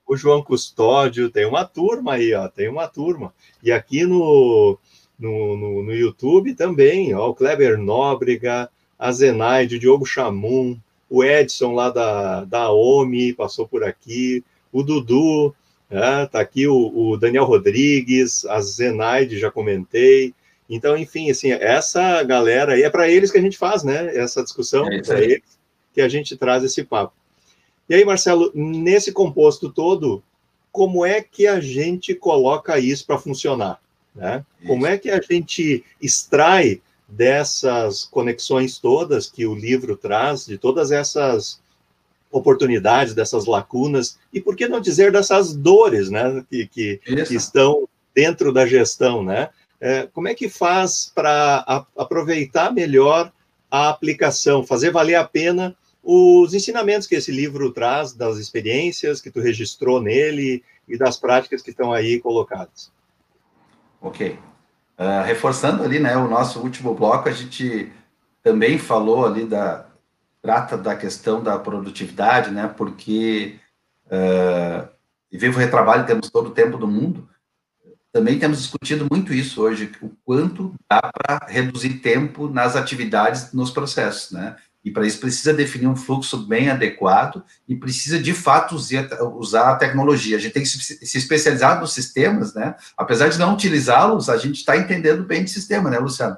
O 0.06 0.16
João 0.16 0.42
Custódio, 0.42 1.30
tem 1.30 1.46
uma 1.46 1.64
turma 1.64 2.14
aí, 2.14 2.34
ó, 2.34 2.48
tem 2.48 2.68
uma 2.68 2.88
turma. 2.88 3.32
E 3.62 3.70
aqui 3.70 4.04
no, 4.04 4.78
no, 5.22 5.56
no, 5.56 5.82
no 5.84 5.94
YouTube 5.94 6.54
também, 6.54 7.14
ó, 7.14 7.28
o 7.28 7.34
Kleber 7.34 7.78
Nóbrega, 7.78 8.68
a 8.98 9.12
Zenaide, 9.12 9.76
o 9.76 9.78
Diogo 9.78 10.04
Chamum, 10.04 10.76
o 11.08 11.22
Edson 11.22 11.72
lá 11.72 11.90
da, 11.90 12.44
da 12.44 12.72
OMI 12.72 13.32
passou 13.32 13.66
por 13.66 13.84
aqui, 13.84 14.44
o 14.72 14.82
Dudu, 14.82 15.54
né? 15.88 16.26
tá 16.26 16.40
aqui 16.40 16.66
o, 16.66 16.92
o 16.94 17.16
Daniel 17.16 17.44
Rodrigues, 17.44 18.44
a 18.46 18.60
Zenaide, 18.60 19.38
já 19.38 19.50
comentei. 19.50 20.34
Então, 20.68 20.96
enfim, 20.96 21.30
assim, 21.30 21.52
essa 21.52 22.22
galera 22.22 22.72
aí 22.72 22.82
é 22.82 22.90
para 22.90 23.08
eles 23.08 23.30
que 23.30 23.38
a 23.38 23.42
gente 23.42 23.58
faz, 23.58 23.84
né? 23.84 24.16
Essa 24.16 24.42
discussão, 24.42 24.90
é 24.90 25.02
para 25.02 25.20
eles 25.20 25.42
que 25.92 26.00
a 26.00 26.08
gente 26.08 26.36
traz 26.36 26.64
esse 26.64 26.82
papo. 26.82 27.12
E 27.88 27.94
aí, 27.94 28.04
Marcelo, 28.04 28.50
nesse 28.54 29.12
composto 29.12 29.70
todo, 29.70 30.22
como 30.70 31.04
é 31.04 31.20
que 31.20 31.46
a 31.46 31.60
gente 31.60 32.14
coloca 32.14 32.78
isso 32.78 33.04
para 33.06 33.18
funcionar? 33.18 33.81
Né? 34.14 34.44
Como 34.66 34.86
é 34.86 34.98
que 34.98 35.10
a 35.10 35.20
gente 35.20 35.84
extrai 36.00 36.80
dessas 37.08 38.04
conexões 38.04 38.78
todas 38.78 39.26
que 39.26 39.46
o 39.46 39.54
livro 39.54 39.96
traz, 39.96 40.46
de 40.46 40.56
todas 40.56 40.90
essas 40.90 41.60
oportunidades, 42.30 43.14
dessas 43.14 43.44
lacunas, 43.44 44.18
e 44.32 44.40
por 44.40 44.56
que 44.56 44.66
não 44.66 44.80
dizer 44.80 45.12
dessas 45.12 45.54
dores 45.54 46.10
né, 46.10 46.44
que, 46.48 46.66
que, 46.66 47.00
que 47.26 47.34
estão 47.34 47.86
dentro 48.14 48.52
da 48.52 48.66
gestão, 48.66 49.22
né? 49.22 49.50
É, 49.80 50.06
como 50.12 50.28
é 50.28 50.34
que 50.34 50.48
faz 50.48 51.10
para 51.12 51.86
aproveitar 51.96 52.72
melhor 52.72 53.32
a 53.70 53.88
aplicação, 53.88 54.64
fazer 54.64 54.90
valer 54.90 55.16
a 55.16 55.24
pena 55.24 55.76
os 56.02 56.54
ensinamentos 56.54 57.06
que 57.06 57.14
esse 57.14 57.32
livro 57.32 57.72
traz, 57.72 58.12
das 58.12 58.38
experiências 58.38 59.20
que 59.20 59.30
tu 59.30 59.40
registrou 59.40 60.00
nele 60.00 60.62
e 60.88 60.96
das 60.96 61.16
práticas 61.16 61.62
que 61.62 61.70
estão 61.70 61.92
aí 61.92 62.20
colocadas? 62.20 62.92
Ok. 64.02 64.38
Uh, 64.98 65.24
reforçando 65.24 65.82
ali, 65.82 65.98
né, 65.98 66.16
o 66.16 66.28
nosso 66.28 66.60
último 66.60 66.94
bloco, 66.94 67.28
a 67.28 67.32
gente 67.32 67.90
também 68.42 68.78
falou 68.78 69.24
ali 69.24 69.46
da 69.46 69.86
trata 70.42 70.76
da 70.76 70.96
questão 70.96 71.42
da 71.42 71.56
produtividade, 71.58 72.50
né, 72.50 72.66
porque 72.76 73.60
uh, 74.06 74.88
e 75.30 75.38
Vivo 75.38 75.58
Retrabalho 75.58 76.04
temos 76.04 76.28
todo 76.28 76.48
o 76.48 76.54
tempo 76.54 76.76
do 76.76 76.86
mundo, 76.86 77.26
também 78.12 78.38
temos 78.38 78.58
discutido 78.58 79.06
muito 79.10 79.32
isso 79.32 79.62
hoje, 79.62 79.90
o 80.02 80.10
quanto 80.22 80.74
dá 80.90 81.00
para 81.00 81.46
reduzir 81.46 82.00
tempo 82.00 82.48
nas 82.48 82.76
atividades, 82.76 83.54
nos 83.54 83.70
processos, 83.70 84.32
né? 84.32 84.56
E 84.84 84.90
para 84.90 85.06
isso 85.06 85.20
precisa 85.20 85.54
definir 85.54 85.86
um 85.86 85.94
fluxo 85.94 86.36
bem 86.38 86.68
adequado 86.68 87.44
e 87.68 87.76
precisa 87.76 88.18
de 88.18 88.34
fato 88.34 88.74
usar 88.74 89.70
a 89.70 89.76
tecnologia. 89.76 90.36
A 90.36 90.40
gente 90.40 90.52
tem 90.52 90.62
que 90.64 90.68
se 90.68 91.18
especializar 91.18 91.80
nos 91.80 91.92
sistemas, 91.92 92.52
né? 92.52 92.74
Apesar 92.96 93.28
de 93.28 93.38
não 93.38 93.54
utilizá-los, 93.54 94.28
a 94.28 94.36
gente 94.36 94.56
está 94.56 94.76
entendendo 94.76 95.22
bem 95.22 95.44
de 95.44 95.50
sistema, 95.50 95.88
né, 95.88 95.98
Luciano? 95.98 96.36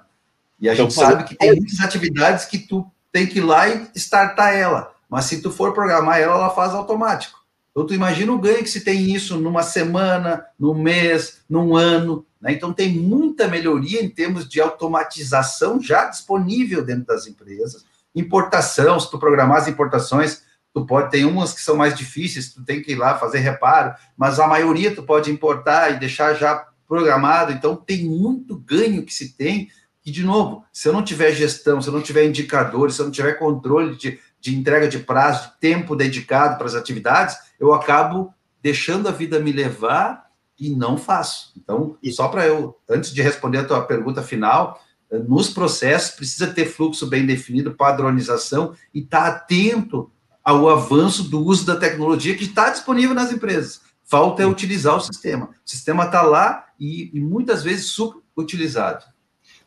E 0.60 0.68
a 0.68 0.74
então, 0.74 0.90
gente 0.90 0.94
sabe 0.94 1.24
que 1.24 1.34
tem 1.34 1.54
muitas 1.54 1.80
atividades 1.80 2.44
que 2.44 2.58
tu 2.58 2.86
tem 3.10 3.26
que 3.26 3.38
ir 3.38 3.42
lá 3.42 3.68
e 3.68 3.88
startar 3.94 4.54
ela. 4.54 4.92
Mas 5.08 5.24
se 5.24 5.40
tu 5.40 5.50
for 5.50 5.72
programar 5.72 6.20
ela, 6.20 6.34
ela 6.34 6.50
faz 6.50 6.74
automático. 6.74 7.42
Então, 7.70 7.86
tu 7.86 7.94
imagina 7.94 8.30
o 8.30 8.38
ganho 8.38 8.62
que 8.62 8.70
se 8.70 8.82
tem 8.82 9.12
isso 9.12 9.38
numa 9.38 9.62
semana, 9.62 10.44
num 10.58 10.74
mês, 10.74 11.38
num 11.48 11.74
ano. 11.74 12.24
Né? 12.40 12.52
Então, 12.52 12.72
tem 12.72 12.94
muita 12.94 13.48
melhoria 13.48 14.02
em 14.02 14.08
termos 14.08 14.48
de 14.48 14.60
automatização 14.60 15.80
já 15.80 16.04
disponível 16.04 16.84
dentro 16.84 17.06
das 17.06 17.26
empresas 17.26 17.84
Importação, 18.14 18.98
se 19.00 19.10
tu 19.10 19.18
programar 19.18 19.58
as 19.58 19.68
importações, 19.68 20.42
tu 20.72 20.84
pode, 20.84 21.10
tem 21.10 21.24
umas 21.24 21.52
que 21.52 21.60
são 21.60 21.76
mais 21.76 21.94
difíceis, 21.94 22.52
tu 22.52 22.64
tem 22.64 22.82
que 22.82 22.92
ir 22.92 22.96
lá 22.96 23.18
fazer 23.18 23.38
reparo, 23.38 23.94
mas 24.16 24.40
a 24.40 24.46
maioria 24.46 24.94
tu 24.94 25.02
pode 25.02 25.30
importar 25.30 25.90
e 25.90 25.98
deixar 25.98 26.34
já 26.34 26.66
programado, 26.86 27.52
então 27.52 27.76
tem 27.76 28.04
muito 28.04 28.56
ganho 28.56 29.04
que 29.04 29.14
se 29.14 29.36
tem, 29.36 29.68
e 30.04 30.10
de 30.10 30.22
novo, 30.22 30.64
se 30.72 30.86
eu 30.86 30.92
não 30.92 31.02
tiver 31.02 31.32
gestão, 31.32 31.80
se 31.80 31.88
eu 31.88 31.92
não 31.92 32.02
tiver 32.02 32.26
indicadores, 32.26 32.94
se 32.94 33.00
eu 33.00 33.06
não 33.06 33.12
tiver 33.12 33.38
controle 33.38 33.96
de, 33.96 34.18
de 34.38 34.54
entrega 34.54 34.86
de 34.86 34.98
prazo, 34.98 35.48
de 35.48 35.60
tempo 35.60 35.96
dedicado 35.96 36.58
para 36.58 36.66
as 36.66 36.74
atividades, 36.74 37.36
eu 37.58 37.72
acabo 37.72 38.34
deixando 38.62 39.08
a 39.08 39.12
vida 39.12 39.40
me 39.40 39.50
levar 39.50 40.24
e 40.58 40.70
não 40.70 40.96
faço. 40.96 41.52
Então, 41.56 41.96
só 42.12 42.28
para 42.28 42.46
eu, 42.46 42.78
antes 42.88 43.12
de 43.12 43.22
responder 43.22 43.58
a 43.58 43.64
tua 43.64 43.82
pergunta 43.82 44.22
final, 44.22 44.80
nos 45.20 45.50
processos, 45.50 46.14
precisa 46.14 46.46
ter 46.48 46.66
fluxo 46.66 47.06
bem 47.06 47.26
definido, 47.26 47.74
padronização 47.74 48.74
e 48.92 49.00
estar 49.00 49.22
tá 49.22 49.28
atento 49.28 50.10
ao 50.42 50.68
avanço 50.68 51.24
do 51.24 51.40
uso 51.40 51.64
da 51.64 51.76
tecnologia 51.76 52.36
que 52.36 52.44
está 52.44 52.70
disponível 52.70 53.14
nas 53.14 53.32
empresas. 53.32 53.80
Falta 54.04 54.42
é 54.42 54.46
utilizar 54.46 54.96
o 54.96 55.00
sistema. 55.00 55.46
O 55.46 55.70
sistema 55.70 56.04
está 56.04 56.22
lá 56.22 56.66
e, 56.78 57.10
e, 57.14 57.20
muitas 57.20 57.62
vezes 57.62 57.86
subutilizado. 57.86 59.04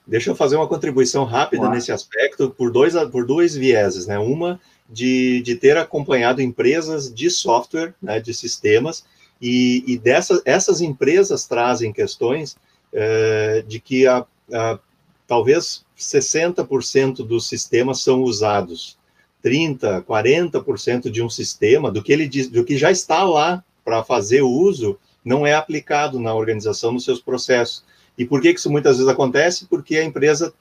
Deixa 0.06 0.30
eu 0.30 0.36
fazer 0.36 0.56
uma 0.56 0.68
contribuição 0.68 1.26
rápida 1.26 1.64
Uau. 1.64 1.72
nesse 1.72 1.92
aspecto 1.92 2.50
por 2.52 2.72
dois, 2.72 2.94
por 3.12 3.26
dois 3.26 3.56
vieses, 3.56 4.06
né? 4.06 4.20
Uma 4.20 4.60
de, 4.88 5.42
de 5.42 5.56
ter 5.56 5.76
acompanhado 5.76 6.42
empresas 6.42 7.14
de 7.14 7.30
software, 7.30 7.94
né, 8.02 8.20
de 8.20 8.34
sistemas, 8.34 9.04
e, 9.42 9.84
e 9.86 9.98
dessas 9.98 10.42
essas 10.46 10.82
empresas 10.82 11.46
trazem 11.46 11.92
questões 11.92 12.56
é, 12.94 13.64
de 13.68 13.80
que 13.80 14.08
a, 14.08 14.26
a 14.54 14.80
talvez 15.28 15.86
60% 15.98 17.18
dos 17.18 17.48
sistemas 17.48 18.02
são 18.02 18.22
usados. 18.22 18.98
30, 19.42 20.02
40% 20.02 21.10
de 21.12 21.22
um 21.22 21.30
sistema, 21.30 21.92
do 21.92 22.02
que 22.02 22.12
ele 22.12 22.28
diz, 22.28 22.50
do 22.50 22.64
que 22.64 22.78
já 22.78 22.92
está 22.92 23.24
lá 23.24 23.64
para 23.86 24.04
fazer 24.04 24.42
uso, 24.42 24.98
não 25.24 25.46
é 25.46 25.54
aplicado 25.54 26.20
na 26.20 26.34
organização 26.34 26.92
nos 26.92 27.06
seus 27.06 27.20
processos. 27.20 27.84
E 28.18 28.26
por 28.26 28.42
que 28.42 28.50
isso 28.50 28.70
muitas 28.70 28.98
vezes 28.98 29.12
acontece? 29.12 29.66
Porque 29.68 29.98
a 29.98 30.04
empresa 30.04 30.54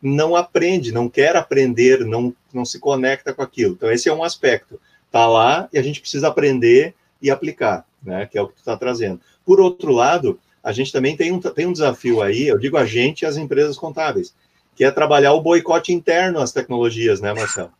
não 0.00 0.34
aprende, 0.34 0.90
não 0.90 1.08
quer 1.08 1.36
aprender, 1.36 2.04
não, 2.04 2.34
não 2.52 2.64
se 2.64 2.78
conecta 2.78 3.32
com 3.32 3.42
aquilo. 3.42 3.74
Então, 3.74 3.90
esse 3.90 4.08
é 4.08 4.14
um 4.14 4.24
aspecto. 4.24 4.80
Está 5.06 5.26
lá 5.26 5.68
e 5.72 5.78
a 5.78 5.82
gente 5.82 6.00
precisa 6.00 6.28
aprender 6.28 6.94
e 7.20 7.30
aplicar, 7.30 7.84
né? 8.02 8.26
que 8.26 8.38
é 8.38 8.42
o 8.42 8.48
que 8.48 8.54
tu 8.54 8.58
está 8.58 8.76
trazendo. 8.76 9.20
Por 9.44 9.60
outro 9.60 9.92
lado, 9.92 10.40
a 10.62 10.72
gente 10.72 10.92
também 10.92 11.16
tem 11.16 11.32
um, 11.32 11.40
tem 11.40 11.66
um 11.66 11.72
desafio 11.72 12.22
aí, 12.22 12.48
eu 12.48 12.58
digo 12.58 12.76
a 12.76 12.84
gente 12.84 13.22
e 13.22 13.26
as 13.26 13.36
empresas 13.36 13.76
contábeis, 13.76 14.34
que 14.74 14.84
é 14.84 14.90
trabalhar 14.90 15.32
o 15.32 15.42
boicote 15.42 15.92
interno 15.92 16.38
às 16.38 16.52
tecnologias, 16.52 17.20
né, 17.20 17.32
Marcelo? 17.32 17.72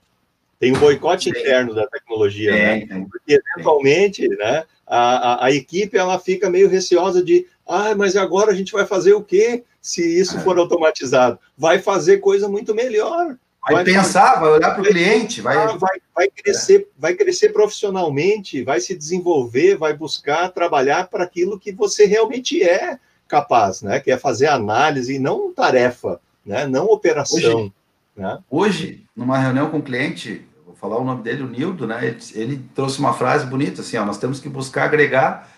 Tem 0.59 0.75
um 0.75 0.79
boicote 0.79 1.29
interno 1.29 1.75
da 1.75 1.87
tecnologia, 1.89 2.53
né? 2.53 2.87
Porque, 3.11 3.41
eventualmente, 3.57 4.29
né, 4.29 4.65
a, 4.87 4.99
a, 4.99 5.47
a, 5.47 5.51
equipe 5.51 5.97
ela 5.97 6.19
fica 6.19 6.49
meio 6.49 6.69
receosa 6.69 7.23
de, 7.23 7.47
ah, 7.67 7.95
mas 7.97 8.17
agora 8.17 8.53
a 8.53 8.55
gente 8.55 8.73
vai 8.73 8.87
fazer 8.87 9.13
o 9.13 9.25
quê 9.25 9.65
se 9.81 10.03
isso 10.21 10.39
for 10.41 10.59
automatizado? 10.59 11.39
Vai 11.59 11.81
fazer 11.81 12.19
coisa 12.19 12.49
muito 12.49 12.75
melhor. 12.75 13.37
Vai, 13.65 13.75
vai 13.75 13.85
pensar, 13.85 14.41
vai 14.41 14.51
olhar 14.51 14.73
para 14.73 14.83
o 14.83 14.85
cliente, 14.85 15.41
vai... 15.41 15.57
vai... 15.79 16.03
Vai, 16.15 16.29
crescer, 16.29 16.89
vai 16.99 17.15
crescer 17.15 17.51
profissionalmente, 17.51 18.63
vai 18.63 18.81
se 18.81 18.95
desenvolver, 18.95 19.79
vai 19.79 19.95
buscar 19.95 20.51
trabalhar 20.51 21.09
para 21.09 21.25
aquilo 21.25 21.59
que 21.59 21.73
você 21.73 22.05
realmente 22.05 22.63
é 22.63 22.99
capaz, 23.27 23.81
né? 23.81 23.99
Que 23.99 24.11
é 24.11 24.19
fazer 24.19 24.49
análise 24.49 25.15
e 25.15 25.19
não 25.19 25.55
tarefa, 25.55 26.21
né? 26.45 26.67
Não 26.67 26.85
operação. 26.85 27.39
Hoje, 27.39 27.73
né? 28.15 28.39
hoje 28.51 29.05
numa 29.17 29.39
reunião 29.39 29.71
com 29.71 29.79
o 29.79 29.83
cliente, 29.83 30.47
vou 30.67 30.75
falar 30.75 30.99
o 30.99 31.05
nome 31.05 31.23
dele, 31.23 31.43
o 31.43 31.49
Nildo, 31.49 31.87
né? 31.87 32.07
Ele, 32.07 32.19
ele 32.35 32.65
trouxe 32.75 32.99
uma 32.99 33.15
frase 33.15 33.47
bonita 33.47 33.81
assim, 33.81 33.97
ó, 33.97 34.05
nós 34.05 34.19
temos 34.19 34.39
que 34.39 34.51
buscar 34.51 34.85
agregar 34.85 35.49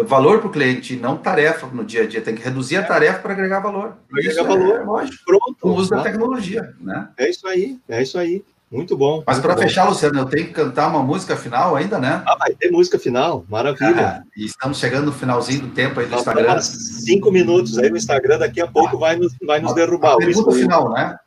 valor 0.00 0.38
para 0.38 0.48
o 0.48 0.52
cliente, 0.52 0.96
não 0.96 1.18
tarefa 1.18 1.66
no 1.66 1.84
dia 1.84 2.02
a 2.02 2.06
dia. 2.06 2.22
Tem 2.22 2.34
que 2.34 2.42
reduzir 2.42 2.76
a 2.76 2.82
tarefa 2.82 3.18
para 3.18 3.32
agregar 3.32 3.60
valor. 3.60 3.96
Agregar 4.10 4.40
é 4.40 4.44
valor, 4.44 4.80
é, 4.80 4.84
lógico. 4.84 5.24
Pronto. 5.24 5.56
Com 5.60 5.68
o 5.68 5.74
uso 5.74 5.90
da 5.90 6.02
tecnologia, 6.02 6.74
né? 6.80 7.08
É 7.18 7.28
isso 7.28 7.46
aí, 7.46 7.78
é 7.88 8.02
isso 8.02 8.18
aí. 8.18 8.42
Muito 8.70 8.96
bom. 8.96 9.22
Mas 9.26 9.38
para 9.38 9.54
fechar, 9.54 9.86
Luciano, 9.86 10.20
eu 10.20 10.24
tenho 10.24 10.46
que 10.46 10.54
cantar 10.54 10.88
uma 10.88 11.02
música 11.02 11.36
final 11.36 11.76
ainda, 11.76 11.98
né? 11.98 12.22
Ah, 12.26 12.36
vai 12.38 12.54
ter 12.54 12.70
música 12.70 12.98
final, 12.98 13.44
maravilha. 13.46 14.06
Ah, 14.06 14.22
e 14.34 14.46
estamos 14.46 14.78
chegando 14.78 15.06
no 15.06 15.12
finalzinho 15.12 15.60
do 15.60 15.68
tempo 15.68 16.00
aí 16.00 16.06
do 16.06 16.14
Instagram. 16.14 16.58
Cinco 16.62 17.30
minutos 17.30 17.76
aí 17.76 17.90
no 17.90 17.98
Instagram, 17.98 18.38
daqui 18.38 18.62
a 18.62 18.66
pouco 18.66 18.96
ah, 18.96 19.00
vai 19.00 19.16
nos, 19.16 19.34
vai 19.46 19.60
nos 19.60 19.74
derrubar. 19.74 20.14
A 20.14 20.16
pergunta 20.16 20.48
o, 20.48 20.54
final, 20.54 20.90
né? 20.90 21.18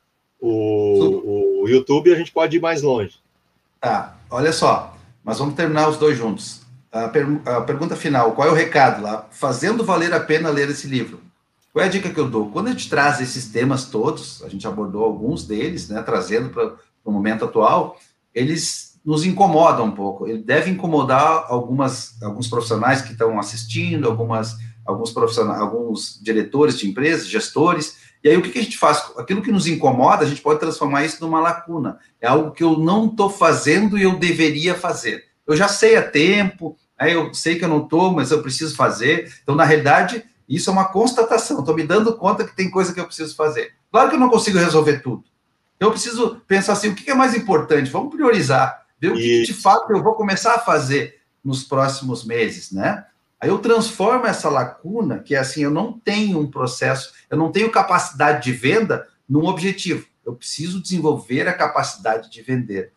O, 0.42 1.62
o 1.62 1.70
YouTube 1.70 2.12
a 2.12 2.16
gente 2.16 2.32
pode 2.32 2.58
ir 2.58 2.60
mais 2.60 2.82
longe. 2.82 3.20
Tá, 3.80 4.16
olha 4.32 4.52
só, 4.52 4.98
mas 5.24 5.38
vamos 5.38 5.54
terminar 5.54 5.88
os 5.88 5.98
dois 5.98 6.18
juntos 6.18 6.65
a, 6.96 7.10
per, 7.10 7.28
a 7.46 7.62
pergunta 7.62 7.96
final, 7.96 8.32
qual 8.32 8.48
é 8.48 8.52
o 8.52 8.56
recado 8.56 9.02
lá? 9.02 9.28
Fazendo 9.30 9.84
valer 9.84 10.14
a 10.14 10.20
pena 10.20 10.50
ler 10.50 10.70
esse 10.70 10.88
livro. 10.88 11.20
Qual 11.74 11.84
é 11.84 11.90
a 11.90 11.92
dica 11.92 12.10
que 12.10 12.20
eu 12.20 12.30
dou? 12.30 12.50
Quando 12.52 12.68
a 12.68 12.72
gente 12.72 12.90
traz 12.90 13.20
esses 13.20 13.50
temas 13.50 13.86
todos, 13.86 14.42
a 14.44 14.48
gente 14.48 14.66
abordou 14.66 15.04
alguns 15.04 15.46
deles, 15.46 15.90
né, 15.90 16.02
trazendo 16.02 16.50
para 16.50 16.74
o 17.04 17.12
momento 17.12 17.44
atual, 17.44 18.00
eles 18.34 18.98
nos 19.04 19.26
incomodam 19.26 19.88
um 19.88 19.92
pouco. 19.92 20.26
Ele 20.26 20.42
deve 20.42 20.72
incomodar 20.72 21.46
algumas, 21.50 22.22
alguns 22.24 22.48
profissionais 22.48 23.02
que 23.02 23.12
estão 23.12 23.38
assistindo, 23.38 24.08
algumas, 24.08 24.56
alguns 24.86 25.12
profissionais, 25.12 25.60
alguns 25.60 26.18
diretores 26.24 26.80
de 26.80 26.88
empresas, 26.88 27.28
gestores. 27.28 27.98
E 28.24 28.30
aí 28.30 28.38
o 28.38 28.42
que, 28.42 28.52
que 28.52 28.60
a 28.60 28.64
gente 28.64 28.78
faz? 28.78 29.04
Aquilo 29.18 29.42
que 29.42 29.52
nos 29.52 29.68
incomoda, 29.68 30.24
a 30.24 30.28
gente 30.28 30.42
pode 30.42 30.62
transformar 30.62 31.04
isso 31.04 31.22
numa 31.22 31.42
lacuna. 31.42 32.00
É 32.22 32.28
algo 32.28 32.52
que 32.52 32.64
eu 32.64 32.80
não 32.80 33.08
estou 33.08 33.30
fazendo 33.30 33.98
e 33.98 34.04
eu 34.04 34.18
deveria 34.18 34.74
fazer. 34.74 35.26
Eu 35.46 35.56
já 35.56 35.68
sei 35.68 35.96
a 35.96 36.02
tempo, 36.02 36.76
Aí 36.98 37.14
eu 37.14 37.34
sei 37.34 37.58
que 37.58 37.66
eu 37.66 37.70
não 37.70 37.84
estou, 37.84 38.12
mas 38.12 38.32
eu 38.32 38.42
preciso 38.42 38.76
fazer. 38.76 39.34
Então, 39.44 39.56
na 39.56 39.64
realidade, 39.64 40.24
isso 40.48 40.70
é 40.70 40.74
uma 40.74 40.86
constatação. 40.86 41.60
Estou 41.60 41.76
me 41.76 41.84
dando 41.84 42.16
conta 42.16 42.44
que 42.44 42.56
tem 42.56 42.70
coisa 42.70 42.94
que 42.94 43.00
eu 43.00 43.06
preciso 43.06 43.36
fazer. 43.36 43.74
Claro 43.92 44.10
que 44.10 44.16
eu 44.16 44.20
não 44.20 44.30
consigo 44.30 44.58
resolver 44.58 45.00
tudo. 45.00 45.24
Então, 45.76 45.90
eu 45.90 45.92
preciso 45.94 46.42
pensar 46.48 46.74
assim: 46.74 46.90
o 46.90 46.96
que 46.96 47.10
é 47.10 47.16
mais 47.16 47.36
importante? 47.36 47.92
Vamos 47.92 48.14
priorizar. 48.14 48.86
ver 49.00 49.12
o 49.12 49.16
que, 49.16 49.44
de 49.44 49.54
fato 49.54 49.92
eu 49.92 50.02
vou 50.02 50.14
começar 50.14 50.56
a 50.56 50.60
fazer 50.60 51.20
nos 51.44 51.64
próximos 51.64 52.26
meses, 52.26 52.72
né? 52.72 53.06
Aí 53.40 53.50
eu 53.50 53.60
transformo 53.60 54.26
essa 54.26 54.50
lacuna, 54.50 55.20
que 55.20 55.36
é 55.36 55.38
assim, 55.38 55.62
eu 55.62 55.70
não 55.70 55.94
tenho 55.94 56.40
um 56.40 56.50
processo, 56.50 57.14
eu 57.30 57.38
não 57.38 57.52
tenho 57.52 57.70
capacidade 57.70 58.44
de 58.44 58.52
venda 58.52 59.08
num 59.30 59.46
objetivo. 59.46 60.08
Eu 60.26 60.34
preciso 60.34 60.82
desenvolver 60.82 61.48
a 61.48 61.54
capacidade 61.54 62.32
de 62.32 62.42
vender. 62.42 62.92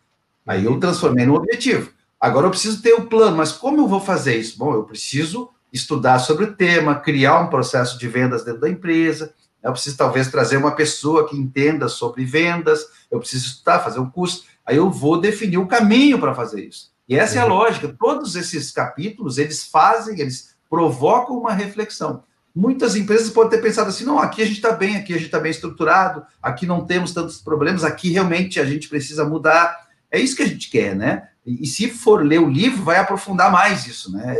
Aí 0.47 0.65
eu 0.65 0.79
transformei 0.79 1.25
num 1.25 1.35
objetivo. 1.35 1.91
Agora 2.19 2.47
eu 2.47 2.51
preciso 2.51 2.81
ter 2.81 2.93
o 2.93 3.01
um 3.01 3.05
plano, 3.05 3.37
mas 3.37 3.51
como 3.51 3.79
eu 3.79 3.87
vou 3.87 4.01
fazer 4.01 4.37
isso? 4.37 4.57
Bom, 4.57 4.73
eu 4.73 4.83
preciso 4.83 5.49
estudar 5.71 6.19
sobre 6.19 6.45
o 6.45 6.53
tema, 6.53 6.95
criar 6.95 7.39
um 7.39 7.47
processo 7.47 7.97
de 7.97 8.07
vendas 8.07 8.43
dentro 8.43 8.61
da 8.61 8.69
empresa. 8.69 9.33
Eu 9.63 9.71
preciso 9.71 9.97
talvez 9.97 10.29
trazer 10.29 10.57
uma 10.57 10.75
pessoa 10.75 11.27
que 11.27 11.37
entenda 11.37 11.87
sobre 11.87 12.25
vendas. 12.25 12.85
Eu 13.09 13.19
preciso 13.19 13.47
estudar, 13.47 13.79
fazer 13.79 13.99
um 13.99 14.09
curso. 14.09 14.43
Aí 14.65 14.77
eu 14.77 14.89
vou 14.89 15.19
definir 15.19 15.57
o 15.57 15.67
caminho 15.67 16.19
para 16.19 16.35
fazer 16.35 16.65
isso. 16.65 16.91
E 17.07 17.15
essa 17.15 17.35
uhum. 17.35 17.39
é 17.39 17.41
a 17.41 17.45
uhum. 17.45 17.53
lógica. 17.53 17.95
Todos 17.99 18.35
esses 18.35 18.71
capítulos 18.71 19.37
eles 19.37 19.63
fazem, 19.63 20.19
eles 20.19 20.55
provocam 20.69 21.37
uma 21.37 21.53
reflexão. 21.53 22.23
Muitas 22.55 22.95
empresas 22.95 23.29
podem 23.29 23.51
ter 23.51 23.65
pensado 23.65 23.89
assim: 23.89 24.03
não, 24.03 24.19
aqui 24.19 24.41
a 24.41 24.45
gente 24.45 24.57
está 24.57 24.71
bem, 24.71 24.97
aqui 24.97 25.13
a 25.13 25.17
gente 25.17 25.27
está 25.27 25.39
bem 25.39 25.51
estruturado, 25.51 26.23
aqui 26.41 26.65
não 26.65 26.85
temos 26.85 27.13
tantos 27.13 27.41
problemas, 27.41 27.83
aqui 27.83 28.11
realmente 28.11 28.59
a 28.59 28.65
gente 28.65 28.89
precisa 28.89 29.23
mudar. 29.23 29.87
É 30.11 30.19
isso 30.19 30.35
que 30.35 30.43
a 30.43 30.47
gente 30.47 30.69
quer, 30.69 30.95
né? 30.95 31.29
E, 31.61 31.65
se 31.65 31.89
for 31.89 32.23
ler 32.23 32.39
o 32.39 32.49
livro, 32.49 32.83
vai 32.83 32.97
aprofundar 32.97 33.51
mais 33.51 33.87
isso, 33.87 34.11
né? 34.11 34.35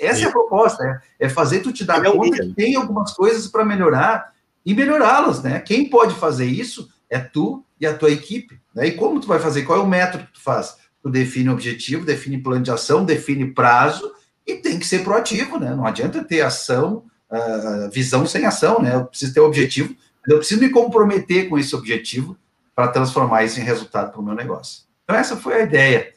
Essa 0.00 0.24
é 0.24 0.28
a 0.28 0.32
proposta, 0.32 1.02
é, 1.20 1.26
é 1.26 1.28
fazer 1.28 1.60
tu 1.60 1.72
te 1.72 1.84
dar 1.84 2.04
é 2.04 2.10
conta 2.10 2.42
que 2.42 2.54
tem 2.54 2.74
algumas 2.74 3.12
coisas 3.12 3.46
para 3.46 3.64
melhorar 3.64 4.32
e 4.64 4.74
melhorá-las, 4.74 5.42
né? 5.42 5.60
Quem 5.60 5.88
pode 5.88 6.14
fazer 6.14 6.46
isso 6.46 6.88
é 7.08 7.18
tu 7.18 7.64
e 7.80 7.86
a 7.86 7.94
tua 7.94 8.10
equipe. 8.10 8.60
Né? 8.74 8.88
E 8.88 8.92
como 8.92 9.20
tu 9.20 9.26
vai 9.26 9.38
fazer? 9.38 9.62
Qual 9.62 9.78
é 9.78 9.82
o 9.82 9.86
método 9.86 10.24
que 10.26 10.32
tu 10.32 10.40
faz? 10.40 10.76
Tu 11.02 11.08
define 11.08 11.48
objetivo, 11.48 12.04
define 12.04 12.42
plano 12.42 12.62
de 12.62 12.70
ação, 12.70 13.04
define 13.04 13.52
prazo 13.52 14.12
e 14.46 14.56
tem 14.56 14.78
que 14.78 14.86
ser 14.86 15.04
proativo, 15.04 15.58
né? 15.58 15.74
Não 15.74 15.86
adianta 15.86 16.24
ter 16.24 16.40
ação, 16.40 17.04
uh, 17.30 17.90
visão 17.90 18.26
sem 18.26 18.46
ação, 18.46 18.82
né? 18.82 18.94
Eu 18.94 19.04
preciso 19.04 19.34
ter 19.34 19.40
objetivo, 19.40 19.94
eu 20.26 20.38
preciso 20.38 20.60
me 20.60 20.70
comprometer 20.70 21.48
com 21.48 21.58
esse 21.58 21.74
objetivo 21.76 22.36
para 22.74 22.88
transformar 22.88 23.44
isso 23.44 23.60
em 23.60 23.64
resultado 23.64 24.10
para 24.10 24.20
o 24.20 24.24
meu 24.24 24.34
negócio. 24.34 24.82
Então, 25.04 25.16
essa 25.16 25.36
foi 25.36 25.54
a 25.54 25.62
ideia. 25.62 26.12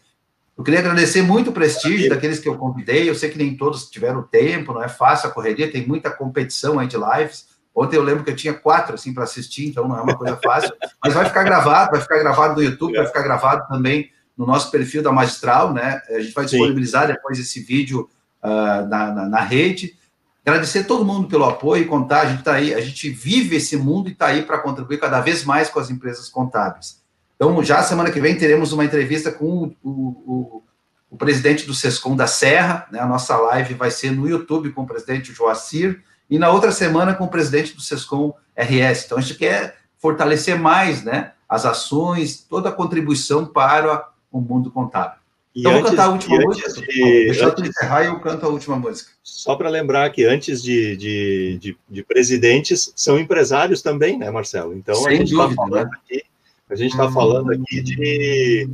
Eu 0.61 0.63
queria 0.63 0.79
agradecer 0.79 1.23
muito 1.23 1.49
o 1.49 1.53
prestígio 1.53 2.07
daqueles 2.07 2.37
que 2.37 2.47
eu 2.47 2.55
convidei. 2.55 3.09
Eu 3.09 3.15
sei 3.15 3.31
que 3.31 3.37
nem 3.39 3.57
todos 3.57 3.89
tiveram 3.89 4.21
tempo, 4.21 4.71
não 4.71 4.83
é 4.83 4.87
fácil 4.87 5.27
a 5.27 5.31
correria, 5.31 5.71
tem 5.71 5.87
muita 5.87 6.11
competição 6.11 6.77
aí 6.77 6.85
de 6.85 6.97
lives. 6.97 7.47
Ontem 7.73 7.97
eu 7.97 8.03
lembro 8.03 8.23
que 8.23 8.29
eu 8.29 8.35
tinha 8.35 8.53
quatro 8.53 8.93
assim 8.93 9.11
para 9.11 9.23
assistir, 9.23 9.69
então 9.69 9.87
não 9.87 9.97
é 9.97 10.01
uma 10.03 10.15
coisa 10.15 10.37
fácil. 10.37 10.71
Mas 11.03 11.15
vai 11.15 11.25
ficar 11.25 11.41
gravado, 11.41 11.89
vai 11.89 11.99
ficar 11.99 12.19
gravado 12.19 12.53
no 12.53 12.61
YouTube, 12.61 12.95
vai 12.95 13.07
ficar 13.07 13.23
gravado 13.23 13.67
também 13.69 14.11
no 14.37 14.45
nosso 14.45 14.69
perfil 14.69 15.01
da 15.01 15.11
Magistral, 15.11 15.73
né? 15.73 15.99
A 16.09 16.19
gente 16.19 16.35
vai 16.35 16.45
disponibilizar 16.45 17.07
Sim. 17.07 17.13
depois 17.13 17.39
esse 17.39 17.59
vídeo 17.61 18.07
uh, 18.43 18.87
na, 18.87 19.11
na, 19.11 19.25
na, 19.29 19.41
rede. 19.41 19.97
Agradecer 20.45 20.83
todo 20.83 21.03
mundo 21.03 21.27
pelo 21.27 21.45
apoio 21.45 21.81
e 21.81 21.87
contar. 21.87 22.21
A 22.21 22.25
gente 22.25 22.39
está 22.39 22.53
aí, 22.53 22.71
a 22.71 22.81
gente 22.81 23.09
vive 23.09 23.55
esse 23.55 23.75
mundo 23.77 24.09
e 24.09 24.11
está 24.11 24.27
aí 24.27 24.43
para 24.43 24.59
contribuir 24.59 24.99
cada 24.99 25.21
vez 25.21 25.43
mais 25.43 25.71
com 25.71 25.79
as 25.79 25.89
empresas 25.89 26.29
contábeis. 26.29 27.00
Então, 27.41 27.63
já 27.63 27.81
semana 27.81 28.11
que 28.11 28.21
vem 28.21 28.37
teremos 28.37 28.71
uma 28.71 28.85
entrevista 28.85 29.31
com 29.31 29.73
o, 29.81 29.91
o, 29.91 30.63
o 31.09 31.17
presidente 31.17 31.65
do 31.65 31.73
SESCOM 31.73 32.15
da 32.15 32.27
Serra, 32.27 32.87
né? 32.91 32.99
A 32.99 33.07
nossa 33.07 33.35
live 33.35 33.73
vai 33.73 33.89
ser 33.89 34.11
no 34.11 34.29
YouTube 34.29 34.69
com 34.69 34.83
o 34.83 34.87
presidente 34.87 35.33
Joacir, 35.33 36.03
e 36.29 36.37
na 36.37 36.51
outra 36.51 36.71
semana 36.71 37.15
com 37.15 37.23
o 37.23 37.29
presidente 37.29 37.73
do 37.73 37.81
SESCOM 37.81 38.31
RS. 38.55 39.05
Então, 39.05 39.17
a 39.17 39.21
gente 39.21 39.39
quer 39.39 39.77
fortalecer 39.97 40.55
mais 40.55 41.03
né, 41.03 41.31
as 41.49 41.65
ações, 41.65 42.45
toda 42.47 42.69
a 42.69 42.71
contribuição 42.71 43.43
para 43.43 44.07
o 44.31 44.39
mundo 44.39 44.69
contábil. 44.69 45.17
E 45.55 45.61
então, 45.61 45.71
antes, 45.71 45.81
vou 45.81 45.89
cantar 45.89 46.05
a 46.05 46.09
última 46.09 46.37
música. 46.41 46.71
De, 46.71 47.25
Deixa 47.25 47.47
antes, 47.47 47.63
eu 47.63 47.69
encerrar 47.71 48.03
e 48.03 48.05
eu 48.05 48.19
canto 48.19 48.45
a 48.45 48.49
última 48.49 48.75
música. 48.75 49.13
Só 49.23 49.55
para 49.55 49.67
lembrar 49.67 50.07
que 50.11 50.25
antes 50.25 50.61
de, 50.61 50.95
de, 50.95 51.57
de, 51.59 51.77
de, 51.89 52.03
presidentes, 52.03 52.93
são 52.95 53.17
empresários 53.19 53.81
também, 53.81 54.15
né, 54.15 54.29
Marcelo? 54.29 54.75
Então, 54.75 54.93
Sem 54.93 55.07
a 55.07 55.15
gente 55.15 55.31
está 55.31 55.49
falando 55.49 55.89
né? 55.89 55.89
aqui 56.05 56.30
a 56.71 56.75
gente 56.75 56.91
está 56.91 57.11
falando 57.11 57.51
aqui 57.51 57.81
de, 57.81 58.67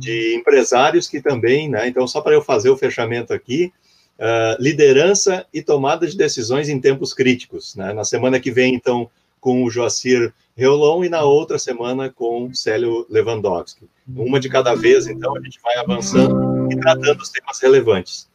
de 0.00 0.34
empresários 0.34 1.08
que 1.08 1.22
também, 1.22 1.68
né? 1.68 1.86
Então, 1.86 2.06
só 2.06 2.20
para 2.20 2.34
eu 2.34 2.42
fazer 2.42 2.68
o 2.68 2.76
fechamento 2.76 3.32
aqui, 3.32 3.72
uh, 4.18 4.60
liderança 4.60 5.46
e 5.54 5.62
tomada 5.62 6.04
de 6.04 6.16
decisões 6.16 6.68
em 6.68 6.80
tempos 6.80 7.14
críticos. 7.14 7.76
Né? 7.76 7.92
Na 7.92 8.04
semana 8.04 8.40
que 8.40 8.50
vem, 8.50 8.74
então, 8.74 9.08
com 9.40 9.62
o 9.62 9.70
Joacir 9.70 10.34
Reolon 10.56 11.04
e 11.04 11.08
na 11.08 11.22
outra 11.22 11.56
semana 11.56 12.10
com 12.10 12.52
Célio 12.52 13.06
Lewandowski. 13.08 13.86
Uma 14.16 14.40
de 14.40 14.48
cada 14.48 14.74
vez, 14.74 15.06
então, 15.06 15.36
a 15.36 15.40
gente 15.40 15.60
vai 15.62 15.76
avançando 15.76 16.68
e 16.72 16.76
tratando 16.76 17.20
os 17.20 17.28
temas 17.28 17.60
relevantes. 17.60 18.28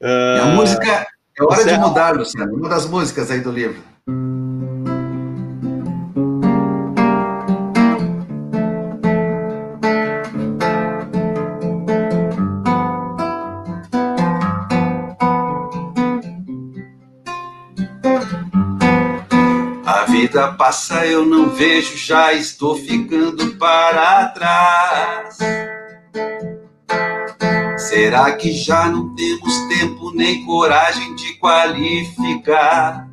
Uh, 0.00 0.40
a 0.40 0.46
música, 0.46 1.06
é 1.38 1.44
hora 1.44 1.64
de 1.64 1.78
mudar, 1.78 2.16
Luciano, 2.16 2.54
uma 2.54 2.70
das 2.70 2.86
músicas 2.86 3.30
aí 3.30 3.40
do 3.40 3.52
livro. 3.52 3.82
Vida 20.32 20.50
passa, 20.54 21.04
eu 21.06 21.26
não 21.26 21.50
vejo, 21.50 21.94
já 21.94 22.32
estou 22.32 22.74
ficando 22.74 23.54
para 23.56 24.28
trás. 24.28 25.36
Será 27.76 28.32
que 28.32 28.50
já 28.50 28.88
não 28.88 29.14
temos 29.14 29.54
tempo 29.68 30.10
nem 30.14 30.46
coragem 30.46 31.14
de 31.16 31.34
qualificar? 31.34 33.06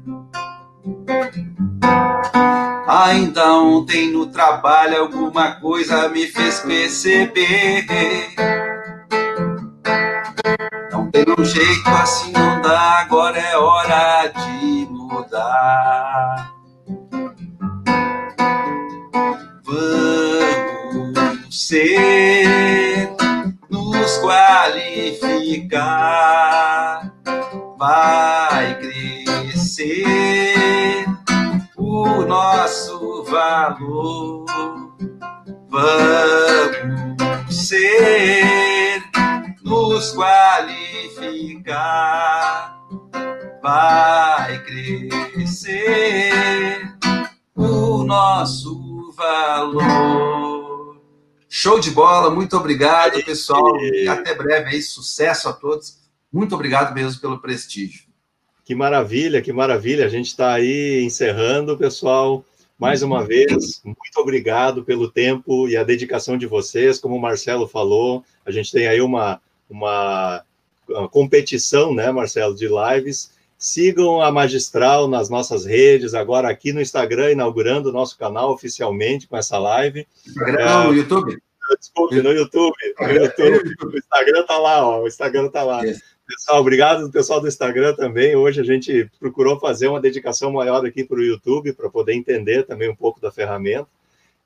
Ainda 2.88 3.52
ontem 3.54 4.10
no 4.12 4.28
trabalho 4.28 5.02
alguma 5.02 5.60
coisa 5.60 6.08
me 6.08 6.26
fez 6.26 6.62
perceber. 6.62 7.86
Não 10.90 11.12
tem 11.12 11.26
um 11.38 11.44
jeito 11.44 11.90
assim, 11.90 12.32
não 12.32 12.62
dá, 12.62 13.02
agora 13.02 13.38
é 13.38 13.58
hora 13.58 14.28
de 14.28 14.88
mudar. 14.90 16.49
Ser, 21.60 23.12
nos 23.70 24.18
qualificar, 24.20 25.51
vai 27.78 28.80
crescer 28.80 29.93
o 31.76 32.22
nosso 32.24 33.26
valor. 33.26 34.45
Vamos 35.68 37.18
ser, 37.53 39.03
nos 39.62 40.14
qualificar, 40.14 41.20
vai 43.62 44.64
crescer 44.64 45.60
o 47.53 48.05
nosso 48.05 49.12
valor. 49.18 50.49
Show 51.62 51.78
de 51.78 51.91
bola, 51.91 52.30
muito 52.30 52.55
obrigado, 52.55 53.22
pessoal. 53.26 53.78
E 53.82 54.07
até 54.07 54.34
breve 54.34 54.70
aí, 54.70 54.82
sucesso 54.82 55.49
a 55.49 55.51
todos. 55.51 55.97
Muito 56.32 56.55
obrigado 56.55 56.93
mesmo 56.93 57.20
pelo 57.20 57.38
prestígio. 57.38 58.05
Que 58.64 58.74
maravilha, 58.74 59.41
que 59.41 59.51
maravilha. 59.51 60.05
A 60.05 60.10
gente 60.10 60.28
está 60.28 60.53
aí 60.53 61.03
encerrando, 61.03 61.78
pessoal. 61.78 62.45
Mais 62.78 63.03
uma 63.03 63.26
vez, 63.26 63.82
muito 63.84 64.18
obrigado 64.18 64.86
pelo 64.86 65.12
tempo 65.12 65.68
e 65.68 65.76
a 65.76 65.84
dedicação 65.84 66.38
de 66.38 66.47
vocês. 66.47 66.97
Como 66.97 67.18
o 67.18 67.22
Marcelo 67.22 67.68
falou, 67.68 68.24
a 68.45 68.51
gente 68.51 68.72
tem 68.72 68.88
aí 68.88 69.01
uma, 69.01 69.41
uma, 69.70 70.41
uma 70.88 71.10
competição, 71.10 71.93
né, 71.93 72.10
Marcelo, 72.10 72.55
de 72.55 72.70
lives 72.70 73.32
Sigam 73.57 74.22
a 74.22 74.32
Magistral 74.32 75.10
nas 75.10 75.30
nossas 75.30 75.66
redes, 75.66 76.14
agora 76.14 76.49
aqui 76.49 76.72
no 76.72 76.80
Instagram, 76.80 77.34
inaugurando 77.34 77.89
o 77.89 77.91
nosso 77.91 78.18
canal 78.18 78.53
oficialmente 78.53 79.28
com 79.28 79.36
essa 79.36 79.60
live. 79.60 80.07
Instagram, 80.26 80.62
é, 80.62 80.93
YouTube? 80.93 81.38
Desculpe, 81.78 82.22
no 82.22 82.32
YouTube. 82.32 82.76
No 83.00 83.12
YouTube. 83.12 83.76
O 83.84 83.98
Instagram 83.98 84.46
tá 84.46 84.58
lá, 84.58 84.88
ó. 84.88 85.04
O 85.04 85.08
Instagram 85.08 85.50
tá 85.50 85.64
lá. 85.64 85.82
Pessoal, 85.82 86.62
obrigado 86.62 87.10
pessoal 87.12 87.42
do 87.42 87.48
Instagram 87.48 87.96
também. 87.96 88.36
Hoje 88.36 88.62
a 88.62 88.64
gente 88.64 89.10
procurou 89.20 89.60
fazer 89.60 89.88
uma 89.88 90.00
dedicação 90.00 90.52
maior 90.52 90.86
aqui 90.86 91.04
para 91.04 91.18
o 91.18 91.24
YouTube, 91.24 91.74
para 91.74 91.90
poder 91.90 92.14
entender 92.14 92.64
também 92.64 92.90
um 92.90 92.96
pouco 92.96 93.20
da 93.20 93.32
ferramenta 93.32 93.88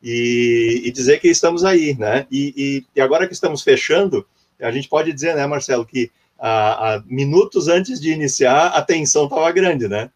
e, 0.02 0.82
e 0.86 0.92
dizer 0.92 1.20
que 1.20 1.30
estamos 1.30 1.64
aí, 1.64 1.96
né? 1.98 2.28
E, 2.30 2.54
e, 2.56 2.86
e 2.96 3.02
agora 3.02 3.28
que 3.28 3.34
estamos 3.34 3.64
fechando, 3.64 4.26
a 4.62 4.72
gente 4.72 4.90
pode 4.90 5.12
dizer, 5.12 5.36
né, 5.36 5.48
Marcelo, 5.48 5.86
que 5.86 6.12
a, 6.38 6.96
a 6.96 7.04
minutos 7.06 7.70
antes 7.70 8.02
de 8.02 8.12
iniciar, 8.12 8.68
a 8.68 8.82
tensão 8.82 9.26
estava 9.26 9.50
grande, 9.52 9.88
né? 9.88 10.10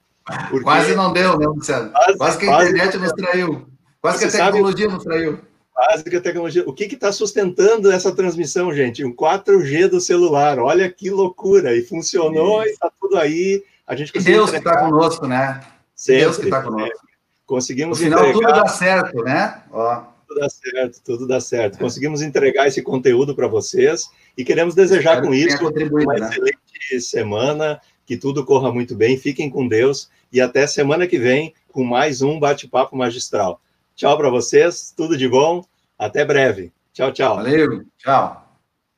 Porque... 0.50 0.64
Quase 0.64 0.94
não 0.94 1.14
deu, 1.14 1.40
né, 1.40 1.48
Luciano? 1.48 1.92
Quase, 1.92 2.18
quase 2.18 2.38
que 2.38 2.50
a 2.50 2.64
internet 2.64 2.98
nos 2.98 3.12
traiu. 3.14 3.68
Quase 4.02 4.20
que 4.20 4.26
a 4.26 4.46
tecnologia 4.46 4.86
sabe... 4.86 4.94
nos 4.94 5.04
traiu. 5.04 5.40
Básica 5.78 6.20
tecnologia. 6.20 6.64
O 6.66 6.74
que 6.74 6.86
está 6.86 7.12
sustentando 7.12 7.92
essa 7.92 8.12
transmissão, 8.12 8.74
gente? 8.74 9.06
Um 9.06 9.16
4G 9.16 9.88
do 9.88 10.02
celular. 10.02 10.58
Olha 10.58 10.92
que 10.92 11.12
loucura! 11.12 11.76
E 11.76 11.84
funcionou 11.84 12.64
e 12.64 12.70
está 12.70 12.92
tudo 13.00 13.18
aí. 13.18 13.64
A 13.86 13.96
gente 13.96 14.12
Deus 14.12 14.50
que 14.50 14.58
está 14.58 14.80
conosco, 14.80 15.28
né? 15.28 15.62
Sempre. 15.96 16.22
Deus 16.22 16.38
que 16.38 16.46
está 16.46 16.64
conosco. 16.64 17.08
Conseguimos 17.46 18.00
no 18.00 18.04
final, 18.04 18.28
entregar... 18.28 18.50
tudo 18.50 18.64
dá 18.64 18.68
certo, 18.68 19.24
né? 19.24 19.64
Ó. 19.72 20.04
Tudo 20.28 20.40
dá 20.42 20.50
certo, 20.50 21.02
tudo 21.06 21.28
dá 21.28 21.40
certo. 21.40 21.78
Conseguimos 21.78 22.22
entregar 22.22 22.68
esse 22.68 22.82
conteúdo 22.82 23.34
para 23.34 23.48
vocês 23.48 24.10
e 24.38 24.44
queremos 24.44 24.76
desejar 24.76 25.22
com 25.22 25.34
isso 25.34 25.58
uma 25.66 26.14
né? 26.16 26.28
excelente 26.28 27.02
semana, 27.02 27.80
que 28.06 28.18
tudo 28.18 28.44
corra 28.44 28.70
muito 28.70 28.94
bem. 28.94 29.18
Fiquem 29.18 29.50
com 29.50 29.66
Deus 29.66 30.10
e 30.34 30.42
até 30.42 30.68
semana 30.68 31.08
que 31.08 31.18
vem 31.18 31.54
com 31.72 31.86
mais 31.86 32.22
um 32.22 32.38
bate-papo 32.38 32.98
magistral. 32.98 33.62
Tchau 33.98 34.16
para 34.16 34.30
vocês, 34.30 34.94
tudo 34.96 35.18
de 35.18 35.28
bom, 35.28 35.66
até 35.98 36.24
breve. 36.24 36.72
Tchau, 36.94 37.12
tchau. 37.12 37.38
Valeu, 37.38 37.84
tchau. 37.98 38.48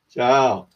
Tchau. 0.10 0.69